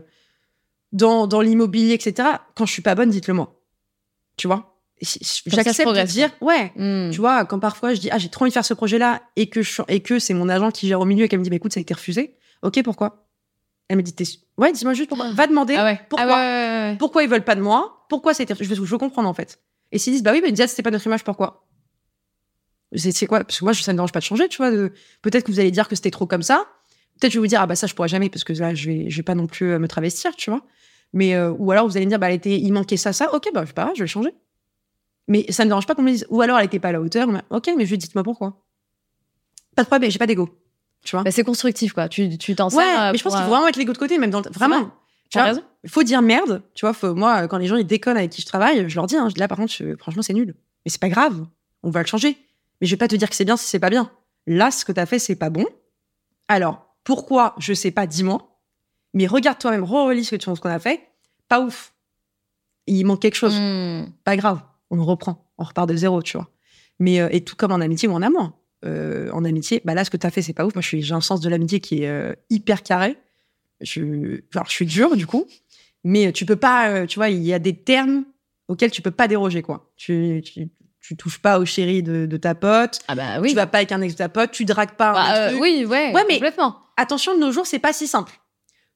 [0.92, 2.28] dans, dans l'immobilier, etc.
[2.54, 3.62] Quand je suis pas bonne, dites-le moi.
[4.36, 4.78] Tu vois?
[5.46, 6.72] J'accepte de dire, ouais.
[6.76, 7.10] Mm.
[7.12, 9.48] Tu vois, quand parfois je dis, ah, j'ai trop envie de faire ce projet-là et
[9.48, 11.50] que, je, et que c'est mon agent qui gère au milieu et qu'elle me dit,
[11.50, 12.36] bah, écoute, ça a été refusé.
[12.62, 13.27] Ok, pourquoi?
[13.88, 14.14] Elle me dit,
[14.58, 15.32] ouais, dis-moi juste pourquoi.
[15.32, 16.00] Va demander Ah ouais.
[16.08, 16.26] pourquoi.
[16.36, 18.74] Ah ouais, pourquoi ils veulent pas de moi, pourquoi refusé.
[18.74, 19.60] Je veux, je veux comprendre en fait.
[19.92, 21.66] Et s'ils disent, bah oui, mais déjà, c'était pas notre image, pourquoi?
[22.94, 23.44] C'est quoi?
[23.44, 24.70] Parce que moi, je- ça me dérange pas de changer, tu vois.
[24.70, 26.66] de- Peut-être que vous allez dire que c'était trop comme ça.
[27.20, 28.86] Peut-être je vais vous dire, ah bah ça, je pourrais jamais, parce que là, je
[28.90, 30.62] vais, je vais pas non plus euh, me travestir, tu vois.
[31.12, 33.34] Mais, euh, ou alors vous allez me dire, bah, elle était, il manquait ça, ça.
[33.34, 34.30] Ok, bah, c'est pas grave, je vais changer.
[35.26, 37.00] Mais ça me dérange pas qu'on me dise, ou alors elle était pas à la
[37.00, 37.28] hauteur.
[37.50, 38.64] Ok, mais je dites-moi pourquoi.
[39.76, 40.48] Pas de problème, j'ai pas d'ego.
[41.04, 42.08] Tu vois Bah, c'est constructif, quoi.
[42.08, 43.02] Tu tu t'en Ouais, sers.
[43.02, 44.50] euh, mais je pense qu'il faut euh, vraiment mettre l'ego de côté, même dans le...
[44.50, 44.78] Vraiment.
[44.80, 44.88] vrai.
[45.30, 45.52] Tu vois,
[45.86, 46.62] faut dire merde.
[46.74, 49.06] Tu vois, faut, moi, quand les gens ils déconnent avec qui je travaille, je leur
[49.06, 50.54] dis, hein, je dis là, par contre, je- franchement, c'est nul.
[50.84, 51.46] Mais c'est pas grave.
[51.82, 52.36] On va le changer.
[52.80, 54.10] Mais je vais pas te dire que c'est bien si c'est pas bien.
[54.46, 55.64] Là, ce que t'as fait, c'est pas bon.
[56.48, 58.58] Alors, pourquoi Je sais pas, dis-moi.
[59.14, 61.08] Mais regarde toi-même, relis ce tu qu'on a fait.
[61.48, 61.92] Pas ouf.
[62.86, 63.54] Il manque quelque chose.
[63.58, 64.12] Mm.
[64.24, 64.60] Pas grave.
[64.90, 65.46] On reprend.
[65.58, 66.48] On repart de zéro, tu vois.
[66.98, 68.52] Mais, euh, et tout comme en amitié ou en amour.
[68.84, 70.74] Euh, en amitié, bah là, ce que t'as fait, c'est pas ouf.
[70.74, 73.16] Moi, j'ai un sens de l'amitié qui est euh, hyper carré.
[73.80, 75.46] Je, alors, je suis dure, du coup.
[76.04, 78.24] Mais tu peux pas, euh, tu vois, il y a des termes
[78.68, 79.90] auxquels tu peux pas déroger, quoi.
[79.96, 80.68] Tu, tu,
[81.00, 83.00] tu touches pas au chéri de, de ta pote.
[83.08, 83.48] Ah bah oui.
[83.50, 84.52] Tu vas pas avec un ex de ta pote.
[84.52, 85.60] Tu dragues pas un Bah, truc.
[85.62, 86.12] oui, ouais.
[86.14, 86.76] Ouais, mais- Complètement.
[86.96, 88.32] Attention, de nos jours, c'est pas si simple.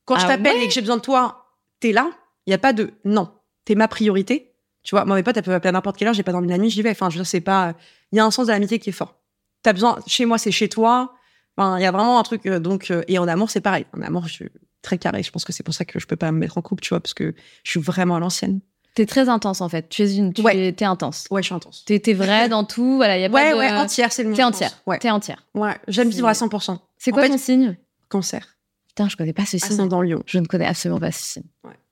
[0.05, 1.47] Quand je Ah t'appelle ouais et que j'ai besoin de toi,
[1.81, 2.11] t'es là.
[2.47, 3.31] Il y a pas de non.
[3.65, 4.53] T'es ma priorité.
[4.83, 6.49] Tu vois, moi, mes potes, elles peuvent appeler à n'importe quelle heure, j'ai pas dormi
[6.49, 6.91] la nuit, j'y vais.
[6.91, 7.75] Enfin, je veux dire, c'est pas.
[8.11, 9.15] Il y a un sens de l'amitié qui est fort.
[9.63, 9.99] T'as besoin.
[10.07, 11.15] Chez moi, c'est chez toi.
[11.57, 12.47] Enfin, il y a vraiment un truc.
[12.47, 13.87] euh, donc, euh, et en amour, c'est pareil.
[13.97, 14.49] En amour, je suis
[14.83, 15.23] très carré.
[15.23, 16.89] Je pense que c'est pour ça que je peux pas me mettre en couple, tu
[16.91, 18.61] vois, parce que je suis vraiment à l'ancienne.
[18.95, 19.89] T'es très intense en fait.
[19.89, 20.75] Tu es une, tu Ouais.
[20.79, 21.27] es, intense.
[21.31, 21.85] Ouais, je suis intense.
[21.87, 22.97] T'es, t'es vraie dans tout.
[22.97, 23.57] Voilà, y a pas Ouais, de...
[23.57, 24.37] ouais, entière, c'est le mot.
[24.37, 24.73] T'es entière.
[24.87, 24.99] Ouais.
[24.99, 25.47] T'es entière.
[25.55, 26.79] Ouais, j'aime vivre à 100%.
[26.99, 27.77] C'est quoi fait- ton signe?
[28.11, 28.47] Cancer.
[28.89, 29.73] Putain, je connais pas ce signe.
[29.73, 30.23] Ascendant Lion.
[30.27, 31.45] Je ne connais absolument pas ce signe.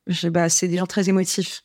[0.08, 1.62] Je- bah, c'est des gens très émotifs.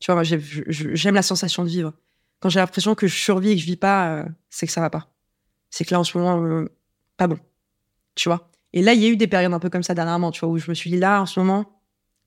[0.00, 1.92] Tu vois, moi, j'aime la sensation de vivre.
[2.40, 4.80] Quand j'ai l'impression que je survis et que je vis pas, euh, c'est que ça
[4.80, 5.06] va pas.
[5.72, 6.68] C'est que là, en ce moment, euh,
[7.16, 7.38] pas bon.
[8.14, 8.50] Tu vois?
[8.74, 10.50] Et là, il y a eu des périodes un peu comme ça dernièrement, tu vois,
[10.50, 11.80] où je me suis dit, là, en ce moment,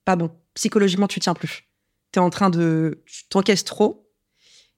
[0.04, 0.30] pas bon.
[0.54, 1.64] Psychologiquement, tu tiens plus.
[2.12, 3.02] Tu es en train de.
[3.06, 4.10] Tu t'encaisses trop.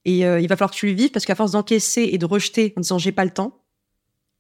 [0.04, 2.26] Et euh, il va falloir que tu le vives parce qu'à force d'encaisser et de
[2.26, 3.64] rejeter en disant, j'ai pas le temps,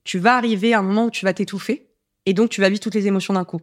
[0.04, 1.90] tu vas arriver à un moment où tu vas t'étouffer.
[2.26, 3.60] Et donc, tu vas vivre toutes les émotions d'un coup.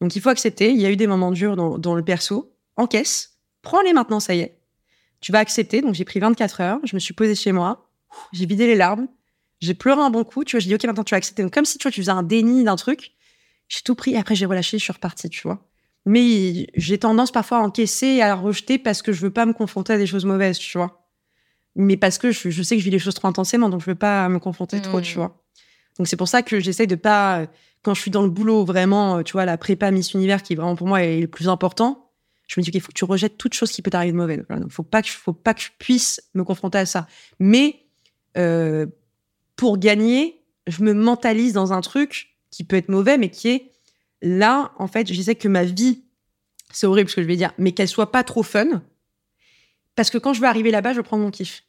[0.00, 0.70] Donc, il faut accepter.
[0.70, 2.52] Il y a eu des moments durs dans, dans le perso.
[2.76, 3.38] Encaisse.
[3.62, 4.58] Prends-les maintenant, ça y est.
[5.20, 5.82] Tu vas accepter.
[5.82, 6.80] Donc, j'ai pris 24 heures.
[6.82, 7.88] Je me suis posée chez moi.
[8.32, 9.06] J'ai vidé les larmes.
[9.60, 10.44] J'ai pleuré un bon coup.
[10.44, 11.42] Tu vois, j'ai dit, OK, maintenant, tu vas accepter.
[11.42, 13.12] Donc, comme si, tu vois, tu faisais un déni d'un truc.
[13.68, 14.16] J'ai tout pris.
[14.16, 14.78] Après, j'ai relâché.
[14.78, 15.66] Je suis repartie, tu vois.
[16.06, 19.54] Mais j'ai tendance parfois à encaisser et à rejeter parce que je veux pas me
[19.54, 21.08] confronter à des choses mauvaises, tu vois.
[21.76, 23.86] Mais parce que je, je sais que je vis les choses trop intensément, donc je
[23.86, 25.02] veux pas me confronter trop, Mm.
[25.02, 25.42] tu vois.
[25.98, 27.46] Donc c'est pour ça que j'essaye de pas,
[27.82, 30.76] quand je suis dans le boulot, vraiment, tu vois, la prépa Miss Univers, qui vraiment
[30.76, 32.10] pour moi est le plus important,
[32.48, 34.36] je me dis qu'il faut que tu rejettes toute chose qui peut t'arriver de mauvais.
[34.50, 37.06] Donc faut pas que, faut pas que je puisse me confronter à ça.
[37.38, 37.86] Mais
[38.36, 38.86] euh,
[39.56, 43.72] pour gagner, je me mentalise dans un truc qui peut être mauvais, mais qui est
[44.22, 46.02] là, en fait, j'essaie que ma vie,
[46.72, 48.82] c'est horrible ce que je vais dire, mais qu'elle soit pas trop fun.
[49.96, 51.62] Parce que quand je vais arriver là-bas, je prends mon kiff.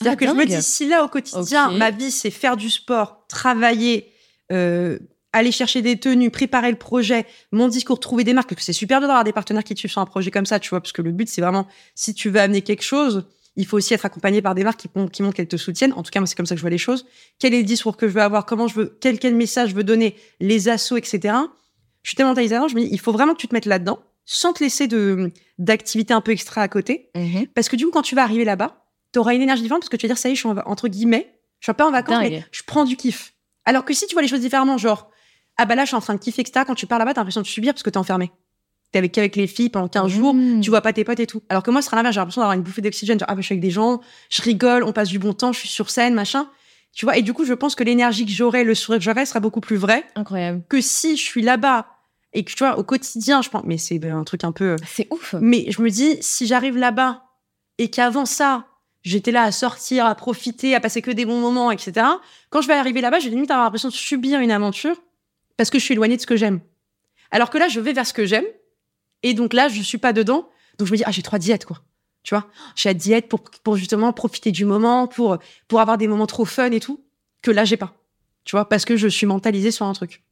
[0.00, 2.70] C'est-à-dire Ah, que je me dis, si là, au quotidien, ma vie, c'est faire du
[2.70, 4.12] sport, travailler,
[4.52, 4.98] euh,
[5.32, 8.72] aller chercher des tenues, préparer le projet, mon discours, trouver des marques, parce que c'est
[8.72, 10.92] super d'avoir des partenaires qui te suivent sur un projet comme ça, tu vois, parce
[10.92, 13.26] que le but, c'est vraiment, si tu veux amener quelque chose,
[13.58, 15.92] il faut aussi être accompagné par des marques qui, qui montrent qu'elles te soutiennent.
[15.94, 17.06] En tout cas, moi, c'est comme ça que je vois les choses.
[17.40, 18.46] Quel est le discours que je veux avoir?
[18.46, 20.16] Comment je veux Quel, quel message je veux donner?
[20.38, 21.34] Les assos, etc.
[22.04, 23.98] Je suis tellement là-dedans, je me dis, il faut vraiment que tu te mettes là-dedans,
[24.24, 27.10] sans te laisser de d'activités un peu extra à côté.
[27.54, 29.90] Parce que du coup, quand tu vas arriver là-bas, tu auras une énergie différente parce
[29.90, 31.86] que tu vas dire, ça y est, je suis en entre guillemets, je suis pas
[31.86, 32.30] en vacances, Dingue.
[32.30, 33.34] mais je prends du kiff.
[33.64, 35.10] Alors que si tu vois les choses différemment, genre,
[35.56, 37.22] ah bah là, je suis en train de kiffer, etc., quand tu pars là-bas, t'as
[37.22, 38.30] l'impression de subir parce que t'es enfermé.
[38.92, 40.60] T'es avec, avec les filles pendant 15 jours, Mmh.
[40.60, 41.42] tu vois pas tes potes et tout.
[41.50, 43.40] Alors que moi, ce sera l'inverse, j'ai l'impression d'avoir une bouffée d'oxygène, genre, ah bah
[43.42, 45.90] je suis avec des gens, je rigole, on passe du bon temps, je suis sur
[45.90, 46.48] scène, machin.
[46.94, 49.26] Tu vois, et du coup, je pense que l'énergie que j'aurai, le sourire que j'aurai
[49.26, 50.62] sera beaucoup plus vrai Incroyable.
[50.70, 51.86] que si je suis là-bas
[52.32, 55.06] et que tu vois, au quotidien, je pense, mais c'est un truc un peu, C'est
[55.12, 55.34] ouf.
[55.40, 57.24] mais je me dis, si j'arrive là-bas
[57.76, 58.64] et qu'avant ça,
[59.02, 62.06] j'étais là à sortir, à profiter, à passer que des bons moments, etc.
[62.50, 64.96] Quand je vais arriver là-bas, j'ai limite avoir l'impression de subir une aventure
[65.58, 66.60] parce que je suis éloignée de ce que j'aime.
[67.30, 68.44] Alors que là, je vais vers ce que j'aime
[69.22, 70.48] et donc là, je suis pas dedans.
[70.78, 71.82] Donc je me dis, ah, j'ai trois diètes, quoi.
[72.22, 72.46] Tu vois,
[72.76, 76.44] j'ai la diète pour, pour justement profiter du moment, pour, pour avoir des moments trop
[76.44, 77.02] fun et tout,
[77.42, 77.94] que là, j'ai pas.
[78.44, 80.22] Tu vois, parce que je suis mentalisée sur un truc.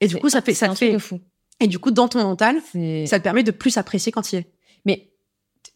[0.00, 1.20] Et du coup, ça fait, c'est ça un te truc fait, de fou.
[1.60, 2.60] et du coup, dans ton mental,
[3.06, 4.50] ça te permet de plus apprécier quand il est.
[4.84, 5.10] Mais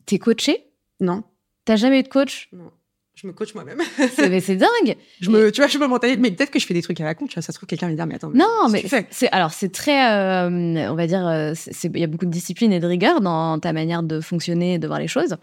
[0.06, 1.24] t'es coaché Non.
[1.64, 2.50] T'as jamais eu de coach?
[3.14, 3.78] Je me coach moi-même.
[4.14, 4.96] C'est mais c'est dingue.
[5.20, 6.18] Je me, tu vois, je me mentalise.
[6.18, 7.42] Mais peut-être que je fais des trucs à la con, tu vois.
[7.42, 8.30] Ça se trouve, quelqu'un me dire, mais attends.
[8.34, 11.54] Non, mais c'est alors c'est très, euh, on va dire, euh,
[11.84, 14.78] il y a beaucoup de discipline et de rigueur dans ta manière de fonctionner et
[14.78, 15.36] de voir les choses.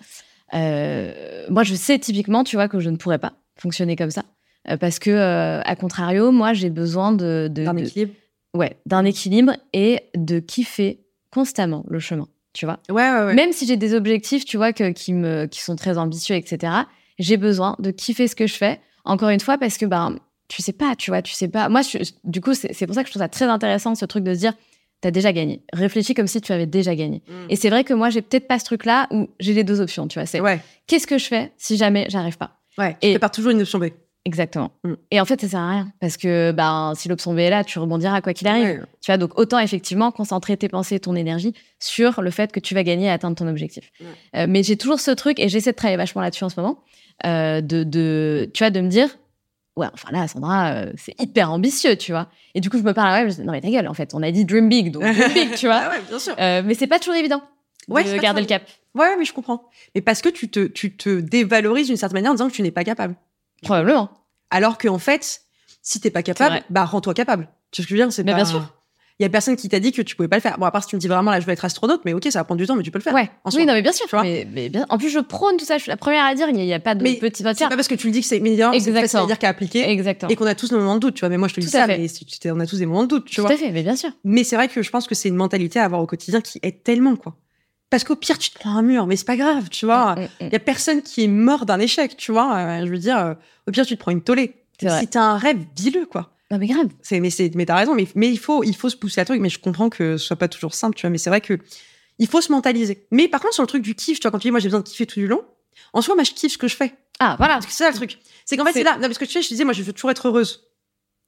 [0.53, 4.23] Euh, moi, je sais typiquement, tu vois, que je ne pourrais pas fonctionner comme ça
[4.69, 5.11] Euh, parce que,
[5.63, 8.13] à contrario, moi, j'ai besoin de, d'un équilibre.
[8.53, 10.99] ouais, d'un équilibre et de kiffer
[11.31, 12.27] constamment le chemin.
[12.53, 12.79] Tu vois.
[12.89, 13.33] Ouais, ouais, ouais.
[13.33, 16.73] Même si j'ai des objectifs, tu vois, que, qui, me, qui sont très ambitieux, etc.,
[17.19, 18.79] j'ai besoin de kiffer ce que je fais.
[19.05, 21.69] Encore une fois, parce que, ben, tu sais pas, tu vois, tu sais pas.
[21.69, 24.23] Moi, je- du coup, c'est pour ça que je trouve ça très intéressant, ce truc
[24.23, 24.53] de se dire,
[25.01, 25.63] t'as déjà gagné.
[25.73, 27.23] Réfléchis comme si tu avais déjà gagné.
[27.27, 27.33] Mm.
[27.49, 30.07] Et c'est vrai que moi, j'ai peut-être pas ce truc-là où j'ai les deux options,
[30.07, 30.25] tu vois.
[30.27, 32.59] C'est ouais, qu'est-ce que je fais si jamais j'arrive pas?
[32.77, 32.95] Ouais.
[33.01, 33.85] Et- Et prépare toujours une option B.
[34.25, 34.71] Exactement.
[34.83, 34.93] Mm.
[35.09, 35.91] Et en fait, ça sert à rien.
[35.99, 38.85] Parce que, ben, si l'option B est là, tu rebondiras quoi qu'il arrive.
[39.01, 42.59] Tu vois, donc autant effectivement concentrer tes pensées et ton énergie sur le fait que
[42.59, 43.91] tu vas gagner et atteindre ton objectif.
[44.35, 46.83] Euh, mais j'ai toujours ce truc, et j'essaie de travailler vachement là-dessus en ce moment,
[47.25, 49.09] euh, de, de, tu vois, de me dire,
[49.75, 52.27] ouais, enfin là, Sandra, euh, c'est hyper ambitieux, tu vois.
[52.53, 53.95] Et du coup, je me parle à moi, je dis, non mais ta gueule, en
[53.95, 55.81] fait, on a dit dream big, donc dream big, tu vois.
[55.83, 56.35] Ah ouais, bien sûr.
[56.37, 57.41] Mais c'est pas toujours évident
[57.87, 58.61] Ouais, de garder le cap.
[58.93, 59.63] Ouais, mais je comprends.
[59.95, 62.61] Mais parce que tu te, tu te dévalorises d'une certaine manière en disant que tu
[62.61, 63.15] n'es pas capable.
[63.63, 64.09] Probablement.
[64.49, 65.41] Alors qu'en fait,
[65.81, 67.47] si t'es pas capable, bah rends-toi capable.
[67.71, 68.13] Tu vois ce que je veux dire?
[68.13, 68.33] C'est pas...
[68.33, 68.67] bien sûr.
[69.19, 70.57] Il y a personne qui t'a dit que tu pouvais pas le faire.
[70.57, 72.23] Bon, à part si tu me dis vraiment là, je veux être astronaute, mais ok,
[72.31, 73.13] ça va prendre du temps, mais tu peux le faire.
[73.13, 73.29] Ouais.
[73.43, 73.51] en.
[73.51, 74.07] Oui, non, mais bien sûr.
[74.07, 74.23] Tu vois?
[74.23, 74.87] Mais, mais bien...
[74.89, 75.77] En plus, je prône tout ça.
[75.77, 77.75] Je suis la première à dire, il n'y a, pas de Mais petit C'est pas
[77.75, 79.87] parce que tu le dis que c'est meilleur, c'est facile à dire qu'à appliquer.
[79.87, 80.31] Exactement.
[80.31, 81.29] Et qu'on a tous nos moments de doute, tu vois.
[81.29, 81.99] Mais moi, je te dis Tout ça, fait.
[81.99, 83.51] mais on a tous des moments de doute, tu Tout vois.
[83.51, 84.09] à fait, mais bien sûr.
[84.23, 86.59] Mais c'est vrai que je pense que c'est une mentalité à avoir au quotidien qui
[86.63, 87.35] aide tellement, quoi.
[87.91, 90.15] Parce qu'au pire, tu te prends un mur, mais c'est pas grave, tu vois.
[90.15, 92.55] Mm, mm, Il y a personne qui est mort d'un échec, tu vois.
[92.55, 93.33] Euh, je veux dire, euh,
[93.67, 94.55] au pire, tu te prends une tollée.
[94.79, 96.31] Si un rêve, dis-le, quoi.
[96.49, 96.87] Non, mais grave.
[97.03, 99.25] C'est, mais c'est, mais t'as raison, mais, mais il faut, il faut se pousser à
[99.25, 99.39] truc.
[99.41, 101.11] Mais je comprends que ce soit pas toujours simple, tu vois.
[101.11, 101.59] Mais c'est vrai que
[102.17, 103.05] il faut se mentaliser.
[103.11, 104.67] Mais par contre, sur le truc du kiff, tu vois, quand tu dis, moi, j'ai
[104.69, 105.43] besoin de kiffer tout du long.
[105.93, 106.93] En soi, moi, je kiffe ce que je fais.
[107.19, 107.55] Ah, voilà.
[107.55, 108.17] Parce que c'est ça le truc.
[108.45, 108.95] C'est qu'en fait, C'est- là.
[108.95, 110.67] Non, parce que tu sais, je disais, moi, je veux toujours être heureuse.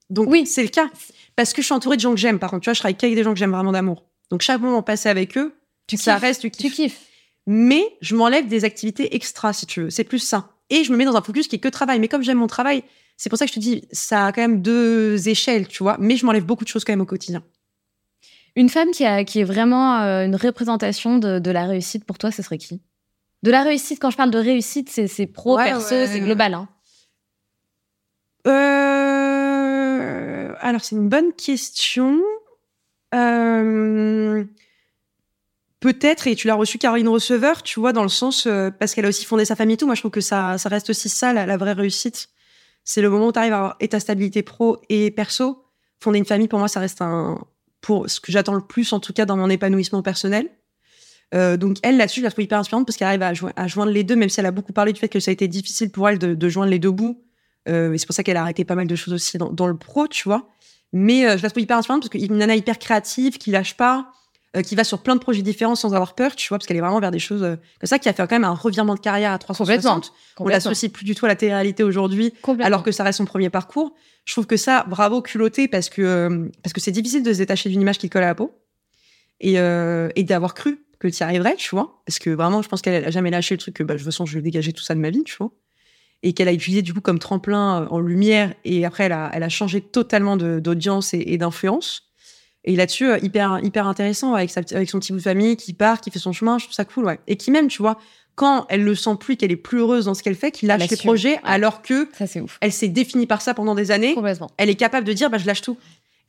[0.09, 0.45] Donc, Oui.
[0.47, 0.89] c'est le cas.
[1.35, 2.39] Parce que je suis entourée de gens que j'aime.
[2.39, 4.03] Par contre, tu vois, je travaille qu'avec des gens que j'aime vraiment d'amour.
[4.31, 5.53] Donc, chaque moment passé avec eux,
[5.87, 6.21] Tu ça kiffes.
[6.21, 6.73] reste Tu kiff.
[6.75, 7.01] kiffes.
[7.45, 9.89] Mais je m'enlève des activités extra, si tu veux.
[9.89, 10.49] C'est plus ça.
[10.69, 11.99] Et je me mets dans un focus qui est que travail.
[11.99, 12.83] Mais comme j'aime mon travail,
[13.17, 15.97] c'est pour ça que je te dis, ça a quand même deux échelles, tu vois.
[15.99, 17.43] Mais je m'enlève beaucoup de choses quand même au quotidien.
[18.55, 22.17] Une femme qui, a, qui est vraiment euh, une représentation de, de la réussite pour
[22.17, 22.81] toi, ce serait qui?
[23.41, 26.07] De la réussite, quand je parle de réussite, c'est c'est pro, Ouais, perso, ouais.
[26.07, 26.53] c'est global.
[26.53, 26.69] Hein.
[29.23, 30.53] Euh...
[30.61, 32.21] Alors, c'est une bonne question.
[33.13, 34.45] Euh...
[35.83, 39.03] Peut-être, et tu l'as reçu Caroline Receveur, tu vois, dans le sens, euh, parce qu'elle
[39.03, 41.09] a aussi fondé sa famille et tout, moi je trouve que ça, ça reste aussi
[41.09, 42.29] ça, la, vraie réussite.
[42.85, 45.65] C'est le moment où tu arrives à avoir et ta stabilité pro et perso.
[45.99, 47.45] Fonder une famille, pour moi, ça reste un.
[47.81, 50.47] Pour ce que j'attends le plus, en tout cas, dans mon épanouissement personnel.
[51.35, 53.91] Euh, donc, elle, là-dessus, je la trouve hyper inspirante parce qu'elle arrive à, à joindre
[53.91, 55.89] les deux, même si elle a beaucoup parlé du fait que ça a été difficile
[55.89, 57.21] pour elle de, joindre les deux bouts.
[57.67, 59.75] Euh, et c'est pour ça qu'elle a arrêté pas mal de choses aussi dans, le
[59.75, 60.47] pro, tu vois.
[60.93, 64.13] Mais je la trouve hyper inspirante parce qu'une nana hyper créative, qui lâche pas,
[64.61, 66.81] qui va sur plein de projets différents sans avoir peur, tu vois, parce qu'elle est
[66.81, 68.99] vraiment vers des choses euh, comme ça, qui a fait quand même un revirement de
[68.99, 70.13] carrière à 360.
[70.39, 73.49] On l'associe plus du tout à la télé-réalité aujourd'hui, alors que ça reste son premier
[73.49, 73.95] parcours.
[74.25, 77.39] Je trouve que ça, bravo, culotté, parce que euh, parce que c'est difficile de se
[77.39, 78.59] détacher d'une image qui colle à la peau
[79.39, 82.01] et, euh, et d'avoir cru que tu y arriverais, tu vois.
[82.05, 84.05] Parce que vraiment, je pense qu'elle a jamais lâché le truc que bah, de toute
[84.05, 85.51] façon, je vais dégager tout ça de ma vie, tu vois.
[86.21, 88.53] Et qu'elle a utilisé du coup comme tremplin euh, en lumière.
[88.63, 92.12] Et après, elle a, elle a changé totalement d'audience et, et d'influence.
[92.65, 95.73] Et là-dessus, euh, hyper, hyper intéressant avec, sa, avec son petit bout de famille qui
[95.73, 96.57] part, qui fait son chemin.
[96.57, 97.19] Je trouve ça cool, ouais.
[97.27, 97.99] Et qui même, tu vois,
[98.35, 100.87] quand elle le sent plus, qu'elle est plus heureuse dans ce qu'elle fait, qu'il lâche
[100.87, 101.41] ses projets, ouais.
[101.43, 102.57] alors que Ça, c'est ouf.
[102.61, 104.13] elle s'est définie par ça pendant des années.
[104.15, 104.49] Complètement.
[104.57, 105.77] Elle est capable de dire, bah, je lâche tout.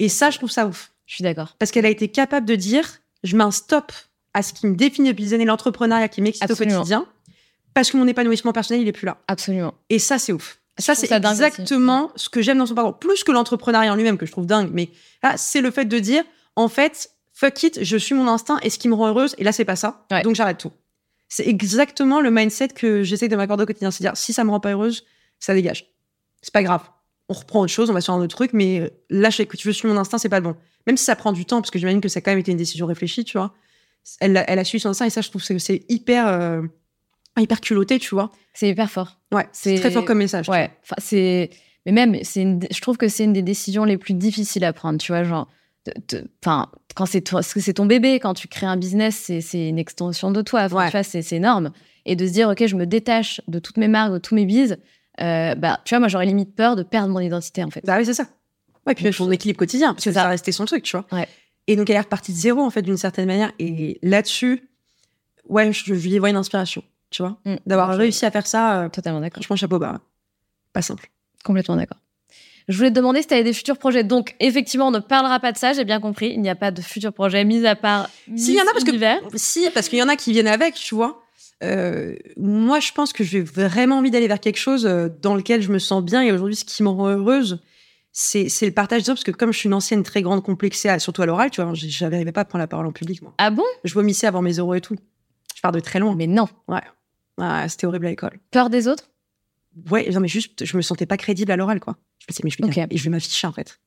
[0.00, 0.90] Et ça, je trouve ça ouf.
[1.06, 1.54] Je suis d'accord.
[1.58, 2.84] Parce qu'elle a été capable de dire
[3.22, 3.92] je mets un stop
[4.34, 7.06] à ce qui me définit depuis des années, l'entrepreneuriat qui m'excite au quotidien,
[7.72, 9.18] parce que mon épanouissement personnel, il est plus là.
[9.28, 9.74] Absolument.
[9.90, 10.58] Et ça, c'est ouf.
[10.78, 12.98] Ça, c'est exactement ce que j'aime dans son parcours.
[12.98, 14.90] Plus que l'entrepreneuriat en lui-même, que je trouve dingue, mais
[15.22, 16.24] là, c'est le fait de dire
[16.56, 19.44] en fait, fuck it, je suis mon instinct et ce qui me rend heureuse, et
[19.44, 20.04] là, c'est pas ça.
[20.10, 20.22] Ouais.
[20.22, 20.72] Donc, j'arrête tout.
[21.28, 23.90] C'est exactement le mindset que j'essaie de m'accorder au quotidien.
[23.90, 25.04] C'est-à-dire, si ça me rend pas heureuse,
[25.40, 25.86] ça dégage.
[26.42, 26.82] C'est pas grave.
[27.28, 29.72] On reprend autre chose, on va sur un autre truc, mais lâcher que tu veux
[29.72, 30.56] suivre mon instinct, c'est pas le bon.
[30.86, 32.52] Même si ça prend du temps, parce que j'imagine que ça a quand même été
[32.52, 33.54] une décision réfléchie, tu vois.
[34.20, 36.62] Elle, a- elle a suivi son instinct, et ça, je trouve que c'est hyper, euh,
[37.42, 38.30] hyper culotté, tu vois.
[38.52, 39.18] C'est hyper fort.
[39.32, 40.48] Ouais, c'est très fort comme message.
[40.48, 40.70] Ouais.
[40.82, 41.50] Enfin, c'est.
[41.86, 42.60] Mais même, c'est une...
[42.70, 44.98] je trouve que c'est une des décisions les plus difficiles à prendre.
[44.98, 45.48] Tu vois, genre.
[46.42, 50.40] Enfin, quand c'est c'est ton bébé, quand tu crées un business, c'est une extension de
[50.42, 50.62] toi.
[50.64, 50.86] Enfin, Ouais.
[50.86, 51.72] Tu vois, c'est énorme.
[52.06, 54.46] Et de se dire, ok, je me détache de toutes mes marques, de tous mes
[54.46, 54.78] bises.
[55.20, 57.84] euh, bah, tu vois, moi, j'aurais limite peur de perdre mon identité, en fait.
[57.84, 58.26] Bah oui, c'est ça.
[58.86, 60.26] Ouais, puis même son équilibre quotidien, parce que ça ça.
[60.26, 61.06] a resté son truc, tu vois.
[61.12, 61.26] Ouais.
[61.66, 63.52] Et donc, elle est repartie de zéro, en fait, d'une certaine manière.
[63.58, 64.68] Et là-dessus,
[65.48, 66.82] ouais, je, je lui vois une inspiration,
[67.14, 67.38] tu vois.
[67.44, 67.56] Mm.
[67.66, 69.36] D'avoir réussi à faire ça, euh, Totalement d'accord.
[69.36, 70.00] franchement, chapeau bas.
[70.72, 71.08] Pas simple.
[71.44, 71.98] Complètement d'accord.
[72.66, 74.04] Je voulais te demander si tu avais des futurs projets.
[74.04, 76.30] Donc, effectivement, on ne parlera pas de ça, j'ai bien compris.
[76.30, 78.08] Il n'y a pas de futurs projets, mis à part.
[78.36, 79.38] Si, il y en a, parce que-.
[79.38, 81.22] Si, parce qu'il y en a qui viennent avec, tu vois.
[81.62, 85.62] Euh, moi, je pense que j'ai vraiment envie d'aller vers quelque chose euh, dans lequel
[85.62, 86.22] je me sens bien.
[86.22, 87.60] Et aujourd'hui, ce qui me rend heureuse,
[88.12, 89.12] c'est le partage de ça.
[89.12, 91.70] Parce que comme je suis une ancienne très grande complexée, surtout à l'oral, tu vois,
[91.74, 93.34] j'arrivais pas à prendre la parole en public, moi.
[93.38, 93.64] Ah bon?
[93.84, 94.96] Je vomissais avant mes euros et tout.
[95.54, 96.14] Je pars de très loin.
[96.16, 96.48] Mais non.
[97.38, 98.38] Ah, c'était horrible à l'école.
[98.50, 99.10] Peur des autres?
[99.90, 101.96] Ouais, non, mais juste, je me sentais pas crédible à l'oral, quoi.
[102.20, 103.80] Je me disais, mais je vais, et je vais m'afficher, en fait.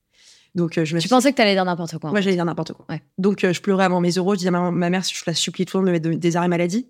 [0.55, 2.11] Donc, euh, je me Tu pensais que tu allais dire n'importe quoi.
[2.11, 2.85] Ouais, j'allais dire n'importe quoi.
[2.89, 3.01] Ouais.
[3.17, 4.33] Donc, euh, je pleurais avant mes euros.
[4.33, 6.15] Je disais à ma, ma mère, je la supplie tout le monde de mettre de-
[6.15, 6.87] des arrêts maladie.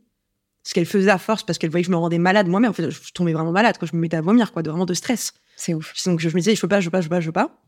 [0.64, 2.70] Ce qu'elle faisait à force, parce qu'elle voyait que je me rendais malade moi-même.
[2.72, 3.88] En fait, je tombais vraiment malade, quoi.
[3.90, 5.34] Je me mettais à vomir, quoi, de vraiment de stress.
[5.56, 5.94] C'est ouf.
[6.06, 7.32] Donc, je me disais, je veux pas, je veux pas, je veux pas, je veux
[7.32, 7.62] pas.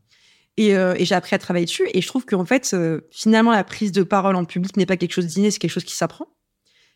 [0.57, 1.87] Et, euh, et j'ai appris à travailler dessus.
[1.93, 2.75] Et je trouve qu'en fait,
[3.11, 5.85] finalement, la prise de parole en public n'est pas quelque chose d'inné, c'est quelque chose
[5.85, 6.27] qui s'apprend.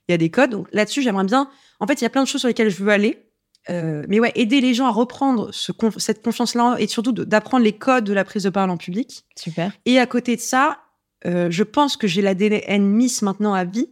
[0.08, 0.52] Il y a des codes.
[0.52, 1.50] Donc, là-dessus, j'aimerais bien.
[1.80, 3.24] En fait, il y a plein de choses sur lesquelles je veux aller.
[3.70, 7.64] Euh, mais ouais, aider les gens à reprendre ce conf- cette confiance-là et surtout d'apprendre
[7.64, 9.24] les codes de la prise de parole en public.
[9.38, 9.72] Super.
[9.86, 10.80] Et à côté de ça,
[11.26, 13.88] euh, je pense que j'ai la DN Miss maintenant à vie.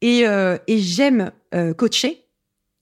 [0.00, 1.32] Et, euh, et j'aime
[1.76, 2.24] coacher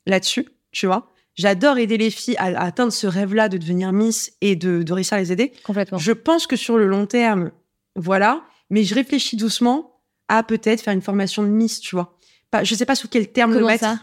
[0.07, 1.11] là-dessus, tu vois.
[1.35, 4.93] J'adore aider les filles à, à atteindre ce rêve-là de devenir Miss et de, de
[4.93, 5.53] réussir à les aider.
[5.65, 5.97] Complètement.
[5.99, 7.51] Je pense que sur le long terme,
[7.97, 8.43] voilà.
[8.69, 9.90] Mais je réfléchis doucement
[10.31, 12.17] à peut-être faire une formation de Miss, tu vois.
[12.51, 13.85] Pas, je sais pas sous quel terme le Comment mettre.
[13.85, 13.99] ça?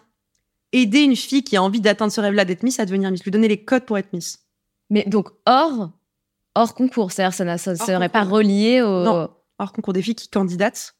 [0.73, 3.23] Aider une fille qui a envie d'atteindre ce rêve-là d'être Miss à devenir Miss.
[3.23, 4.39] Lui donner les codes pour être Miss.
[4.89, 5.91] Mais donc, hors,
[6.55, 9.03] hors concours, c'est-à-dire ça ne serait pas relié au.
[9.03, 9.29] Non.
[9.59, 10.93] Alors concours des filles qui candidatent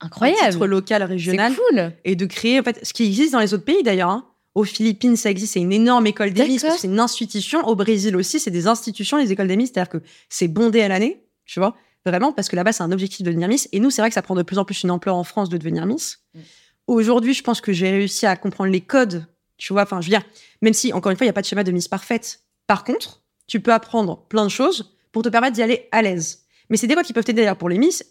[0.00, 0.52] Incroyable.
[0.52, 1.92] titre local, régional, C'est cool.
[2.04, 4.10] et de créer, en fait, ce qui existe dans les autres pays d'ailleurs.
[4.10, 4.26] hein.
[4.56, 7.60] Aux Philippines, ça existe, c'est une énorme école des Miss, c'est une institution.
[7.68, 10.88] Au Brésil aussi, c'est des institutions, les écoles des Miss, c'est-à-dire que c'est bondé à
[10.88, 11.76] l'année, tu vois,
[12.06, 13.68] vraiment, parce que là-bas, c'est un objectif de devenir Miss.
[13.72, 15.48] Et nous, c'est vrai que ça prend de plus en plus une ampleur en France
[15.48, 16.20] de devenir Miss.
[16.34, 16.40] Mm.
[16.86, 19.26] Aujourd'hui, je pense que j'ai réussi à comprendre les codes,
[19.58, 20.24] tu vois, enfin, je veux dire,
[20.62, 22.40] même si, encore une fois, il n'y a pas de schéma de Miss parfaite.
[22.66, 26.44] Par contre, tu peux apprendre plein de choses pour te permettre d'y aller à l'aise.
[26.68, 28.04] Mais c'est des codes qui peuvent t'aider d'ailleurs pour les Miss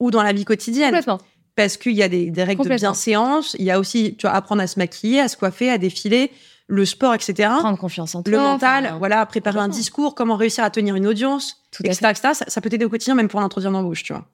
[0.00, 1.18] ou dans la vie quotidienne Complètement.
[1.54, 3.54] parce qu'il y a des, des règles de bienséance.
[3.58, 6.30] Il y a aussi, tu vois, apprendre à se maquiller, à se coiffer, à défiler,
[6.70, 7.48] le sport, etc.
[7.60, 8.30] Prendre confiance en toi.
[8.30, 11.88] Le mental, enfin, voilà, préparer un discours, comment réussir à tenir une audience, Tout à
[11.88, 12.28] etc., etc.
[12.34, 14.26] Ça, ça peut t'aider au quotidien, même pour l'introduire d'embauche, tu vois.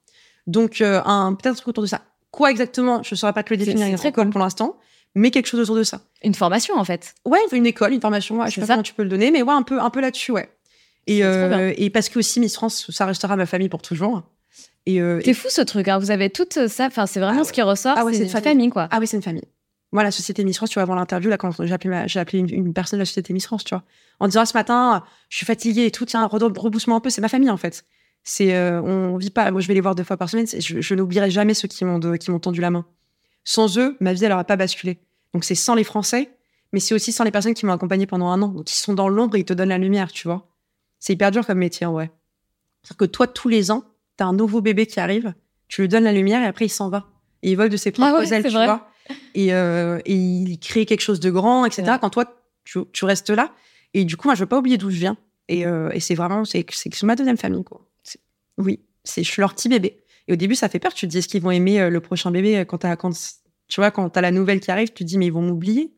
[0.46, 2.02] Donc, euh, un, peut-être un truc autour de ça.
[2.32, 4.32] Quoi exactement Je ne saurais pas te le C'est- définir c'est une très école cool.
[4.32, 4.76] pour l'instant,
[5.14, 6.00] mais quelque chose autour de ça.
[6.24, 7.14] Une formation, en fait.
[7.24, 8.72] Ouais, une école, une formation, ouais, je C'est sais pas ça.
[8.74, 10.50] comment tu peux le donner, mais ouais, un peu, un peu là-dessus, ouais.
[11.06, 14.22] Et, C'est euh, et parce que aussi Miss France, ça restera ma famille pour toujours.
[14.86, 15.86] Et, euh, C'est fou ce truc.
[15.88, 15.98] Hein.
[15.98, 16.86] Vous avez tout ça.
[16.86, 17.94] Enfin, c'est vraiment Ah ce qui ressort.
[17.96, 18.48] Ah ouais, c'est c'est une une famille.
[18.48, 18.70] famille.
[18.70, 18.88] quoi.
[18.90, 19.44] Ah oui, c'est une famille.
[19.94, 22.18] Moi, la société Miss France, tu vois, avant l'interview, là, quand j'ai appelé, ma- j'ai
[22.20, 23.84] appelé une, une personne de la société Miss France, tu vois,
[24.20, 27.20] en disant, Ah, ce matin, je suis fatiguée et tout, tiens, rebousse-moi un peu, c'est
[27.22, 27.84] ma famille, en fait.
[28.24, 30.80] C'est, euh, on vit pas, moi, je vais les voir deux fois par semaine, je,
[30.80, 32.84] je n'oublierai jamais ceux qui m'ont, de- qui m'ont tendu la main.
[33.44, 34.98] Sans eux, ma vie, elle n'aurait pas basculé.
[35.32, 36.30] Donc, c'est sans les Français,
[36.72, 38.48] mais c'est aussi sans les personnes qui m'ont accompagné pendant un an.
[38.48, 40.48] Donc, ils sont dans l'ombre et ils te donnent la lumière, tu vois.
[40.98, 42.10] C'est hyper dur comme métier, ouais.
[42.82, 43.84] C'est-à-dire que toi, tous les ans,
[44.16, 45.34] t'as un nouveau bébé qui arrive,
[45.68, 47.06] tu lui donnes la lumière et après, il s'en va.
[47.42, 48.64] Et il vole de ses propres Ah ouais, ailes, tu vrai.
[48.66, 48.88] vois.
[49.34, 51.82] Et, euh, et il crée quelque chose de grand, etc.
[51.82, 51.98] Ouais.
[52.00, 52.24] Quand toi,
[52.64, 53.52] tu, tu restes là.
[53.92, 55.16] Et du coup, moi, je veux pas oublier d'où je viens.
[55.48, 56.64] Et, euh, et c'est vraiment, c'est
[57.02, 57.86] ma deuxième famille, quoi.
[58.56, 60.00] Oui, c'est je suis leur petit bébé.
[60.28, 60.94] Et au début, ça fait peur.
[60.94, 63.90] Tu te dis, est-ce qu'ils vont aimer euh, le prochain bébé euh, quand tu vois,
[63.90, 65.92] quand t'as la nouvelle qui arrive, tu te dis, mais ils vont m'oublier.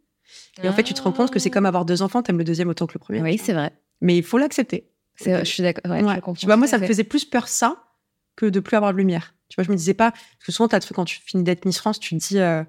[0.62, 2.44] Et en fait, tu te rends compte que c'est comme avoir deux enfants, t'aimes le
[2.44, 3.20] deuxième autant que le premier.
[3.20, 3.24] Ah.
[3.24, 3.72] Oui, c'est vrai.
[4.00, 4.88] Mais il faut l'accepter.
[5.24, 5.90] Je suis d'accord.
[5.90, 6.20] Ouais, Ouais.
[6.36, 7.84] Tu vois, moi, ça me faisait plus peur ça
[8.34, 9.34] que de plus avoir de lumière.
[9.48, 11.78] Tu vois, je me disais pas, parce que souvent, t'as quand tu finis d'être Miss
[11.78, 12.64] France, tu te dis, euh,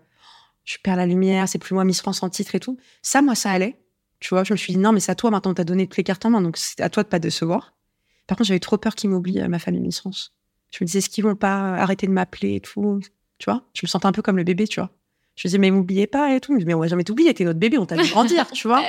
[0.68, 2.78] je perds la lumière, c'est plus moi Miss France en titre et tout.
[3.02, 3.80] Ça, moi, ça allait.
[4.20, 5.96] Tu vois, je me suis dit, non, mais c'est à toi maintenant, t'as donné toutes
[5.98, 7.74] les cartes en main, donc c'est à toi de pas décevoir.
[8.28, 10.34] Par contre, j'avais trop peur qu'ils m'oublient, euh, ma famille Miss France.
[10.72, 13.00] Je me disais, est-ce qu'ils vont pas arrêter de m'appeler et tout
[13.40, 14.90] Tu vois, je me sentais un peu comme le bébé, tu vois.
[15.38, 16.52] Je me disais, mais m'oubliez pas et tout.
[16.52, 18.48] Je me disais, mais on va jamais t'oublier, t'es notre bébé, on t'a vu grandir,
[18.52, 18.84] tu vois.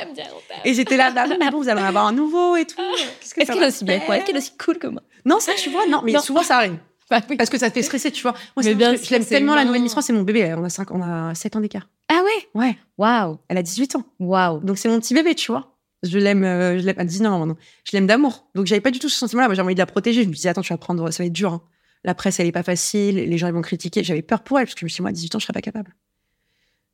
[0.64, 2.74] Et j'étais là, bah, mais bon, vous allez en avoir un nouveau et tout.
[3.20, 4.88] Qu'est-ce que Est-ce qu'il va est aussi bien faire Est-ce qu'il est aussi cool que
[4.88, 5.02] moi?
[5.24, 6.20] Non, ça, tu vois, non, mais Non.
[6.20, 6.78] souvent ça arrive.
[7.10, 7.36] Bah oui.
[7.36, 8.32] Parce que ça te fait stresser, tu vois.
[8.32, 10.52] Moi, Mais c'est bien que je l'aime tellement, la nouvelle Miss France, c'est mon bébé.
[10.58, 11.88] On a, cinq, on a 7 ans d'écart.
[12.10, 12.48] Ah ouais?
[12.60, 13.38] Ouais, Waouh.
[13.48, 14.04] elle a 18 ans.
[14.18, 14.60] Waouh.
[14.60, 15.74] Donc, c'est mon petit bébé, tu vois.
[16.02, 17.56] Je l'aime, euh, je l'aime à 19 ans maintenant.
[17.84, 18.48] Je l'aime d'amour.
[18.54, 19.48] Donc, j'avais pas du tout ce sentiment-là.
[19.48, 20.22] Moi, j'ai envie de la protéger.
[20.22, 21.52] Je me disais, attends, tu vas prendre, ça va être dur.
[21.54, 21.62] hein.
[22.04, 23.16] La presse, elle est pas facile.
[23.16, 24.04] Les gens, ils vont critiquer.
[24.04, 25.44] J'avais peur pour elle, parce que je me suis dit, moi, à 18 ans, je
[25.44, 25.94] serais pas capable.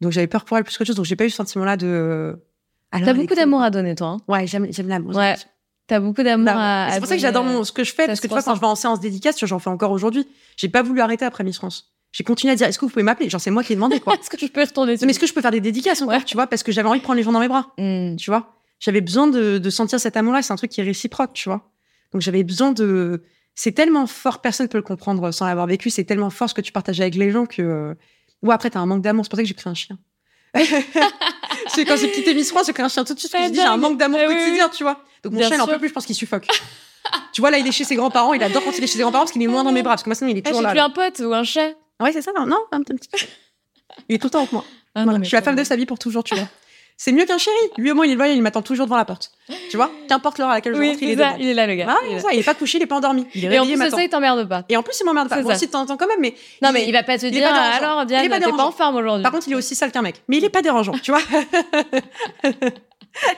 [0.01, 0.97] Donc, j'avais peur pour elle plus qu'autre chose.
[0.97, 1.87] Donc, j'ai pas eu ce sentiment-là de.
[1.87, 2.35] euh,
[2.93, 4.09] T'as beaucoup d'amour à donner, toi.
[4.09, 4.17] hein.
[4.29, 5.15] Ouais, j'aime, j'aime l'amour.
[5.17, 5.35] Ouais.
[5.87, 6.89] T'as beaucoup d'amour à.
[6.93, 8.43] c'est pour ça que j'adore euh, mon- ce que je fais, parce que tu vois,
[8.43, 10.27] quand je vais en séance dédicace, j'en fais encore aujourd'hui.
[10.57, 11.93] J'ai pas voulu arrêter après Miss France.
[12.13, 13.29] J'ai continué à dire, est-ce que vous pouvez m'appeler?
[13.29, 14.15] Genre, c'est moi qui ai demandé, quoi.
[14.21, 16.37] Est-ce que tu peux retourner mais est-ce que je peux faire des dédicaces encore, tu
[16.37, 18.17] vois, parce que j'avais envie de prendre les gens dans mes bras, Hmm.
[18.17, 18.55] tu vois?
[18.81, 21.71] J'avais besoin de, de sentir cet amour-là, c'est un truc qui est réciproque, tu vois?
[22.13, 23.23] Donc, j'avais besoin de.
[23.57, 26.61] C'est tellement fort, personne peut le comprendre sans l'avoir vécu, c'est tellement fort ce que
[26.61, 27.63] tu partages avec les gens que.
[27.63, 27.95] euh,
[28.43, 29.99] Ou après, t'as un manque d'amour, c'est pour ça que j'ai pris un chien.
[31.69, 33.47] c'est quand j'ai quitté Miss France, j'ai pris un chien tout de suite, parce que
[33.49, 35.01] je me dis, j'ai un manque d'amour Ah oui, quotidien, tu vois.
[35.23, 36.47] Donc, mon Bien chien, il en peut plus, je pense qu'il suffoque.
[37.33, 39.01] tu vois, là, il est chez ses grands-parents, il adore quand il est chez ses
[39.01, 40.51] grands-parents parce qu'il est loin dans mes bras, parce que moi, sinon, il est Ah,
[40.51, 40.71] toujours j'ai là.
[40.71, 40.85] plus là.
[40.85, 41.71] un pote ou un chat.
[42.01, 43.09] Ouais, c'est ça, non, non, un petit.
[44.09, 44.65] Il est tout le temps avec moi.
[44.97, 46.49] Ah, Voilà, je suis la femme de sa vie pour toujours, tu vois.
[46.97, 47.57] C'est mieux qu'un chéri.
[47.77, 49.33] Lui, au moins, il est loyal, il m'attend toujours devant la porte.
[49.69, 51.67] Tu vois Qu'importe l'heure à laquelle je Oui, rentre, il est ça, il est là,
[51.67, 51.87] le gars.
[51.89, 53.27] Ah, Il est ça, il est pas couché, il est pas endormi.
[53.35, 54.65] Il est Et en réveillé, plus ça, il t'emmerde pas.
[54.69, 55.37] Et en plus, il m'emmerde pas.
[55.39, 55.57] C'est Bon, ça.
[55.57, 56.35] si de temps en temps quand même, mais.
[56.63, 58.65] Non, mais il va pas te dire, pas alors Il Diane, est pas t'es pas
[58.65, 59.23] en forme aujourd'hui.
[59.25, 60.23] Par contre, il est aussi sale qu'un mec.
[60.29, 61.21] Mais il est pas dérangeant, tu vois.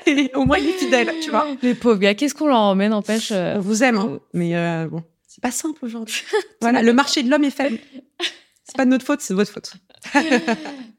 [0.07, 1.47] Et au moins, il est fidèle, tu vois.
[1.63, 3.31] Les pauvres gars, qu'est-ce qu'on leur en met, n'empêche.
[3.33, 4.19] euh, On vous aime, hein.
[4.33, 6.23] Mais euh, bon, c'est pas simple aujourd'hui.
[6.61, 7.79] voilà, le marché de l'homme est faible.
[8.69, 9.73] C'est pas de notre faute, c'est de votre faute.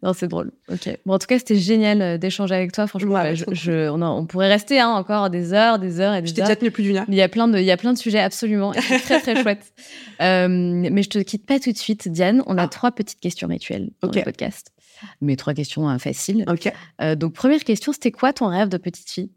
[0.03, 0.51] Non, c'est drôle.
[0.71, 0.95] Ok.
[1.07, 2.85] Bon, en tout cas, c'était génial euh, d'échanger avec toi.
[2.85, 6.21] Franchement, Ouais, bah, je, je- on, pourrait rester hein, encore des heures, des heures et
[6.21, 6.47] des Je t'ai heures.
[6.49, 7.05] déjà tenu plus d'une heure.
[7.07, 9.19] Il y a plein de, il y a plein de sujets absolument et c'est très
[9.21, 9.73] très chouette.
[10.21, 12.43] Euh, mais je te quitte pas tout de suite, Diane.
[12.45, 12.67] On a Ah.
[12.67, 14.71] trois petites questions rituelles dans le podcast.
[15.19, 16.45] Mais trois questions euh, faciles.
[16.47, 16.71] Ok.
[17.01, 19.31] Euh, donc première question, c'était quoi ton rêve de petite fille?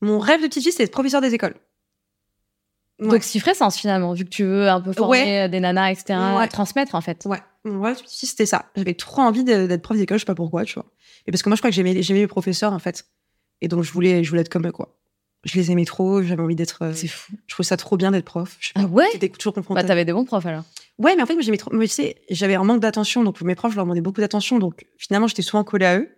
[0.00, 1.54] Mon rêve de petite fille, c'est professeur des écoles.
[3.00, 3.08] Ouais.
[3.08, 5.40] Donc si ferait sens finalement, vu que tu veux un peu former Ouais.
[5.42, 6.18] euh, des nanas, etc.
[6.38, 6.46] Ouais.
[6.48, 7.26] Transmettre en fait.
[7.26, 8.66] Ouais, petite fille, c'était ça.
[8.76, 10.86] J'avais trop envie d'être prof d'école, je sais pas pourquoi, tu vois.
[11.26, 13.06] Et parce que moi, je crois que j'aimais les professeurs, en fait.
[13.62, 14.98] Et donc, je voulais, je voulais être comme eux, quoi.
[15.44, 16.82] Je les aimais trop, j'avais envie d'être.
[16.82, 17.32] euh, C'est fou.
[17.46, 18.56] je trouvais ça trop bien d'être prof.
[18.60, 18.82] Je sais pas.
[18.82, 19.06] Ah ouais?
[19.14, 19.80] J'étais toujours confrontée.
[19.82, 20.64] Bah t'avais des bons profs alors.
[20.98, 21.70] ouais, mais en fait, moi, j'aimais trop.
[21.74, 24.58] Mais tu sais, j'avais un manque d'attention, donc mes profs, je leur demandais beaucoup d'attention,
[24.58, 26.08] donc finalement, j'étais souvent collée à eux.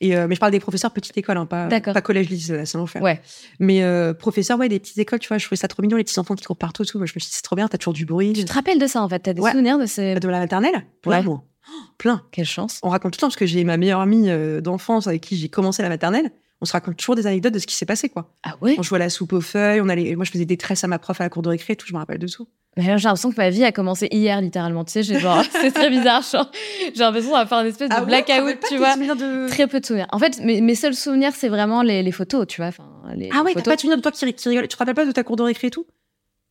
[0.00, 2.78] Et, euh, mais je parle des professeurs petite école, hein, pas, pas collège, lycée, c'est
[2.78, 3.02] l'enfer.
[3.02, 3.20] Ouais.
[3.58, 6.04] Mais euh, professeurs, ouais, des petites écoles, tu vois, je trouvais ça trop mignon, les
[6.04, 6.98] petits enfants qui courent partout, tout.
[6.98, 8.32] Moi, je me suis dit, c'est trop bien, t'as toujours du bruit.
[8.32, 9.20] Tu te rappelles de ça en fait?
[9.20, 9.50] T'as des Ouais.
[9.52, 10.14] souvenirs de ces.
[10.16, 10.84] De la maternelle?
[11.02, 11.22] Plein, Ouais.
[11.22, 11.44] moi.
[11.68, 12.22] Oh, plein.
[12.32, 12.80] Quelle chance.
[12.82, 15.36] On raconte tout le temps, parce que j'ai ma meilleure amie euh, d'enfance avec qui
[15.36, 16.30] j'ai commencé la maternelle.
[16.62, 18.30] On se raconte toujours des anecdotes de ce qui s'est passé, quoi.
[18.44, 18.76] Ah ouais?
[18.78, 20.86] On jouait à la soupe aux feuilles, on allait, moi, je faisais des tresses à
[20.86, 22.46] ma prof à la cour de récré, et tout, je me rappelle de tout.
[22.76, 24.84] Mais j'ai l'impression que ma vie a commencé hier, littéralement.
[24.84, 26.22] Tu sais, j'ai genre, c'est très bizarre.
[26.22, 26.50] genre,
[26.94, 28.92] J'ai l'impression d'avoir fait un espèce de Ah blackout, tu vois.
[28.94, 29.48] souvenirs de...
[29.48, 30.06] Très peu de souvenirs.
[30.12, 32.68] En fait, mes, mes seuls souvenirs, c'est vraiment les, les photos, tu vois.
[32.68, 34.74] Enfin, les Ah ouais, t'as pas de souvenir de toi qui, ri- qui rigole Tu
[34.74, 35.84] te rappelles pas de ta cour de récré et tout?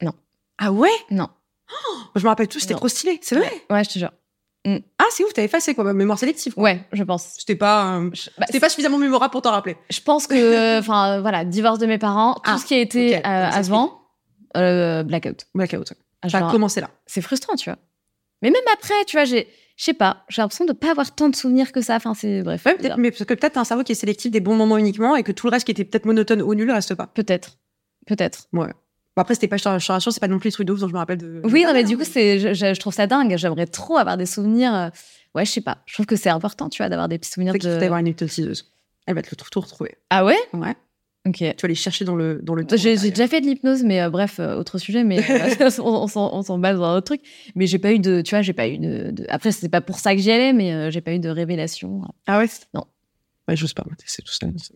[0.01, 0.11] Non.
[0.57, 0.89] Ah ouais?
[1.09, 1.29] Non.
[1.69, 3.17] Moi, Je me rappelle tout, c'était trop stylé.
[3.23, 3.49] C'est vrai?
[3.69, 4.11] Ouais, je te jure.
[4.65, 6.53] Ah, c'est ouf, t'avais effacé quoi, ma mémoire sélective.
[6.53, 6.63] quoi.
[6.63, 7.35] Ouais, je pense.
[7.39, 9.75] C'était pas, euh, Je, bah, c'était pas suffisamment mémorable pour t'en rappeler.
[9.89, 13.17] je pense que, enfin, voilà, divorce de mes parents, tout Ah, ce qui a été
[13.17, 14.01] ok, euh, avant,
[14.57, 15.47] euh, blackout.
[15.55, 15.93] Blackout.
[16.21, 16.91] Ah, Ça a genre, commencé là.
[17.07, 17.79] c'est frustrant, tu vois.
[18.43, 19.47] Mais même après, tu vois, j'ai,
[19.77, 21.95] je sais pas, j'ai l'impression de pas avoir tant de souvenirs que ça.
[21.95, 22.63] Enfin, c'est bref.
[22.65, 24.77] Ouais, peut-être, mais parce que peut-être t'as un cerveau qui est sélectif des bons moments
[24.77, 27.07] uniquement et que tout le reste qui était peut-être monotone ou nul reste pas.
[27.07, 27.57] Peut-être,
[28.05, 28.47] peut-être.
[29.15, 30.93] Bon, après, c'était pas, rassure, c'est pas non plus les trucs de ouf dont je
[30.93, 31.41] me rappelle de.
[31.43, 33.35] Oui, non, mais du coup, c'est, je, trouve ça dingue.
[33.37, 34.73] J'aimerais trop avoir des souvenirs.
[34.73, 34.89] euh,
[35.35, 35.79] Ouais, je sais pas.
[35.85, 37.83] Je trouve que c'est important, tu vois, d'avoir des petits souvenirs Peut-être qu'il faut de.
[37.85, 38.71] avoir une hypnotiseuse.
[39.07, 39.95] Elle va te le tout, tout retrouver.
[40.09, 40.37] Ah ouais?
[40.53, 40.75] Ouais.
[41.27, 41.35] Ok.
[41.37, 42.65] Tu vas aller chercher dans le, dans le.
[42.73, 46.07] J'ai déjà fait de l'hypnose, mais euh, bref, euh, autre sujet, mais euh, on, on
[46.43, 47.21] s'en- base dans un autre truc.
[47.55, 49.11] Mais j'ai pas eu de, tu vois, j'ai pas eu de.
[49.11, 52.01] de- Après, c'est pas pour ça que j'y allais, mais j'ai pas eu de révélation.
[52.27, 52.47] Ah ouais?
[52.73, 52.85] Non.
[53.47, 54.47] Ouais, j'ose pas, c'est tout ça.
[54.57, 54.73] c'est-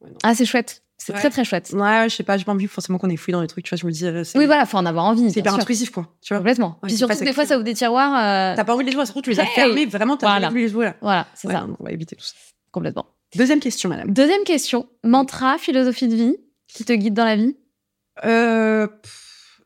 [0.00, 0.10] Ouais.
[0.22, 0.82] Ah, c'est chouette.
[1.02, 1.18] C'est Ouais.
[1.18, 1.70] très très chouette.
[1.72, 3.70] Ouais, je sais pas, j'ai pas envie forcément qu'on ait fouillé dans les trucs, tu
[3.70, 4.04] vois, je me dis.
[4.06, 5.30] euh, Oui, voilà, faut en avoir envie.
[5.30, 5.60] C'est hyper sûr.
[5.62, 6.14] intrusif, quoi.
[6.20, 6.38] Tu vois.
[6.40, 6.78] Complètement.
[6.82, 8.12] Ouais, Puis surtout des fois, ça ouvre des tiroirs.
[8.52, 10.26] euh, T'as pas envie de les jouer, surtout tu les as Hey fermés, vraiment, t'as
[10.26, 10.48] Voilà.
[10.48, 10.96] pas envie de les jouer là.
[11.00, 11.66] Voilà, c'est Ouais, ça.
[11.78, 12.34] on va éviter tout ça.
[12.70, 13.06] Complètement.
[13.34, 14.12] Deuxième question, madame.
[14.12, 14.88] Deuxième question.
[15.02, 16.36] Mantra, philosophie de vie
[16.68, 17.56] qui te guide dans la vie?
[18.26, 19.62] Euh, pff,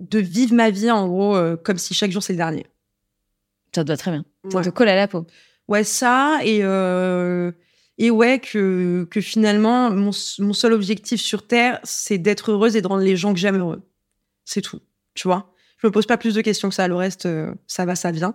[0.00, 2.66] de vivre ma vie, en gros, euh, comme si chaque jour c'est le dernier.
[3.74, 4.24] Ça te va très bien.
[4.52, 5.26] Ça te colle à la peau.
[5.66, 7.50] Ouais, ça, et, euh,
[7.98, 12.86] et ouais, que, que finalement, mon, seul objectif sur Terre, c'est d'être heureuse et de
[12.86, 13.82] rendre les gens que j'aime heureux.
[14.44, 14.80] C'est tout,
[15.14, 15.52] tu vois.
[15.78, 16.88] Je me pose pas plus de questions que ça.
[16.88, 18.34] Le reste, euh, ça va, ça vient.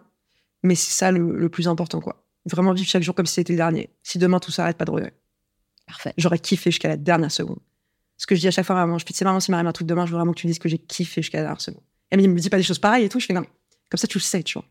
[0.64, 2.26] Mais c'est ça le, le plus important, quoi.
[2.46, 3.90] Vraiment vivre chaque jour comme si c'était le dernier.
[4.04, 5.14] Si demain tout s'arrête, pas de regret.
[5.88, 6.14] Parfait.
[6.18, 7.60] J'aurais kiffé jusqu'à la dernière seconde.
[8.18, 9.72] Ce que je dis à chaque fois, vraiment, je fais, c'est marrant, s'il m'arrive un
[9.72, 11.62] truc demain, je veux vraiment que tu me dises que j'ai kiffé jusqu'à la dernière
[11.62, 11.84] seconde.
[12.10, 13.48] Elle me dit pas des choses pareilles et tout, je fais, non, mais
[13.90, 14.66] comme ça, tu le sais, tu vois.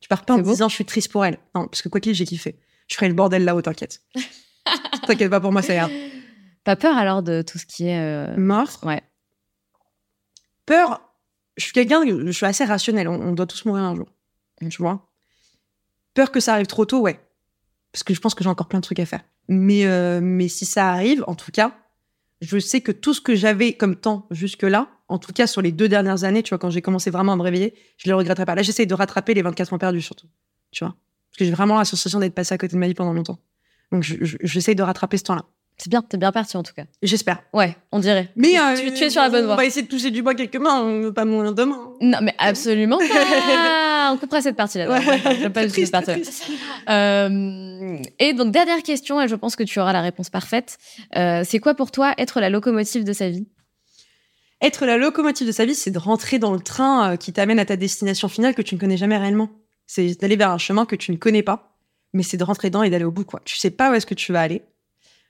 [0.00, 1.38] Tu pars pas en disant, je suis triste pour elle.
[1.54, 2.56] Non, parce que quoi qu'il j'ai kiffé.
[2.88, 4.02] Je ferai le bordel là-haut, t'inquiète.
[5.06, 5.88] t'inquiète pas pour moi, ça ira.
[6.64, 7.98] Pas peur alors de tout ce qui est.
[8.00, 8.78] euh, Mort.
[8.82, 9.02] Ouais.
[10.66, 11.00] Peur,
[11.56, 13.08] je suis quelqu'un, je suis assez rationnel.
[13.08, 14.08] On, on doit tous mourir un jour.
[14.70, 15.06] Tu vois
[16.14, 17.20] Peur que ça arrive trop tôt, ouais.
[17.92, 19.22] Parce que je pense que j'ai encore plein de trucs à faire.
[19.48, 21.76] Mais, euh, mais si ça arrive, en tout cas,
[22.40, 25.70] je sais que tout ce que j'avais comme temps jusque-là, en tout cas sur les
[25.72, 28.46] deux dernières années, tu vois, quand j'ai commencé vraiment à me réveiller, je le regretterai
[28.46, 28.54] pas.
[28.54, 30.28] Là, j'essaye de rattraper les 24 ans perdus, surtout.
[30.70, 30.96] Tu vois
[31.34, 33.38] Parce que j'ai vraiment la sensation d'être passé à côté de ma vie pendant longtemps.
[33.92, 35.42] Donc, je- je- j'essaye de rattraper ce temps-là.
[35.76, 36.84] C'est bien, t'es bien parti en tout cas.
[37.02, 37.42] J'espère.
[37.52, 38.30] Ouais, on dirait.
[38.36, 39.56] Mais tu, euh, tu- tu es sur la bonne On voie.
[39.56, 41.90] va essayer de toucher du bois quelques mains, on veut pas mourir demain.
[42.00, 43.04] Non, mais absolument pas.
[44.14, 44.88] on coupera cette partie-là.
[44.88, 45.50] Ouais.
[45.50, 46.44] Pas cette triste, triste.
[46.88, 50.78] Euh, et donc, dernière question, et je pense que tu auras la réponse parfaite.
[51.16, 53.48] Euh, c'est quoi pour toi être la locomotive de sa vie?
[54.62, 57.58] Être la locomotive de sa vie, c'est de rentrer dans le train euh, qui t'amène
[57.58, 59.48] à ta destination finale que tu ne connais jamais réellement.
[59.86, 61.76] C'est d'aller vers un chemin que tu ne connais pas,
[62.12, 63.24] mais c'est de rentrer dedans et d'aller au bout.
[63.24, 63.40] Quoi.
[63.44, 64.62] Tu sais pas où est-ce que tu vas aller.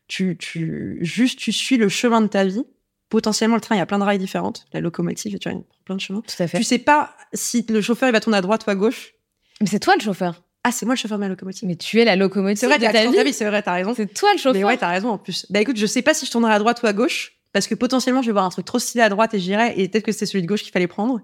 [0.07, 2.65] Tu, tu, juste, tu suis le chemin de ta vie.
[3.09, 4.67] Potentiellement, le train, il y a plein de rails différentes.
[4.73, 6.23] La locomotive, tu vois, il prend plein de chemins.
[6.27, 6.59] Tout à fait.
[6.59, 9.15] Tu sais pas si le chauffeur, il va tourner à droite ou à gauche.
[9.61, 10.43] Mais c'est toi le chauffeur.
[10.65, 11.69] Ah, c'est moi le chauffeur de ma locomotive.
[11.69, 13.23] Mais tu es la locomotive C'est vrai, de ta ta vie.
[13.25, 13.95] vie, c'est vrai, t'as raison.
[13.95, 14.55] C'est toi le chauffeur.
[14.55, 15.47] Mais ouais, t'as raison en plus.
[15.51, 17.75] Bah écoute, je sais pas si je tournerai à droite ou à gauche, parce que
[17.75, 20.13] potentiellement je vais voir un truc trop stylé à droite et j'irai, et peut-être que
[20.13, 21.21] c'est celui de gauche qu'il fallait prendre.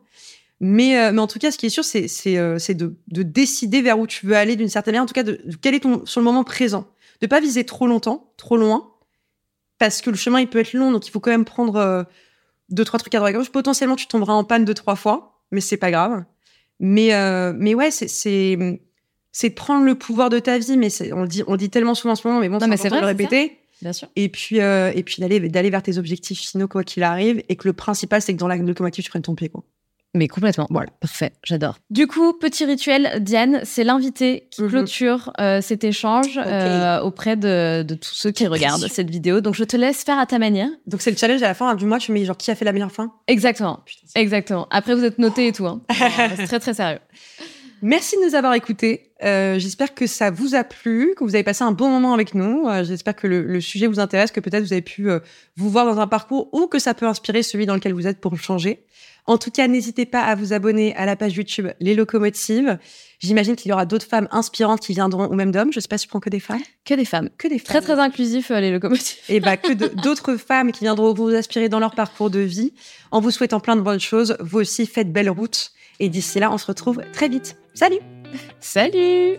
[0.60, 2.06] Mais, euh, mais en tout cas, ce qui est sûr, c'est
[2.36, 5.14] euh, c'est de, de décider vers où tu veux aller d'une certaine manière, en tout
[5.14, 6.86] cas, de, de quel est ton sur le moment présent.
[7.22, 8.90] De pas viser trop longtemps, trop loin,
[9.78, 12.04] parce que le chemin il peut être long, donc il faut quand même prendre euh,
[12.68, 13.50] deux trois trucs à droite à gauche.
[13.50, 16.24] Potentiellement, tu tomberas en panne deux trois fois, mais c'est pas grave.
[16.78, 18.08] Mais euh, mais ouais, c'est
[19.32, 21.94] c'est prendre le pouvoir de ta vie, mais on le dit on le dit tellement
[21.94, 24.08] souvent en ce moment, mais bon, c'est important de vrai, le répéter Bien sûr.
[24.16, 27.56] et puis euh, et puis d'aller d'aller vers tes objectifs finaux quoi qu'il arrive et
[27.56, 29.64] que le principal c'est que dans la locomotive tu prennes ton pied quoi.
[30.14, 30.66] Mais complètement.
[30.70, 30.88] Voilà.
[30.98, 31.76] Parfait, j'adore.
[31.90, 34.68] Du coup, petit rituel, Diane, c'est l'invité qui Mhm.
[34.68, 39.40] clôture euh, cet échange euh, auprès de, de tous ceux qui regardent cette vidéo.
[39.40, 40.68] Donc, je te laisse faire à ta manière.
[40.86, 42.56] Donc c'est le challenge à la fin hein, du mois tu mets genre qui a
[42.56, 43.12] fait la meilleure fin.
[43.28, 43.80] Exactement.
[43.86, 44.66] Putain, c'est- Exactement.
[44.70, 45.66] Après, vous êtes noté et tout.
[45.66, 45.80] Hein.
[46.36, 46.98] c'est très, très sérieux.
[47.82, 49.12] Merci de nous avoir écoutés.
[49.24, 52.34] Euh, J'espère que ça vous a plu, que vous avez passé un bon moment avec
[52.34, 52.68] nous.
[52.68, 55.20] Euh, J'espère que le, le sujet vous intéresse, que peut-être vous avez pu euh,
[55.56, 58.20] vous voir dans un parcours ou que ça peut inspirer celui dans lequel vous êtes
[58.20, 58.84] pour le changer.
[59.26, 62.78] En tout cas, n'hésitez pas à vous abonner à la page YouTube Les Locomotives.
[63.18, 65.72] J'imagine qu'il y aura d'autres femmes inspirantes qui viendront, ou même d'hommes.
[65.72, 66.62] Je sais pas si tu prends que des femmes.
[66.84, 67.28] Que des femmes.
[67.38, 67.66] Que des femmes.
[67.66, 69.18] Très, très inclusif, euh, les locomotives.
[69.28, 69.72] Et bah, que
[70.02, 72.72] d'autres femmes qui viendront vous inspirer dans leur parcours de vie.
[73.10, 75.72] En vous souhaitant plein de bonnes choses, vous aussi faites belle route.
[75.98, 77.56] Et d'ici là, on se retrouve très vite.
[77.74, 78.00] Salut!
[78.58, 79.38] Salut!